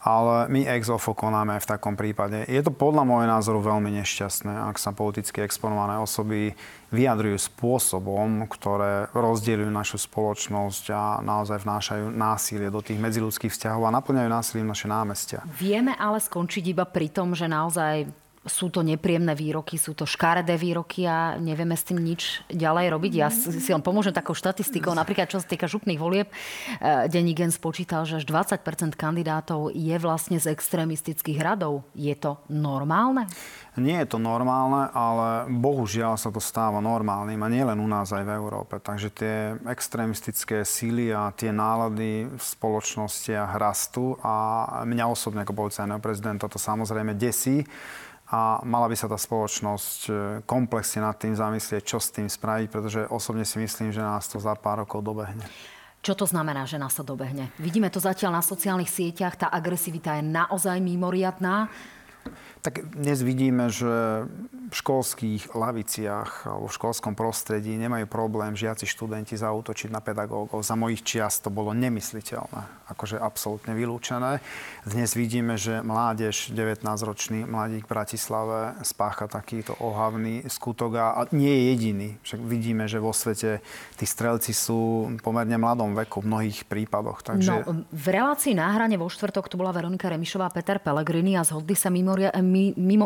ale 0.07 0.47
my 0.47 0.63
ex 0.71 0.87
ofo 0.87 1.19
konáme 1.19 1.59
v 1.59 1.67
takom 1.67 1.99
prípade. 1.99 2.47
Je 2.47 2.63
to 2.63 2.71
podľa 2.71 3.03
môjho 3.03 3.27
názoru 3.27 3.59
veľmi 3.59 3.91
nešťastné, 3.99 4.71
ak 4.71 4.79
sa 4.79 4.95
politicky 4.95 5.43
exponované 5.43 5.99
osoby 5.99 6.55
vyjadrujú 6.95 7.35
spôsobom, 7.43 8.47
ktoré 8.47 9.11
rozdielujú 9.11 9.67
našu 9.67 9.99
spoločnosť 9.99 10.85
a 10.95 11.03
naozaj 11.27 11.67
vnášajú 11.67 12.15
násilie 12.15 12.71
do 12.71 12.79
tých 12.79 13.03
medziludských 13.03 13.51
vzťahov 13.51 13.91
a 13.91 13.97
naplňajú 13.99 14.31
násilím 14.31 14.71
naše 14.71 14.87
námestia. 14.87 15.43
Vieme 15.59 15.99
ale 15.99 16.23
skončiť 16.23 16.65
iba 16.71 16.87
pri 16.87 17.11
tom, 17.11 17.35
že 17.35 17.51
naozaj 17.51 18.07
sú 18.47 18.71
to 18.71 18.81
nepríjemné 18.87 19.35
výroky, 19.35 19.77
sú 19.77 19.93
to 19.93 20.07
škaredé 20.07 20.55
výroky 20.55 21.05
a 21.05 21.37
nevieme 21.37 21.75
s 21.75 21.85
tým 21.85 21.99
nič 21.99 22.47
ďalej 22.49 22.95
robiť. 22.95 23.13
Ja 23.13 23.29
si 23.35 23.71
len 23.71 23.83
pomôžem 23.83 24.15
takou 24.15 24.33
štatistikou. 24.33 24.95
Napríklad, 24.95 25.29
čo 25.29 25.43
sa 25.43 25.47
týka 25.47 25.67
župných 25.67 25.99
volieb, 25.99 26.31
eh, 26.81 27.11
Denní 27.11 27.35
gen 27.35 27.51
spočítal, 27.51 28.07
že 28.07 28.23
až 28.23 28.25
20% 28.25 28.95
kandidátov 28.95 29.75
je 29.75 29.97
vlastne 29.99 30.39
z 30.39 30.55
extrémistických 30.55 31.43
radov. 31.43 31.85
Je 31.93 32.15
to 32.15 32.39
normálne? 32.49 33.27
Nie 33.77 34.09
je 34.09 34.17
to 34.17 34.19
normálne, 34.19 34.89
ale 34.97 35.53
bohužiaľ 35.53 36.17
sa 36.17 36.33
to 36.33 36.41
stáva 36.41 36.81
normálnym 36.81 37.37
a 37.45 37.53
nie 37.53 37.61
len 37.61 37.77
u 37.77 37.85
nás, 37.85 38.09
aj 38.09 38.25
v 38.25 38.33
Európe. 38.33 38.81
Takže 38.81 39.09
tie 39.13 39.35
extrémistické 39.69 40.65
síly 40.65 41.13
a 41.13 41.29
tie 41.37 41.53
nálady 41.53 42.25
v 42.33 42.41
spoločnostiach 42.41 43.53
rastú 43.61 44.17
a 44.25 44.65
mňa 44.89 45.05
osobne 45.13 45.45
ako 45.45 45.69
policajného 45.69 46.01
prezidenta 46.01 46.49
to 46.49 46.57
samozrejme 46.57 47.13
desí 47.13 47.69
a 48.27 48.59
mala 48.67 48.91
by 48.91 48.97
sa 48.99 49.07
tá 49.07 49.15
spoločnosť 49.15 50.01
e, 50.07 50.13
komplexne 50.43 51.07
nad 51.07 51.15
tým 51.15 51.39
zamyslieť, 51.39 51.83
čo 51.87 52.03
s 52.03 52.11
tým 52.11 52.27
spraviť, 52.27 52.67
pretože 52.67 53.01
osobne 53.07 53.47
si 53.47 53.63
myslím, 53.63 53.95
že 53.95 54.03
nás 54.03 54.27
to 54.27 54.43
za 54.43 54.59
pár 54.59 54.83
rokov 54.83 55.07
dobehne. 55.07 55.47
Čo 56.03 56.19
to 56.19 56.27
znamená, 56.27 56.67
že 56.67 56.79
nás 56.79 56.95
to 56.95 57.07
dobehne? 57.07 57.55
Vidíme 57.59 57.91
to 57.91 58.03
zatiaľ 58.03 58.39
na 58.39 58.43
sociálnych 58.43 58.91
sieťach, 58.91 59.39
tá 59.39 59.47
agresivita 59.51 60.19
je 60.19 60.27
naozaj 60.27 60.79
mimoriadná. 60.83 61.71
Tak 62.67 62.83
dnes 62.99 63.23
vidíme, 63.23 63.71
že 63.71 64.27
v 64.67 64.75
školských 64.75 65.55
laviciach 65.55 66.51
alebo 66.51 66.67
v 66.67 66.75
školskom 66.75 67.15
prostredí 67.15 67.79
nemajú 67.79 68.11
problém 68.11 68.59
žiaci 68.59 68.91
študenti 68.91 69.39
zautočiť 69.39 69.95
na 69.95 70.03
pedagógov. 70.03 70.67
Za 70.67 70.75
mojich 70.75 71.07
čiast 71.07 71.47
to 71.47 71.55
bolo 71.55 71.71
nemysliteľné, 71.71 72.91
akože 72.91 73.23
absolútne 73.23 73.71
vylúčené. 73.79 74.43
Dnes 74.83 75.15
vidíme, 75.15 75.55
že 75.55 75.79
mládež, 75.79 76.51
19-ročný 76.51 77.47
mladík 77.47 77.87
v 77.87 77.93
Bratislave 77.95 78.75
spácha 78.83 79.31
takýto 79.31 79.79
ohavný 79.79 80.43
skutok 80.51 80.99
a 80.99 81.23
nie 81.31 81.47
je 81.47 81.63
jediný. 81.71 82.09
Však 82.27 82.43
vidíme, 82.43 82.91
že 82.91 82.99
vo 82.99 83.15
svete 83.15 83.63
tí 83.95 84.03
strelci 84.03 84.51
sú 84.51 85.15
pomerne 85.23 85.55
mladom 85.55 85.95
veku 85.95 86.19
v 86.19 86.35
mnohých 86.35 86.67
prípadoch. 86.67 87.23
Takže... 87.23 87.63
No, 87.63 87.87
v 87.87 88.07
relácii 88.11 88.59
náhrane 88.59 88.99
vo 88.99 89.07
štvrtok 89.07 89.47
tu 89.47 89.55
bola 89.55 89.71
Veronika 89.71 90.11
Remišová 90.11 90.51
Peter 90.51 90.83
Pellegrini 90.83 91.39
a 91.39 91.47
zhodli 91.47 91.79
sa 91.79 91.87
mimo 91.87 92.19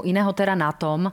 iného 0.05 0.31
teda 0.35 0.55
na 0.57 0.71
tom, 0.75 1.13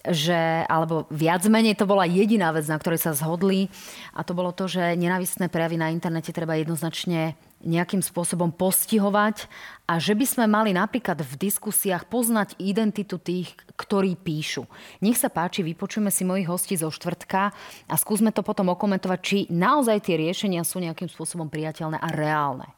že, 0.00 0.64
alebo 0.64 1.04
viac 1.12 1.44
menej 1.44 1.76
to 1.76 1.84
bola 1.84 2.08
jediná 2.08 2.56
vec, 2.56 2.64
na 2.64 2.80
ktorej 2.80 3.04
sa 3.04 3.12
zhodli 3.12 3.68
a 4.16 4.24
to 4.24 4.32
bolo 4.32 4.48
to, 4.56 4.64
že 4.64 4.96
nenavistné 4.96 5.52
prejavy 5.52 5.76
na 5.76 5.92
internete 5.92 6.32
treba 6.32 6.56
jednoznačne 6.56 7.36
nejakým 7.60 8.00
spôsobom 8.00 8.48
postihovať 8.56 9.44
a 9.84 10.00
že 10.00 10.16
by 10.16 10.24
sme 10.24 10.44
mali 10.48 10.72
napríklad 10.72 11.20
v 11.20 11.36
diskusiách 11.36 12.08
poznať 12.08 12.56
identitu 12.56 13.20
tých, 13.20 13.52
ktorí 13.76 14.16
píšu. 14.16 14.64
Nech 15.04 15.20
sa 15.20 15.28
páči, 15.28 15.60
vypočujeme 15.60 16.08
si 16.08 16.24
mojich 16.24 16.48
hostí 16.48 16.80
zo 16.80 16.88
štvrtka 16.88 17.52
a 17.84 17.94
skúsme 18.00 18.32
to 18.32 18.40
potom 18.40 18.72
okomentovať, 18.72 19.18
či 19.20 19.38
naozaj 19.52 20.08
tie 20.08 20.16
riešenia 20.16 20.64
sú 20.64 20.80
nejakým 20.80 21.12
spôsobom 21.12 21.52
priateľné 21.52 22.00
a 22.00 22.08
reálne 22.08 22.72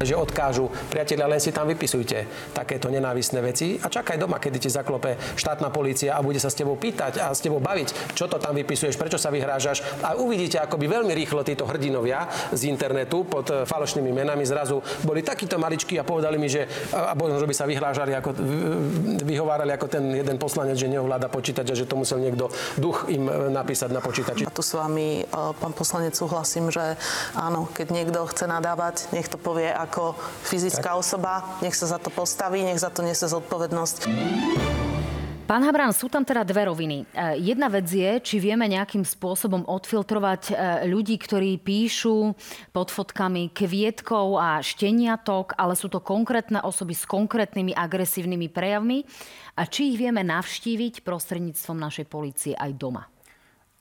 že 0.00 0.12
odkážu, 0.12 0.68
priatelia, 0.92 1.24
len 1.24 1.40
si 1.40 1.52
tam 1.52 1.68
vypisujte 1.68 2.52
takéto 2.52 2.92
nenávisné 2.92 3.40
veci 3.40 3.80
a 3.80 3.88
čakaj 3.88 4.20
doma, 4.20 4.36
kedy 4.36 4.58
ti 4.60 4.68
zaklope 4.68 5.16
štátna 5.40 5.72
polícia 5.72 6.12
a 6.12 6.20
bude 6.20 6.36
sa 6.36 6.52
s 6.52 6.58
tebou 6.58 6.76
pýtať 6.76 7.20
a 7.22 7.32
s 7.32 7.40
tebou 7.40 7.60
baviť, 7.64 8.12
čo 8.12 8.28
to 8.28 8.36
tam 8.36 8.52
vypisuješ, 8.52 9.00
prečo 9.00 9.16
sa 9.16 9.32
vyhrážaš 9.32 9.80
a 10.04 10.16
uvidíte, 10.20 10.60
ako 10.60 10.76
by 10.76 10.86
veľmi 11.00 11.12
rýchlo 11.16 11.40
títo 11.40 11.64
hrdinovia 11.64 12.28
z 12.52 12.68
internetu 12.68 13.24
pod 13.24 13.48
eh, 13.48 13.64
falošnými 13.64 14.12
menami 14.12 14.44
zrazu 14.44 14.84
boli 15.04 15.24
takíto 15.24 15.56
maličkí 15.56 15.96
a 15.96 16.04
povedali 16.04 16.36
mi, 16.36 16.48
že 16.52 16.68
a 16.92 17.16
možno, 17.16 17.40
že 17.40 17.48
by 17.48 17.54
sa 17.56 17.64
vyhrážali, 17.64 18.12
ako, 18.12 18.30
vyhovárali 19.24 19.72
ako 19.72 19.86
ten 19.88 20.04
jeden 20.12 20.36
poslanec, 20.36 20.76
že 20.76 20.92
neovláda 20.92 21.32
počítač 21.32 21.72
a 21.72 21.78
že 21.78 21.88
to 21.88 21.96
musel 21.96 22.20
niekto 22.20 22.52
duch 22.76 23.08
im 23.08 23.28
eh, 23.28 23.48
napísať 23.48 23.90
na 23.96 24.04
počítači. 24.04 24.44
A 24.44 24.52
tu 24.52 24.60
s 24.60 24.76
vami, 24.76 25.24
eh, 25.24 25.52
pán 25.56 25.72
poslanec, 25.72 26.12
súhlasím, 26.12 26.68
že 26.68 27.00
áno, 27.32 27.68
keď 27.72 27.86
niekto 27.96 28.28
chce 28.28 28.44
nadávať, 28.44 29.08
nech 29.16 29.28
to 29.32 29.40
povie 29.40 29.72
ako 29.86 30.18
fyzická 30.44 30.92
tak. 30.92 31.00
osoba, 31.00 31.32
nech 31.62 31.78
sa 31.78 31.86
za 31.86 31.98
to 32.02 32.10
postaví, 32.10 32.66
nech 32.66 32.82
za 32.82 32.90
to 32.90 33.06
nese 33.06 33.24
zodpovednosť. 33.30 34.10
Pán 35.46 35.62
Habran, 35.62 35.94
sú 35.94 36.10
tam 36.10 36.26
teda 36.26 36.42
dve 36.42 36.66
roviny. 36.66 37.06
E, 37.06 37.38
jedna 37.38 37.70
vec 37.70 37.86
je, 37.86 38.18
či 38.18 38.42
vieme 38.42 38.66
nejakým 38.66 39.06
spôsobom 39.06 39.62
odfiltrovať 39.70 40.42
e, 40.50 40.52
ľudí, 40.90 41.14
ktorí 41.22 41.62
píšu 41.62 42.34
pod 42.74 42.90
fotkami 42.90 43.54
kvietkov 43.54 44.42
a 44.42 44.58
šteniatok, 44.58 45.54
ale 45.54 45.78
sú 45.78 45.86
to 45.86 46.02
konkrétne 46.02 46.58
osoby 46.66 46.98
s 46.98 47.06
konkrétnymi 47.06 47.78
agresívnymi 47.78 48.50
prejavmi 48.50 49.06
a 49.54 49.70
či 49.70 49.94
ich 49.94 50.02
vieme 50.02 50.26
navštíviť 50.26 51.06
prostredníctvom 51.06 51.78
našej 51.78 52.10
policie 52.10 52.58
aj 52.58 52.74
doma. 52.74 53.06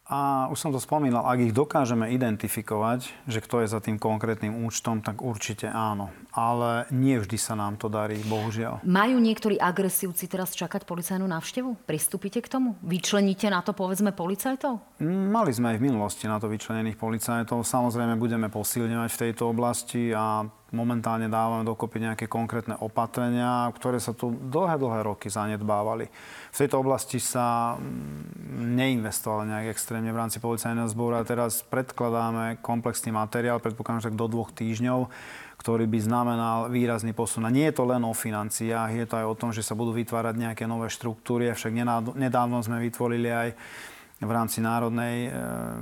A 0.06 0.46
už 0.54 0.62
som 0.62 0.70
to 0.70 0.78
spomínal, 0.78 1.26
ak 1.26 1.50
ich 1.50 1.54
dokážeme 1.56 2.14
identifikovať, 2.14 3.10
že 3.26 3.42
kto 3.42 3.66
je 3.66 3.74
za 3.74 3.82
tým 3.82 3.98
konkrétnym 3.98 4.54
účtom, 4.62 5.02
tak 5.02 5.26
určite 5.26 5.66
áno. 5.66 6.14
Ale 6.36 6.84
nie 6.92 7.16
vždy 7.16 7.40
sa 7.40 7.56
nám 7.56 7.80
to 7.80 7.88
darí, 7.88 8.20
bohužiaľ. 8.28 8.84
Majú 8.84 9.18
niektorí 9.24 9.56
agresívci 9.56 10.28
teraz 10.28 10.52
čakať 10.52 10.84
policajnú 10.84 11.24
návštevu? 11.24 11.88
Pristúpite 11.88 12.44
k 12.44 12.52
tomu? 12.52 12.76
Vyčleníte 12.84 13.48
na 13.48 13.64
to, 13.64 13.72
povedzme, 13.72 14.12
policajtov? 14.12 15.00
Mali 15.00 15.56
sme 15.56 15.72
aj 15.72 15.78
v 15.80 15.86
minulosti 15.88 16.28
na 16.28 16.36
to 16.36 16.52
vyčlenených 16.52 17.00
policajtov. 17.00 17.64
Samozrejme, 17.64 18.20
budeme 18.20 18.52
posilňovať 18.52 19.10
v 19.16 19.22
tejto 19.24 19.48
oblasti 19.48 20.12
a 20.12 20.44
momentálne 20.76 21.32
dávame 21.32 21.64
dokopy 21.64 22.04
nejaké 22.04 22.26
konkrétne 22.28 22.76
opatrenia, 22.84 23.72
ktoré 23.72 24.04
sa 24.04 24.12
tu 24.12 24.36
dlhé, 24.36 24.76
dlhé 24.76 25.00
roky 25.08 25.32
zanedbávali. 25.32 26.12
V 26.52 26.58
tejto 26.60 26.84
oblasti 26.84 27.24
sa 27.24 27.80
mm, 27.80 28.76
neinvestovalo 28.76 29.48
nejak 29.48 29.72
extrémne 29.72 30.12
v 30.12 30.20
rámci 30.20 30.44
policajného 30.44 30.92
zboru 30.92 31.16
a 31.16 31.28
teraz 31.28 31.64
predkladáme 31.64 32.60
komplexný 32.60 33.16
materiál, 33.16 33.64
predpokladám, 33.64 34.12
že 34.12 34.20
do 34.20 34.28
dvoch 34.28 34.52
týždňov, 34.52 35.08
ktorý 35.66 35.90
by 35.90 35.98
znamenal 35.98 36.70
výrazný 36.70 37.18
posun. 37.18 37.50
A 37.50 37.50
nie 37.50 37.66
je 37.74 37.82
to 37.82 37.90
len 37.90 38.06
o 38.06 38.14
financiách, 38.14 38.94
je 38.94 39.06
to 39.10 39.18
aj 39.18 39.26
o 39.26 39.34
tom, 39.34 39.50
že 39.50 39.66
sa 39.66 39.74
budú 39.74 39.98
vytvárať 39.98 40.38
nejaké 40.38 40.70
nové 40.70 40.94
štruktúry. 40.94 41.50
Však 41.50 41.74
nedávno 42.14 42.62
sme 42.62 42.78
vytvorili 42.86 43.34
aj 43.34 43.50
v 44.22 44.30
rámci 44.30 44.62
Národnej 44.62 45.28
e, 45.28 45.30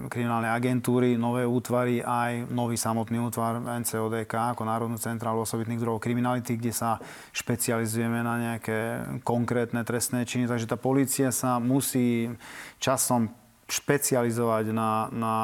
kriminálnej 0.07 0.55
agentúry 0.55 1.19
nové 1.19 1.43
útvary, 1.43 1.99
aj 1.99 2.47
nový 2.47 2.79
samotný 2.79 3.27
útvar 3.27 3.59
NCODK 3.59 4.55
ako 4.55 4.63
Národnú 4.63 4.95
centrálu 4.95 5.43
osobitných 5.43 5.83
druhov 5.83 5.99
kriminality, 5.99 6.55
kde 6.55 6.71
sa 6.71 6.97
špecializujeme 7.35 8.23
na 8.23 8.35
nejaké 8.39 9.03
konkrétne 9.27 9.83
trestné 9.83 10.23
činy. 10.23 10.47
Takže 10.47 10.65
tá 10.65 10.79
policia 10.79 11.27
sa 11.35 11.59
musí 11.59 12.31
časom 12.79 13.42
špecializovať 13.73 14.69
na, 14.69 15.09
na 15.09 15.35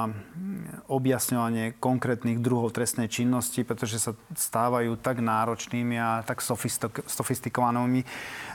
objasňovanie 0.86 1.82
konkrétnych 1.82 2.38
druhov 2.38 2.70
trestnej 2.70 3.10
činnosti, 3.10 3.66
pretože 3.66 3.98
sa 3.98 4.14
stávajú 4.38 4.94
tak 5.02 5.18
náročnými 5.26 5.98
a 5.98 6.22
tak 6.22 6.46
sofistikovanými 7.10 8.06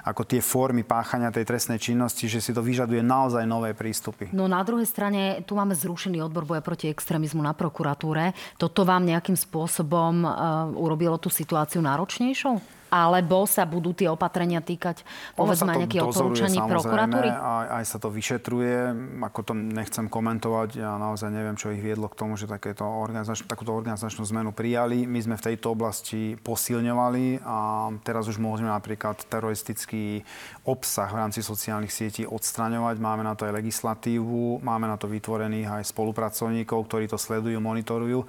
ako 0.04 0.22
tie 0.22 0.38
formy 0.38 0.86
páchania 0.86 1.34
tej 1.34 1.48
trestnej 1.48 1.82
činnosti, 1.82 2.30
že 2.30 2.38
si 2.38 2.54
to 2.54 2.62
vyžaduje 2.62 3.02
naozaj 3.02 3.42
nové 3.48 3.74
prístupy. 3.74 4.30
No 4.30 4.46
na 4.46 4.62
druhej 4.62 4.86
strane 4.86 5.42
tu 5.42 5.58
máme 5.58 5.74
zrušený 5.74 6.22
odbor 6.22 6.46
boja 6.46 6.62
proti 6.62 6.92
extrémizmu 6.92 7.42
na 7.42 7.56
prokuratúre. 7.56 8.36
Toto 8.60 8.86
vám 8.86 9.02
nejakým 9.08 9.34
spôsobom 9.34 10.22
uh, 10.22 10.32
urobilo 10.76 11.18
tú 11.18 11.32
situáciu 11.32 11.82
náročnejšou? 11.82 12.83
Alebo 12.94 13.42
sa 13.50 13.66
budú 13.66 13.90
tie 13.90 14.06
opatrenia 14.06 14.62
týkať 14.62 15.02
povedzme 15.34 15.74
nejakých 15.82 16.06
odporúčaní 16.14 16.62
prokuratúry? 16.62 17.26
Aj, 17.26 17.82
aj 17.82 17.84
sa 17.90 17.98
to 17.98 18.06
vyšetruje, 18.14 18.94
ako 19.18 19.40
to 19.42 19.52
nechcem 19.58 20.06
komentovať, 20.06 20.78
ja 20.78 20.94
naozaj 20.94 21.34
neviem, 21.34 21.58
čo 21.58 21.74
ich 21.74 21.82
viedlo 21.82 22.06
k 22.06 22.14
tomu, 22.14 22.38
že 22.38 22.46
takéto 22.46 22.86
organizač, 22.86 23.42
takúto 23.42 23.74
organizačnú 23.74 24.22
zmenu 24.30 24.54
prijali. 24.54 25.10
My 25.10 25.18
sme 25.18 25.34
v 25.34 25.50
tejto 25.50 25.74
oblasti 25.74 26.38
posilňovali 26.38 27.42
a 27.42 27.90
teraz 28.06 28.30
už 28.30 28.38
môžeme 28.38 28.70
napríklad 28.70 29.26
teroristický 29.26 30.22
obsah 30.62 31.10
v 31.10 31.18
rámci 31.18 31.42
sociálnych 31.42 31.90
sietí 31.90 32.22
odstraňovať. 32.22 33.02
Máme 33.02 33.26
na 33.26 33.34
to 33.34 33.50
aj 33.50 33.58
legislatívu, 33.58 34.62
máme 34.62 34.86
na 34.86 34.94
to 34.94 35.10
vytvorených 35.10 35.82
aj 35.82 35.90
spolupracovníkov, 35.90 36.78
ktorí 36.86 37.10
to 37.10 37.18
sledujú, 37.18 37.58
monitorujú 37.58 38.22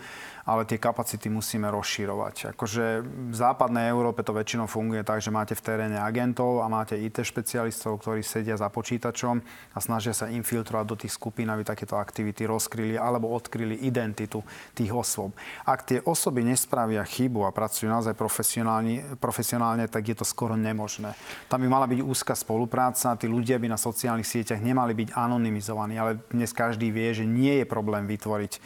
ale 0.45 0.69
tie 0.69 0.77
kapacity 0.77 1.25
musíme 1.33 1.65
rozširovať. 1.73 2.53
Akože 2.53 3.01
v 3.01 3.35
západnej 3.35 3.89
Európe 3.89 4.21
to 4.21 4.29
väčšinou 4.29 4.69
funguje 4.69 5.01
tak, 5.01 5.17
že 5.17 5.33
máte 5.33 5.57
v 5.57 5.65
teréne 5.65 5.97
agentov 5.97 6.61
a 6.61 6.69
máte 6.69 6.93
IT 6.93 7.25
špecialistov, 7.25 7.97
ktorí 8.05 8.21
sedia 8.21 8.53
za 8.53 8.69
počítačom 8.69 9.41
a 9.73 9.77
snažia 9.81 10.13
sa 10.13 10.29
infiltrovať 10.29 10.85
do 10.85 10.95
tých 11.01 11.17
skupín, 11.17 11.49
aby 11.49 11.65
takéto 11.65 11.97
aktivity 11.97 12.45
rozkryli 12.45 12.93
alebo 12.93 13.33
odkryli 13.33 13.89
identitu 13.89 14.45
tých 14.77 14.93
osôb. 14.93 15.33
Ak 15.65 15.89
tie 15.89 16.05
osoby 16.05 16.45
nespravia 16.45 17.01
chybu 17.01 17.49
a 17.49 17.51
pracujú 17.51 17.89
naozaj 17.89 18.13
profesionálne, 18.13 19.17
profesionálne 19.17 19.89
tak 19.89 20.05
je 20.05 20.15
to 20.21 20.25
skoro 20.29 20.53
nemožné. 20.53 21.17
Tam 21.49 21.65
by 21.65 21.67
mala 21.67 21.89
byť 21.89 22.05
úzka 22.05 22.37
spolupráca, 22.37 23.17
tí 23.17 23.25
ľudia 23.25 23.57
by 23.57 23.73
na 23.73 23.81
sociálnych 23.81 24.29
sieťach 24.29 24.61
nemali 24.61 24.93
byť 24.93 25.17
anonymizovaní, 25.17 25.97
ale 25.97 26.21
dnes 26.29 26.53
každý 26.53 26.93
vie, 26.93 27.17
že 27.17 27.25
nie 27.25 27.57
je 27.57 27.65
problém 27.65 28.05
vytvoriť 28.05 28.61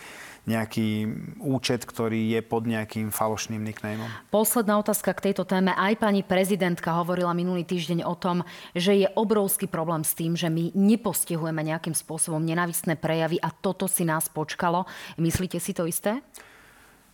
nejaký 0.49 1.05
účet, 1.37 1.85
ktorý 1.85 2.33
je 2.33 2.41
pod 2.41 2.65
nejakým 2.65 3.13
falošným 3.13 3.61
nicknameom. 3.61 4.09
Posledná 4.33 4.81
otázka 4.81 5.13
k 5.13 5.29
tejto 5.29 5.45
téme. 5.45 5.77
Aj 5.77 5.93
pani 5.93 6.25
prezidentka 6.25 6.97
hovorila 6.97 7.37
minulý 7.37 7.61
týždeň 7.61 8.01
o 8.01 8.17
tom, 8.17 8.41
že 8.73 8.97
je 8.97 9.07
obrovský 9.13 9.69
problém 9.69 10.01
s 10.01 10.17
tým, 10.17 10.33
že 10.33 10.49
my 10.49 10.73
nepostihujeme 10.73 11.61
nejakým 11.61 11.93
spôsobom 11.93 12.41
nenavistné 12.41 12.97
prejavy 12.97 13.37
a 13.37 13.53
toto 13.53 13.85
si 13.85 14.01
nás 14.01 14.25
počkalo. 14.25 14.89
Myslíte 15.21 15.61
si 15.61 15.77
to 15.77 15.85
isté? 15.85 16.17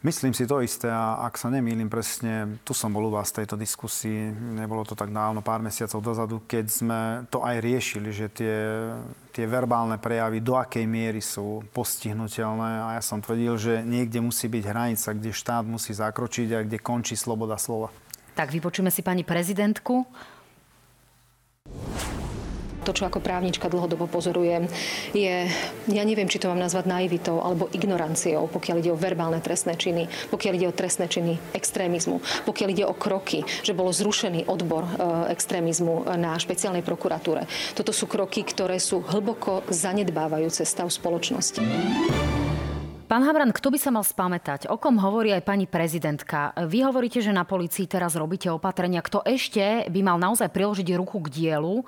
Myslím 0.05 0.37
si 0.37 0.45
to 0.45 0.61
isté 0.61 0.85
a 0.85 1.17
ak 1.25 1.33
sa 1.33 1.49
nemýlim 1.49 1.89
presne, 1.89 2.61
tu 2.61 2.77
som 2.77 2.93
bol 2.93 3.09
u 3.09 3.11
vás 3.17 3.33
v 3.33 3.41
tejto 3.41 3.57
diskusii, 3.57 4.29
nebolo 4.53 4.85
to 4.85 4.93
tak 4.93 5.09
dávno, 5.09 5.41
pár 5.41 5.65
mesiacov 5.65 5.97
dozadu, 5.97 6.45
keď 6.45 6.65
sme 6.69 6.99
to 7.33 7.41
aj 7.41 7.57
riešili, 7.57 8.13
že 8.13 8.29
tie, 8.29 8.53
tie 9.33 9.49
verbálne 9.49 9.97
prejavy 9.97 10.45
do 10.45 10.61
akej 10.61 10.85
miery 10.85 11.25
sú 11.25 11.65
postihnutelné 11.73 12.85
a 12.85 12.87
ja 12.93 13.01
som 13.01 13.17
tvrdil, 13.17 13.57
že 13.57 13.73
niekde 13.81 14.21
musí 14.21 14.45
byť 14.45 14.63
hranica, 14.69 15.09
kde 15.09 15.33
štát 15.33 15.65
musí 15.65 15.89
zakročiť 15.97 16.47
a 16.53 16.61
kde 16.61 16.77
končí 16.77 17.17
sloboda 17.17 17.57
slova. 17.57 17.89
Tak 18.37 18.53
vypočujeme 18.53 18.93
si 18.93 19.01
pani 19.01 19.25
prezidentku. 19.25 20.05
To, 22.85 22.93
čo 22.93 23.09
ako 23.09 23.17
právnička 23.17 23.65
dlhodobo 23.65 24.05
pozorujem, 24.05 24.69
je, 25.17 25.49
ja 25.89 26.03
neviem, 26.05 26.29
či 26.29 26.37
to 26.37 26.53
mám 26.53 26.61
nazvať 26.61 26.85
naivitou 26.85 27.41
alebo 27.41 27.67
ignoranciou, 27.73 28.45
pokiaľ 28.45 28.77
ide 28.85 28.93
o 28.93 28.99
verbálne 28.99 29.41
trestné 29.41 29.73
činy, 29.73 30.05
pokiaľ 30.29 30.53
ide 30.53 30.69
o 30.69 30.77
trestné 30.77 31.09
činy 31.09 31.41
extrémizmu, 31.57 32.21
pokiaľ 32.45 32.69
ide 32.69 32.85
o 32.85 32.93
kroky, 32.93 33.41
že 33.65 33.73
bolo 33.73 33.89
zrušený 33.89 34.45
odbor 34.45 34.85
e, 34.85 34.91
extrémizmu 35.33 36.13
na 36.15 36.37
špeciálnej 36.37 36.85
prokuratúre. 36.85 37.49
Toto 37.73 37.89
sú 37.89 38.05
kroky, 38.05 38.45
ktoré 38.45 38.77
sú 38.77 39.01
hlboko 39.01 39.65
zanedbávajúce 39.73 40.61
stav 40.61 40.87
spoločnosti. 40.93 41.65
Pán 43.05 43.21
Habran, 43.21 43.53
kto 43.53 43.69
by 43.69 43.77
sa 43.77 43.93
mal 43.93 44.01
spamätať? 44.01 44.65
O 44.65 44.81
kom 44.81 44.97
hovorí 44.97 45.29
aj 45.29 45.45
pani 45.45 45.69
prezidentka? 45.69 46.57
Vy 46.57 46.89
hovoríte, 46.89 47.21
že 47.21 47.29
na 47.29 47.45
policii 47.45 47.85
teraz 47.85 48.17
robíte 48.17 48.49
opatrenia. 48.49 49.05
Kto 49.05 49.21
ešte 49.21 49.85
by 49.93 49.99
mal 50.01 50.17
naozaj 50.17 50.49
priložiť 50.49 50.97
ruku 50.97 51.21
k 51.21 51.29
dielu? 51.29 51.85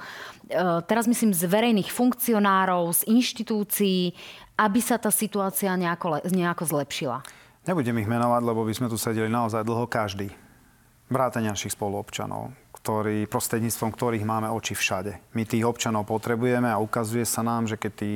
E, 0.47 0.81
teraz 0.87 1.05
myslím 1.07 1.35
z 1.35 1.43
verejných 1.43 1.91
funkcionárov, 1.91 2.91
z 2.95 3.01
inštitúcií, 3.11 4.15
aby 4.55 4.79
sa 4.79 4.95
tá 4.95 5.11
situácia 5.11 5.75
nejako, 5.75 6.23
nejako 6.31 6.63
zlepšila. 6.63 7.21
Nebudem 7.67 7.99
ich 7.99 8.07
menovať, 8.07 8.41
lebo 8.47 8.63
by 8.63 8.73
sme 8.73 8.87
tu 8.87 8.95
sedeli 8.95 9.27
naozaj 9.27 9.67
dlho 9.67 9.85
každý. 9.91 10.31
Vrátane 11.11 11.51
našich 11.51 11.75
spoluobčanov 11.75 12.55
ktorý, 12.87 13.27
prostredníctvom 13.27 13.91
ktorých 13.91 14.23
máme 14.23 14.47
oči 14.47 14.71
všade. 14.71 15.35
My 15.35 15.43
tých 15.43 15.67
občanov 15.67 16.07
potrebujeme 16.07 16.71
a 16.71 16.79
ukazuje 16.79 17.27
sa 17.27 17.43
nám, 17.43 17.67
že 17.67 17.75
keď 17.75 17.91
tí 17.91 18.11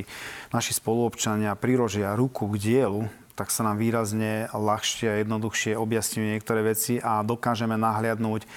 naši 0.56 0.72
spoluobčania 0.80 1.60
prirožia 1.60 2.16
ruku 2.16 2.48
k 2.48 2.56
dielu, 2.56 3.04
tak 3.36 3.52
sa 3.52 3.68
nám 3.68 3.84
výrazne 3.84 4.48
ľahšie 4.56 5.12
a 5.12 5.20
jednoduchšie 5.20 5.76
objasňujú 5.76 6.24
niektoré 6.24 6.64
veci 6.64 7.04
a 7.04 7.20
dokážeme 7.20 7.76
nahliadnúť 7.76 8.48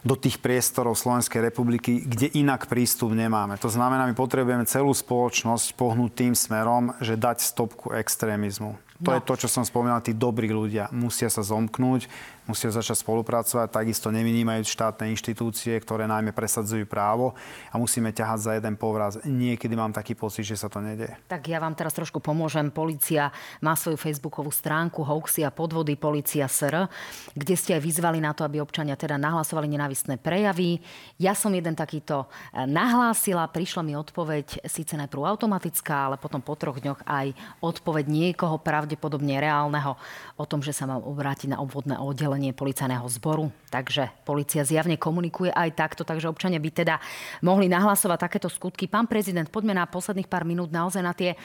do 0.00 0.16
tých 0.16 0.40
priestorov 0.40 0.96
Slovenskej 0.96 1.44
republiky, 1.44 2.00
kde 2.00 2.32
inak 2.32 2.66
prístup 2.66 3.12
nemáme. 3.12 3.60
To 3.60 3.68
znamená, 3.68 4.08
my 4.08 4.16
potrebujeme 4.16 4.64
celú 4.64 4.96
spoločnosť 4.96 5.76
pohnúť 5.76 6.10
tým 6.24 6.32
smerom, 6.32 6.96
že 7.04 7.20
dať 7.20 7.44
stopku 7.44 7.92
extrémizmu. 7.92 8.80
To 9.00 9.10
no. 9.12 9.16
je 9.16 9.24
to, 9.24 9.34
čo 9.46 9.48
som 9.48 9.64
spomínal, 9.64 10.04
tí 10.04 10.12
dobrí 10.12 10.52
ľudia 10.52 10.92
musia 10.92 11.32
sa 11.32 11.40
zomknúť, 11.40 12.04
musia 12.50 12.74
začať 12.74 13.06
spolupracovať, 13.06 13.70
takisto 13.70 14.10
nevynímajú 14.10 14.66
štátne 14.66 15.14
inštitúcie, 15.14 15.78
ktoré 15.78 16.10
najmä 16.10 16.34
presadzujú 16.34 16.82
právo 16.90 17.38
a 17.70 17.78
musíme 17.78 18.10
ťahať 18.10 18.38
za 18.42 18.52
jeden 18.58 18.74
povraz. 18.74 19.22
Niekedy 19.22 19.74
mám 19.78 19.94
taký 19.94 20.18
pocit, 20.18 20.42
že 20.42 20.58
sa 20.58 20.66
to 20.66 20.82
nedie. 20.82 21.06
Tak 21.30 21.46
ja 21.46 21.62
vám 21.62 21.78
teraz 21.78 21.94
trošku 21.94 22.18
pomôžem. 22.18 22.74
Polícia 22.74 23.30
má 23.62 23.78
svoju 23.78 23.94
facebookovú 24.00 24.50
stránku 24.50 25.06
Hoaxy 25.06 25.46
a 25.46 25.54
podvody 25.54 25.94
Polícia 25.94 26.50
SR, 26.50 26.90
kde 27.36 27.54
ste 27.54 27.76
aj 27.76 27.82
vyzvali 27.84 28.18
na 28.18 28.34
to, 28.34 28.42
aby 28.42 28.58
občania 28.58 28.96
teda 28.96 29.20
nahlasovali 29.20 29.70
nenávistné 29.70 30.16
prejavy. 30.16 30.80
Ja 31.20 31.36
som 31.36 31.52
jeden 31.52 31.76
takýto 31.76 32.26
eh, 32.26 32.64
nahlásila, 32.64 33.44
prišla 33.52 33.84
mi 33.84 33.92
odpoveď 33.94 34.64
síce 34.64 34.96
najprv 34.96 35.20
automatická, 35.28 36.08
ale 36.08 36.16
potom 36.16 36.40
po 36.40 36.56
troch 36.56 36.80
dňoch 36.80 37.04
aj 37.04 37.36
odpoveď 37.60 38.08
niekoho 38.08 38.56
pravdepodobne 38.56 39.36
reálneho 39.36 40.00
o 40.40 40.44
tom, 40.48 40.64
že 40.64 40.72
sa 40.72 40.88
mám 40.88 41.04
obrátiť 41.04 41.52
na 41.52 41.60
obvodné 41.60 42.00
oddelenie 42.00 42.39
oddelenie 42.40 42.56
policajného 42.56 43.04
zboru. 43.12 43.52
Takže 43.68 44.08
policia 44.24 44.64
zjavne 44.64 44.96
komunikuje 44.96 45.52
aj 45.52 45.76
takto, 45.76 46.02
takže 46.02 46.26
občania 46.26 46.58
by 46.58 46.70
teda 46.72 46.96
mohli 47.44 47.68
nahlasovať 47.68 48.18
takéto 48.18 48.48
skutky. 48.48 48.88
Pán 48.88 49.06
prezident, 49.06 49.46
poďme 49.46 49.76
na 49.76 49.86
posledných 49.86 50.26
pár 50.26 50.48
minút 50.48 50.72
naozaj 50.72 51.02
na 51.04 51.12
tie 51.14 51.36
e, 51.36 51.38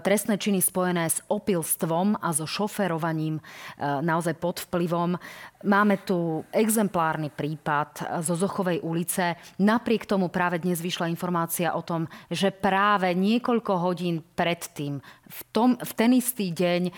trestné 0.00 0.40
činy 0.40 0.62
spojené 0.64 1.04
s 1.10 1.20
opilstvom 1.28 2.16
a 2.22 2.32
so 2.32 2.48
šoferovaním 2.48 3.36
e, 3.36 3.42
naozaj 3.82 4.38
pod 4.40 4.64
vplyvom. 4.64 5.18
Máme 5.66 6.00
tu 6.06 6.46
exemplárny 6.54 7.28
prípad 7.34 8.22
zo 8.22 8.38
Zochovej 8.38 8.80
ulice. 8.80 9.36
Napriek 9.60 10.06
tomu 10.06 10.30
práve 10.32 10.62
dnes 10.62 10.80
vyšla 10.80 11.10
informácia 11.10 11.76
o 11.76 11.82
tom, 11.84 12.08
že 12.30 12.54
práve 12.54 13.12
niekoľko 13.12 13.72
hodín 13.82 14.22
predtým, 14.38 15.02
v, 15.28 15.40
tom, 15.52 15.76
v 15.76 15.92
ten 15.92 16.16
istý 16.16 16.48
deň, 16.54 16.88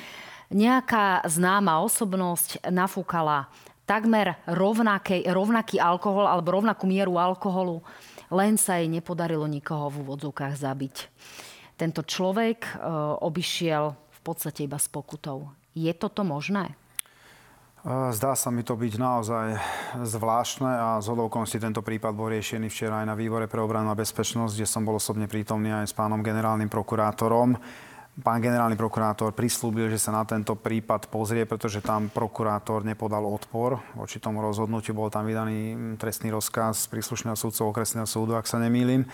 nejaká 0.50 1.22
známa 1.30 1.82
osobnosť 1.82 2.66
nafúkala 2.68 3.46
takmer 3.90 4.38
rovnaký, 4.46 5.26
rovnaký 5.26 5.82
alkohol 5.82 6.30
alebo 6.30 6.54
rovnakú 6.62 6.86
mieru 6.86 7.18
alkoholu, 7.18 7.82
len 8.30 8.54
sa 8.54 8.78
jej 8.78 8.86
nepodarilo 8.86 9.50
nikoho 9.50 9.90
v 9.90 10.06
úvodzovkách 10.06 10.54
zabiť. 10.54 10.96
Tento 11.74 12.06
človek 12.06 12.60
e, 12.62 12.72
obišiel 13.18 13.90
v 13.90 14.20
podstate 14.22 14.62
iba 14.62 14.78
s 14.78 14.86
pokutou. 14.86 15.50
Je 15.74 15.90
toto 15.90 16.22
možné? 16.22 16.70
E, 17.82 18.14
zdá 18.14 18.38
sa 18.38 18.54
mi 18.54 18.62
to 18.62 18.78
byť 18.78 18.94
naozaj 18.94 19.46
zvláštne 20.06 20.70
a 20.70 20.88
z 21.02 21.10
hodovkonosti 21.10 21.58
tento 21.58 21.82
prípad 21.82 22.14
bol 22.14 22.30
riešený 22.30 22.70
včera 22.70 23.02
aj 23.02 23.10
na 23.10 23.18
výbore 23.18 23.50
pre 23.50 23.58
obranu 23.58 23.90
a 23.90 23.98
bezpečnosť, 23.98 24.54
kde 24.54 24.68
som 24.70 24.86
bol 24.86 25.02
osobne 25.02 25.26
prítomný 25.26 25.74
aj 25.74 25.90
s 25.90 25.96
pánom 25.98 26.22
generálnym 26.22 26.70
prokurátorom. 26.70 27.58
Pán 28.18 28.42
generálny 28.42 28.74
prokurátor 28.74 29.30
prislúbil, 29.30 29.86
že 29.86 30.02
sa 30.02 30.10
na 30.10 30.26
tento 30.26 30.58
prípad 30.58 31.08
pozrie, 31.08 31.46
pretože 31.46 31.78
tam 31.78 32.10
prokurátor 32.10 32.82
nepodal 32.82 33.22
odpor 33.22 33.78
voči 33.94 34.18
tomu 34.18 34.42
rozhodnutiu. 34.42 34.98
Bol 34.98 35.14
tam 35.14 35.30
vydaný 35.30 35.94
trestný 35.94 36.34
rozkaz 36.34 36.90
príslušného 36.90 37.38
súdcu 37.38 37.70
okresného 37.70 38.10
súdu, 38.10 38.34
ak 38.34 38.50
sa 38.50 38.58
nemýlim. 38.58 39.06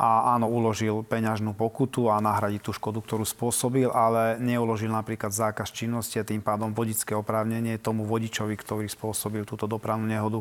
A 0.00 0.34
áno, 0.34 0.48
uložil 0.48 1.04
peňažnú 1.04 1.52
pokutu 1.54 2.08
a 2.08 2.24
nahradiť 2.24 2.64
tú 2.64 2.72
škodu, 2.72 3.04
ktorú 3.04 3.28
spôsobil, 3.28 3.92
ale 3.92 4.40
neuložil 4.40 4.90
napríklad 4.90 5.30
zákaz 5.30 5.68
činnosti 5.68 6.16
a 6.16 6.26
tým 6.26 6.40
pádom 6.40 6.72
vodické 6.72 7.12
oprávnenie 7.12 7.76
tomu 7.76 8.08
vodičovi, 8.08 8.56
ktorý 8.56 8.88
spôsobil 8.88 9.44
túto 9.44 9.68
dopravnú 9.68 10.08
nehodu, 10.08 10.40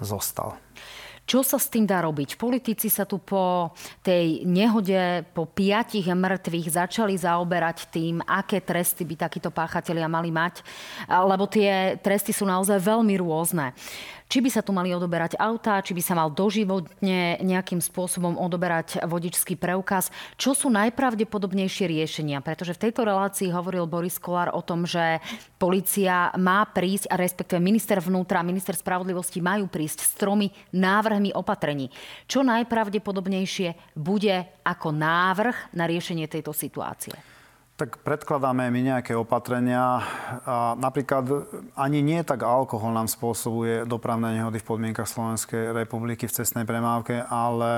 zostal. 0.00 0.56
Čo 1.22 1.46
sa 1.46 1.56
s 1.56 1.70
tým 1.70 1.86
dá 1.86 2.02
robiť? 2.02 2.34
Politici 2.34 2.90
sa 2.90 3.06
tu 3.06 3.22
po 3.22 3.70
tej 4.02 4.42
nehode, 4.42 5.22
po 5.30 5.46
piatich 5.46 6.10
mŕtvych 6.10 6.74
začali 6.82 7.14
zaoberať 7.14 7.88
tým, 7.94 8.18
aké 8.26 8.58
tresty 8.58 9.06
by 9.06 9.14
takíto 9.14 9.54
páchatelia 9.54 10.10
mali 10.10 10.34
mať, 10.34 10.66
lebo 11.06 11.46
tie 11.46 11.94
tresty 12.02 12.34
sú 12.34 12.42
naozaj 12.42 12.82
veľmi 12.82 13.14
rôzne 13.22 13.70
či 14.32 14.40
by 14.40 14.48
sa 14.48 14.64
tu 14.64 14.72
mali 14.72 14.88
odoberať 14.96 15.36
autá, 15.36 15.84
či 15.84 15.92
by 15.92 16.00
sa 16.00 16.16
mal 16.16 16.32
doživotne 16.32 17.36
nejakým 17.44 17.84
spôsobom 17.84 18.40
odoberať 18.40 19.04
vodičský 19.04 19.60
preukaz. 19.60 20.08
Čo 20.40 20.56
sú 20.56 20.72
najpravdepodobnejšie 20.72 21.84
riešenia? 21.84 22.40
Pretože 22.40 22.72
v 22.72 22.88
tejto 22.88 23.04
relácii 23.04 23.52
hovoril 23.52 23.84
Boris 23.84 24.16
Kolár 24.16 24.56
o 24.56 24.64
tom, 24.64 24.88
že 24.88 25.20
policia 25.60 26.32
má 26.40 26.64
prísť, 26.64 27.12
a 27.12 27.20
respektíve 27.20 27.60
minister 27.60 28.00
vnútra 28.00 28.40
minister 28.40 28.72
spravodlivosti 28.72 29.44
majú 29.44 29.68
prísť 29.68 30.00
s 30.00 30.16
tromi 30.16 30.48
návrhmi 30.72 31.36
opatrení. 31.36 31.92
Čo 32.24 32.40
najpravdepodobnejšie 32.40 33.92
bude 33.92 34.48
ako 34.64 34.96
návrh 34.96 35.76
na 35.76 35.84
riešenie 35.84 36.24
tejto 36.24 36.56
situácie? 36.56 37.31
Tak 37.72 38.04
predkladáme 38.04 38.68
my 38.68 38.80
nejaké 38.84 39.16
opatrenia. 39.16 40.04
A 40.44 40.76
napríklad 40.76 41.48
ani 41.72 42.04
nie 42.04 42.20
tak 42.20 42.44
alkohol 42.44 42.92
nám 42.92 43.08
spôsobuje 43.08 43.88
dopravné 43.88 44.36
nehody 44.36 44.60
v 44.60 44.68
podmienkach 44.76 45.08
Slovenskej 45.08 45.72
republiky 45.72 46.28
v 46.28 46.36
cestnej 46.36 46.68
premávke, 46.68 47.24
ale 47.24 47.72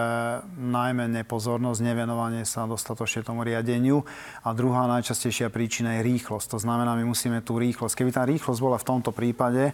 najmä 0.59 1.07
nepozornosť, 1.23 1.79
nevenovanie 1.79 2.43
sa 2.43 2.67
dostatočne 2.67 3.23
tomu 3.23 3.47
riadeniu. 3.47 4.03
A 4.43 4.51
druhá 4.51 4.91
najčastejšia 4.91 5.47
príčina 5.55 6.03
je 6.03 6.11
rýchlosť. 6.11 6.59
To 6.59 6.59
znamená, 6.59 6.99
my 6.99 7.07
musíme 7.07 7.39
tú 7.47 7.63
rýchlosť. 7.63 7.95
Keby 7.95 8.11
tá 8.11 8.27
rýchlosť 8.27 8.61
bola 8.61 8.83
v 8.83 8.87
tomto 8.91 9.15
prípade 9.15 9.71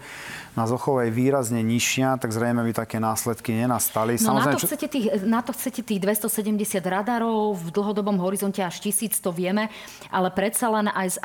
na 0.52 0.68
Zochovej 0.68 1.16
výrazne 1.16 1.64
nižšia, 1.64 2.20
tak 2.20 2.28
zrejme 2.36 2.60
by 2.68 2.76
také 2.76 3.00
následky 3.00 3.56
nenastali. 3.56 4.20
No 4.20 4.36
Samozrejme, 4.36 4.52
na, 4.52 4.60
to 4.60 4.68
chcete 4.68 4.86
tých, 4.92 5.06
na 5.24 5.40
to 5.40 5.50
chcete 5.56 5.80
tých 5.80 6.00
270 6.04 6.76
radarov, 6.84 7.56
v 7.56 7.72
dlhodobom 7.72 8.20
horizonte 8.20 8.60
až 8.60 8.84
tisíc, 8.84 9.16
to 9.16 9.32
vieme 9.32 9.72
ale 10.10 10.28
predsa 10.34 10.66
len 10.70 10.90
aj 10.90 11.08
z, 11.14 11.18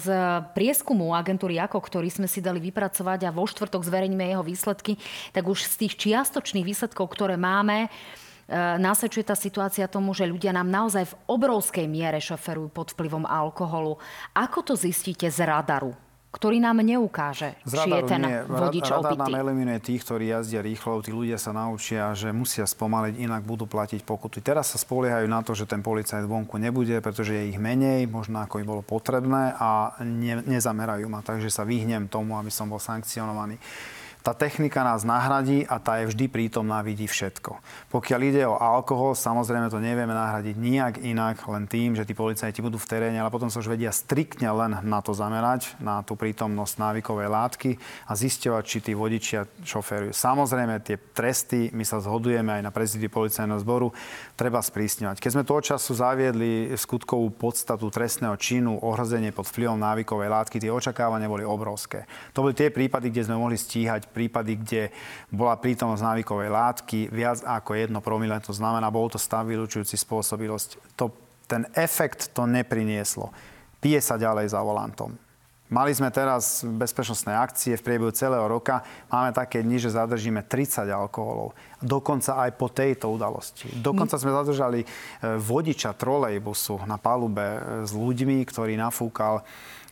z 0.00 0.06
prieskumu 0.56 1.12
agentúry 1.12 1.60
AKO, 1.60 1.80
ktorý 1.80 2.08
sme 2.08 2.28
si 2.28 2.40
dali 2.40 2.60
vypracovať 2.60 3.28
a 3.28 3.34
vo 3.34 3.44
štvrtok 3.44 3.84
zverejníme 3.84 4.24
jeho 4.24 4.44
výsledky, 4.44 4.96
tak 5.30 5.44
už 5.44 5.64
z 5.64 5.86
tých 5.86 5.94
čiastočných 6.00 6.64
výsledkov, 6.64 7.12
ktoré 7.12 7.40
máme, 7.40 7.86
e, 7.86 7.88
nasvedčuje 8.80 9.24
tá 9.24 9.36
situácia 9.36 9.88
tomu, 9.88 10.12
že 10.12 10.28
ľudia 10.28 10.52
nám 10.52 10.68
naozaj 10.68 11.08
v 11.08 11.18
obrovskej 11.28 11.86
miere 11.88 12.20
šoferujú 12.20 12.68
pod 12.72 12.92
vplyvom 12.92 13.24
alkoholu. 13.24 13.96
Ako 14.36 14.60
to 14.60 14.74
zistíte 14.76 15.28
z 15.28 15.44
radaru? 15.44 16.03
Ktorý 16.34 16.58
nám 16.58 16.82
neukáže, 16.82 17.54
či 17.62 17.86
je 17.86 18.02
ten 18.10 18.26
nie. 18.26 18.42
vodič 18.42 18.90
Radar 18.90 19.14
opitý. 19.14 19.30
nám 19.30 19.34
eliminuje 19.38 19.78
tých, 19.78 20.02
ktorí 20.02 20.34
jazdia 20.34 20.66
rýchlo, 20.66 20.98
tí 20.98 21.14
ľudia 21.14 21.38
sa 21.38 21.54
naučia, 21.54 22.10
že 22.18 22.34
musia 22.34 22.66
spomaliť, 22.66 23.22
inak 23.22 23.46
budú 23.46 23.70
platiť 23.70 24.02
pokuty. 24.02 24.42
Teraz 24.42 24.74
sa 24.74 24.78
spoliehajú 24.82 25.30
na 25.30 25.46
to, 25.46 25.54
že 25.54 25.70
ten 25.70 25.78
policajt 25.78 26.26
vonku 26.26 26.58
nebude, 26.58 26.98
pretože 26.98 27.38
je 27.38 27.54
ich 27.54 27.58
menej, 27.62 28.10
možno 28.10 28.42
ako 28.42 28.58
by 28.58 28.64
bolo 28.66 28.82
potrebné 28.82 29.54
a 29.54 29.94
ne, 30.02 30.42
nezamerajú 30.42 31.06
ma, 31.06 31.22
takže 31.22 31.46
sa 31.46 31.62
vyhnem 31.62 32.10
tomu, 32.10 32.34
aby 32.34 32.50
som 32.50 32.66
bol 32.66 32.82
sankcionovaný. 32.82 33.54
Tá 34.24 34.32
technika 34.32 34.80
nás 34.80 35.04
nahradí 35.04 35.68
a 35.68 35.76
tá 35.76 36.00
je 36.00 36.08
vždy 36.08 36.32
prítomná, 36.32 36.80
vidí 36.80 37.04
všetko. 37.04 37.60
Pokiaľ 37.92 38.20
ide 38.24 38.48
o 38.48 38.56
alkohol, 38.56 39.12
samozrejme 39.12 39.68
to 39.68 39.84
nevieme 39.84 40.16
nahradiť 40.16 40.56
nijak 40.56 40.94
inak, 41.04 41.44
len 41.44 41.68
tým, 41.68 41.92
že 41.92 42.08
tí 42.08 42.16
policajti 42.16 42.64
budú 42.64 42.80
v 42.80 42.88
teréne, 42.88 43.20
ale 43.20 43.28
potom 43.28 43.52
sa 43.52 43.60
už 43.60 43.76
vedia 43.76 43.92
striktne 43.92 44.48
len 44.48 44.80
na 44.80 45.04
to 45.04 45.12
zamerať, 45.12 45.76
na 45.76 46.00
tú 46.00 46.16
prítomnosť 46.16 46.72
návykovej 46.72 47.28
látky 47.28 47.70
a 48.08 48.16
zisťovať, 48.16 48.64
či 48.64 48.78
tí 48.80 48.92
vodičia 48.96 49.44
šoférujú. 49.60 50.16
Samozrejme, 50.16 50.80
tie 50.80 50.96
tresty, 50.96 51.68
my 51.76 51.84
sa 51.84 52.00
zhodujeme 52.00 52.48
aj 52.48 52.64
na 52.64 52.72
prezidii 52.72 53.12
policajného 53.12 53.60
zboru, 53.60 53.92
treba 54.40 54.64
sprísňovať. 54.64 55.20
Keď 55.20 55.30
sme 55.36 55.44
toho 55.44 55.60
času 55.60 56.00
zaviedli 56.00 56.72
skutkovú 56.80 57.28
podstatu 57.28 57.92
trestného 57.92 58.40
činu, 58.40 58.80
ohrozenie 58.80 59.36
pod 59.36 59.52
vplyvom 59.52 59.76
návykovej 59.76 60.32
látky, 60.32 60.56
tie 60.64 60.72
očakávania 60.72 61.28
boli 61.28 61.44
obrovské. 61.44 62.08
To 62.32 62.40
boli 62.40 62.56
tie 62.56 62.72
prípady, 62.72 63.12
kde 63.12 63.28
sme 63.28 63.36
mohli 63.36 63.60
stíhať 63.60 64.13
prípady, 64.14 64.54
kde 64.54 64.82
bola 65.34 65.58
prítomnosť 65.58 66.06
návykovej 66.06 66.50
látky 66.54 66.98
viac 67.10 67.42
ako 67.42 67.74
jedno 67.74 67.98
promile, 67.98 68.38
to 68.38 68.54
znamená, 68.54 68.86
bol 68.94 69.10
to 69.10 69.18
stav 69.18 69.42
vylúčujúci 69.50 69.98
spôsobilosť. 69.98 70.94
To, 70.94 71.10
ten 71.50 71.66
efekt 71.74 72.30
to 72.30 72.46
neprinieslo. 72.46 73.34
Pije 73.82 73.98
sa 73.98 74.14
ďalej 74.14 74.54
za 74.54 74.62
volantom. 74.62 75.18
Mali 75.74 75.96
sme 75.96 76.12
teraz 76.12 76.60
bezpečnostné 76.60 77.34
akcie 77.34 77.74
v 77.74 77.82
priebehu 77.82 78.12
celého 78.12 78.44
roka. 78.46 78.84
Máme 79.08 79.32
také 79.32 79.64
dni, 79.64 79.82
že 79.82 79.96
zadržíme 79.96 80.46
30 80.46 80.86
alkoholov. 80.92 81.56
Dokonca 81.80 82.46
aj 82.46 82.54
po 82.54 82.68
tejto 82.68 83.10
udalosti. 83.10 83.72
Dokonca 83.82 84.20
sme 84.20 84.30
zadržali 84.30 84.84
e, 84.84 84.86
vodiča 85.40 85.96
trolejbusu 85.96 86.84
na 86.84 87.00
palube 87.00 87.42
e, 87.42 87.58
s 87.88 87.96
ľuďmi, 87.96 88.44
ktorý 88.44 88.76
nafúkal 88.76 89.40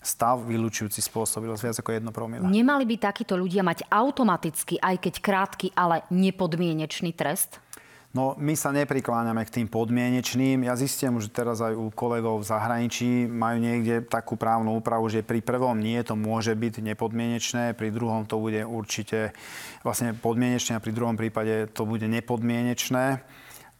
stav 0.02 0.42
vylúčujúci 0.44 0.98
spôsobilosť 0.98 1.62
viac 1.62 1.76
ako 1.78 1.90
jedno 1.94 2.10
promile. 2.10 2.44
Nemali 2.44 2.84
by 2.84 2.96
takíto 2.98 3.38
ľudia 3.38 3.62
mať 3.62 3.86
automaticky, 3.88 4.76
aj 4.82 4.98
keď 4.98 5.14
krátky, 5.22 5.66
ale 5.78 6.04
nepodmienečný 6.10 7.14
trest? 7.14 7.62
No, 8.12 8.36
my 8.36 8.52
sa 8.52 8.68
neprikláňame 8.76 9.40
k 9.48 9.54
tým 9.56 9.68
podmienečným. 9.72 10.68
Ja 10.68 10.76
zistím, 10.76 11.16
že 11.16 11.32
teraz 11.32 11.64
aj 11.64 11.72
u 11.72 11.88
kolegov 11.88 12.44
v 12.44 12.48
zahraničí 12.52 13.24
majú 13.24 13.56
niekde 13.56 14.04
takú 14.04 14.36
právnu 14.36 14.76
úpravu, 14.76 15.08
že 15.08 15.24
pri 15.24 15.40
prvom 15.40 15.80
nie 15.80 15.96
to 16.04 16.12
môže 16.12 16.52
byť 16.52 16.92
nepodmienečné, 16.92 17.72
pri 17.72 17.88
druhom 17.88 18.28
to 18.28 18.36
bude 18.36 18.60
určite 18.68 19.32
vlastne 19.80 20.12
podmienečné 20.12 20.76
a 20.76 20.84
pri 20.84 20.92
druhom 20.92 21.16
prípade 21.16 21.72
to 21.72 21.88
bude 21.88 22.04
nepodmienečné 22.04 23.24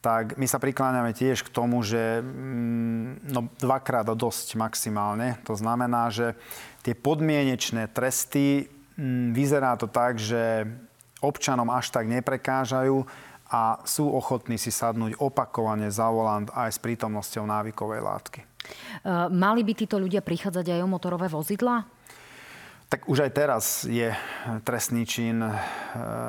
tak 0.02 0.34
my 0.34 0.50
sa 0.50 0.58
prikláňame 0.58 1.14
tiež 1.14 1.46
k 1.46 1.54
tomu, 1.54 1.78
že 1.86 2.18
mm, 2.18 3.30
no, 3.30 3.46
dvakrát 3.62 4.10
dosť 4.10 4.58
maximálne. 4.58 5.38
To 5.46 5.54
znamená, 5.54 6.10
že 6.10 6.34
tie 6.82 6.98
podmienečné 6.98 7.86
tresty, 7.94 8.66
mm, 8.98 9.30
vyzerá 9.30 9.78
to 9.78 9.86
tak, 9.86 10.18
že 10.18 10.66
občanom 11.22 11.70
až 11.70 11.94
tak 11.94 12.10
neprekážajú 12.10 13.06
a 13.46 13.78
sú 13.86 14.10
ochotní 14.10 14.58
si 14.58 14.74
sadnúť 14.74 15.22
opakovane 15.22 15.86
za 15.86 16.10
volant 16.10 16.50
aj 16.50 16.74
s 16.74 16.82
prítomnosťou 16.82 17.46
návykovej 17.46 18.00
látky. 18.02 18.40
E, 18.42 18.46
mali 19.30 19.62
by 19.62 19.72
títo 19.78 20.02
ľudia 20.02 20.18
prichádzať 20.18 20.66
aj 20.66 20.80
o 20.82 20.88
motorové 20.90 21.30
vozidla? 21.30 21.86
Tak 22.92 23.08
už 23.08 23.24
aj 23.24 23.32
teraz 23.32 23.64
je 23.88 24.12
trestný 24.68 25.08
čin 25.08 25.40
e, 25.40 25.48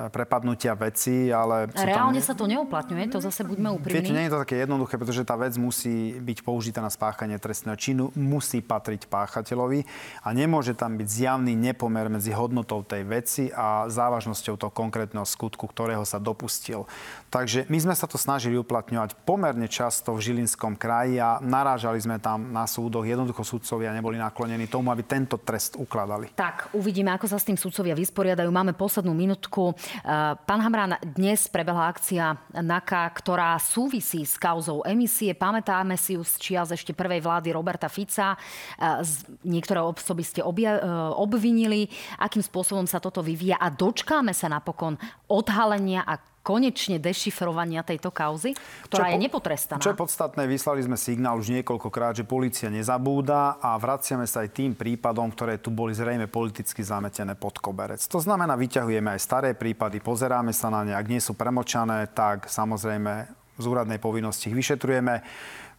prepadnutia 0.07 0.71
veci, 0.79 1.27
ale... 1.27 1.67
Reálne 1.75 2.23
tam... 2.23 2.27
sa 2.31 2.33
to 2.39 2.47
neuplatňuje, 2.47 3.11
to 3.11 3.19
zase 3.19 3.43
buďme 3.43 3.75
úprimní. 3.75 3.99
Viete, 3.99 4.15
nie 4.15 4.31
je 4.31 4.31
to 4.31 4.39
také 4.47 4.63
jednoduché, 4.63 4.95
pretože 4.95 5.27
tá 5.27 5.35
vec 5.35 5.59
musí 5.59 6.15
byť 6.23 6.39
použitá 6.39 6.79
na 6.79 6.87
spáchanie 6.87 7.35
trestného 7.35 7.75
činu, 7.75 8.15
musí 8.15 8.63
patriť 8.63 9.11
páchateľovi 9.11 9.83
a 10.23 10.31
nemôže 10.31 10.71
tam 10.71 10.95
byť 10.95 11.03
zjavný 11.03 11.51
nepomer 11.51 12.07
medzi 12.07 12.31
hodnotou 12.31 12.79
tej 12.87 13.03
veci 13.11 13.51
a 13.51 13.91
závažnosťou 13.91 14.55
toho 14.55 14.71
konkrétneho 14.71 15.27
skutku, 15.27 15.67
ktorého 15.67 16.07
sa 16.07 16.15
dopustil. 16.15 16.87
Takže 17.27 17.67
my 17.67 17.75
sme 17.81 17.95
sa 17.97 18.07
to 18.07 18.15
snažili 18.15 18.55
uplatňovať 18.55 19.19
pomerne 19.27 19.67
často 19.67 20.15
v 20.15 20.31
Žilinskom 20.31 20.79
kraji 20.79 21.19
a 21.19 21.43
narážali 21.43 21.99
sme 21.99 22.23
tam 22.23 22.55
na 22.55 22.63
súdoch. 22.69 23.03
Jednoducho 23.03 23.43
súdcovia 23.43 23.89
neboli 23.89 24.15
naklonení 24.15 24.69
tomu, 24.71 24.93
aby 24.93 25.03
tento 25.03 25.41
trest 25.41 25.75
ukladali. 25.75 26.29
Tak, 26.37 26.52
uvidíme, 26.73 27.13
ako 27.13 27.29
sa 27.29 27.37
s 27.37 27.47
tým 27.47 27.57
súdcovia 27.59 27.93
vysporiadajú. 27.93 28.49
Máme 28.49 28.73
poslednú 28.73 29.13
minútku. 29.13 29.71
E, 29.71 29.73
pán 30.35 30.59
Hamrán, 30.59 30.97
dnes 31.03 31.45
prebehla 31.47 31.91
akcia 31.91 32.37
NAKA, 32.53 33.03
ktorá 33.13 33.55
súvisí 33.61 34.25
s 34.25 34.35
kauzou 34.41 34.81
emisie. 34.83 35.37
Pamätáme 35.37 35.95
si 35.95 36.17
ju 36.17 36.23
z 36.25 36.33
čias 36.41 36.69
ešte 36.73 36.91
prvej 36.97 37.21
vlády 37.21 37.53
Roberta 37.53 37.87
Fica. 37.87 38.33
E, 38.33 38.37
niektoré 39.45 39.79
osoby 39.79 40.23
ste 40.25 40.41
e, 40.41 40.47
obvinili. 41.15 41.87
Akým 42.17 42.41
spôsobom 42.41 42.89
sa 42.89 42.97
toto 42.97 43.21
vyvíja 43.21 43.61
a 43.61 43.69
dočkáme 43.69 44.33
sa 44.33 44.49
napokon 44.49 44.97
odhalenia 45.29 46.01
a 46.03 46.32
konečne 46.43 46.99
dešifrovania 46.99 47.81
tejto 47.87 48.11
kauzy, 48.11 48.51
ktorá 48.91 49.07
čo 49.07 49.15
je 49.15 49.17
nepotrestaná. 49.17 49.79
Čo 49.79 49.95
je 49.95 50.01
podstatné, 50.03 50.43
vyslali 50.43 50.83
sme 50.83 50.99
signál 50.99 51.39
už 51.39 51.55
niekoľkokrát, 51.63 52.19
že 52.19 52.27
policia 52.27 52.67
nezabúda 52.67 53.63
a 53.63 53.79
vraciame 53.79 54.27
sa 54.27 54.43
aj 54.43 54.51
tým 54.51 54.71
prípadom, 54.75 55.31
ktoré 55.31 55.57
tu 55.57 55.71
boli 55.71 55.95
zrejme 55.95 56.27
politicky 56.27 56.83
zametené 56.83 57.39
pod 57.39 57.63
koberec. 57.63 58.03
To 58.11 58.19
znamená, 58.19 58.59
vyťahujeme 58.59 59.15
aj 59.15 59.23
staré 59.23 59.49
prípady, 59.55 60.03
pozeráme 60.03 60.51
sa 60.51 60.67
na 60.67 60.83
ne, 60.83 60.93
ak 60.93 61.07
nie 61.07 61.23
sú 61.23 61.33
premočané, 61.33 62.11
tak 62.11 62.51
samozrejme 62.51 63.31
z 63.55 63.65
úradnej 63.65 64.03
povinnosti 64.03 64.51
ich 64.51 64.57
vyšetrujeme. 64.59 65.23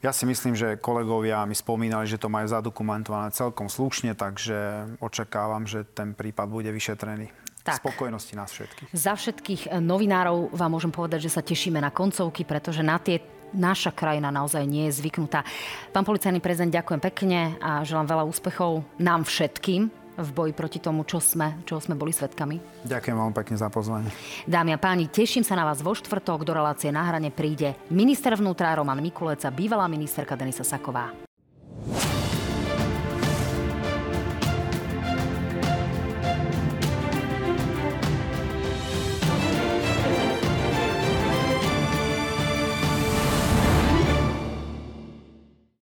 Ja 0.00 0.12
si 0.12 0.28
myslím, 0.28 0.52
že 0.56 0.80
kolegovia 0.80 1.44
mi 1.48 1.56
spomínali, 1.56 2.04
že 2.04 2.20
to 2.20 2.28
majú 2.28 2.44
zadokumentované 2.44 3.32
celkom 3.32 3.72
slušne, 3.72 4.12
takže 4.12 4.88
očakávam, 5.00 5.64
že 5.64 5.84
ten 5.84 6.12
prípad 6.12 6.48
bude 6.48 6.68
vyšetrený 6.72 7.43
tak. 7.64 7.80
spokojnosti 7.80 8.34
nás 8.36 8.52
všetkých. 8.52 8.88
Za 8.92 9.16
všetkých 9.16 9.62
eh, 9.72 9.80
novinárov 9.80 10.52
vám 10.52 10.70
môžem 10.76 10.92
povedať, 10.92 11.26
že 11.26 11.34
sa 11.34 11.40
tešíme 11.40 11.80
na 11.80 11.88
koncovky, 11.88 12.44
pretože 12.44 12.84
na 12.84 13.00
tie 13.00 13.24
naša 13.54 13.94
krajina 13.94 14.28
naozaj 14.34 14.66
nie 14.66 14.90
je 14.90 14.98
zvyknutá. 15.00 15.46
Pán 15.94 16.02
policajný 16.02 16.42
prezident, 16.42 16.74
ďakujem 16.74 17.00
pekne 17.00 17.54
a 17.62 17.86
želám 17.86 18.10
veľa 18.10 18.24
úspechov 18.26 18.82
nám 18.98 19.22
všetkým 19.24 20.04
v 20.14 20.30
boji 20.30 20.52
proti 20.54 20.78
tomu, 20.78 21.02
čo 21.02 21.18
sme, 21.18 21.58
čo 21.66 21.82
sme 21.82 21.98
boli 21.98 22.14
svetkami. 22.14 22.86
Ďakujem 22.86 23.16
vám 23.18 23.34
pekne 23.34 23.56
za 23.58 23.66
pozvanie. 23.66 24.10
Dámy 24.46 24.74
a 24.74 24.78
páni, 24.78 25.10
teším 25.10 25.42
sa 25.42 25.58
na 25.58 25.66
vás 25.66 25.82
vo 25.82 25.90
štvrtok. 25.90 26.46
Do 26.46 26.54
relácie 26.54 26.94
na 26.94 27.02
hrane 27.02 27.34
príde 27.34 27.74
minister 27.90 28.38
vnútra 28.38 28.74
Roman 28.78 29.02
Mikulec 29.02 29.42
a 29.42 29.50
bývalá 29.50 29.90
ministerka 29.90 30.38
Denisa 30.38 30.62
Saková. 30.62 31.10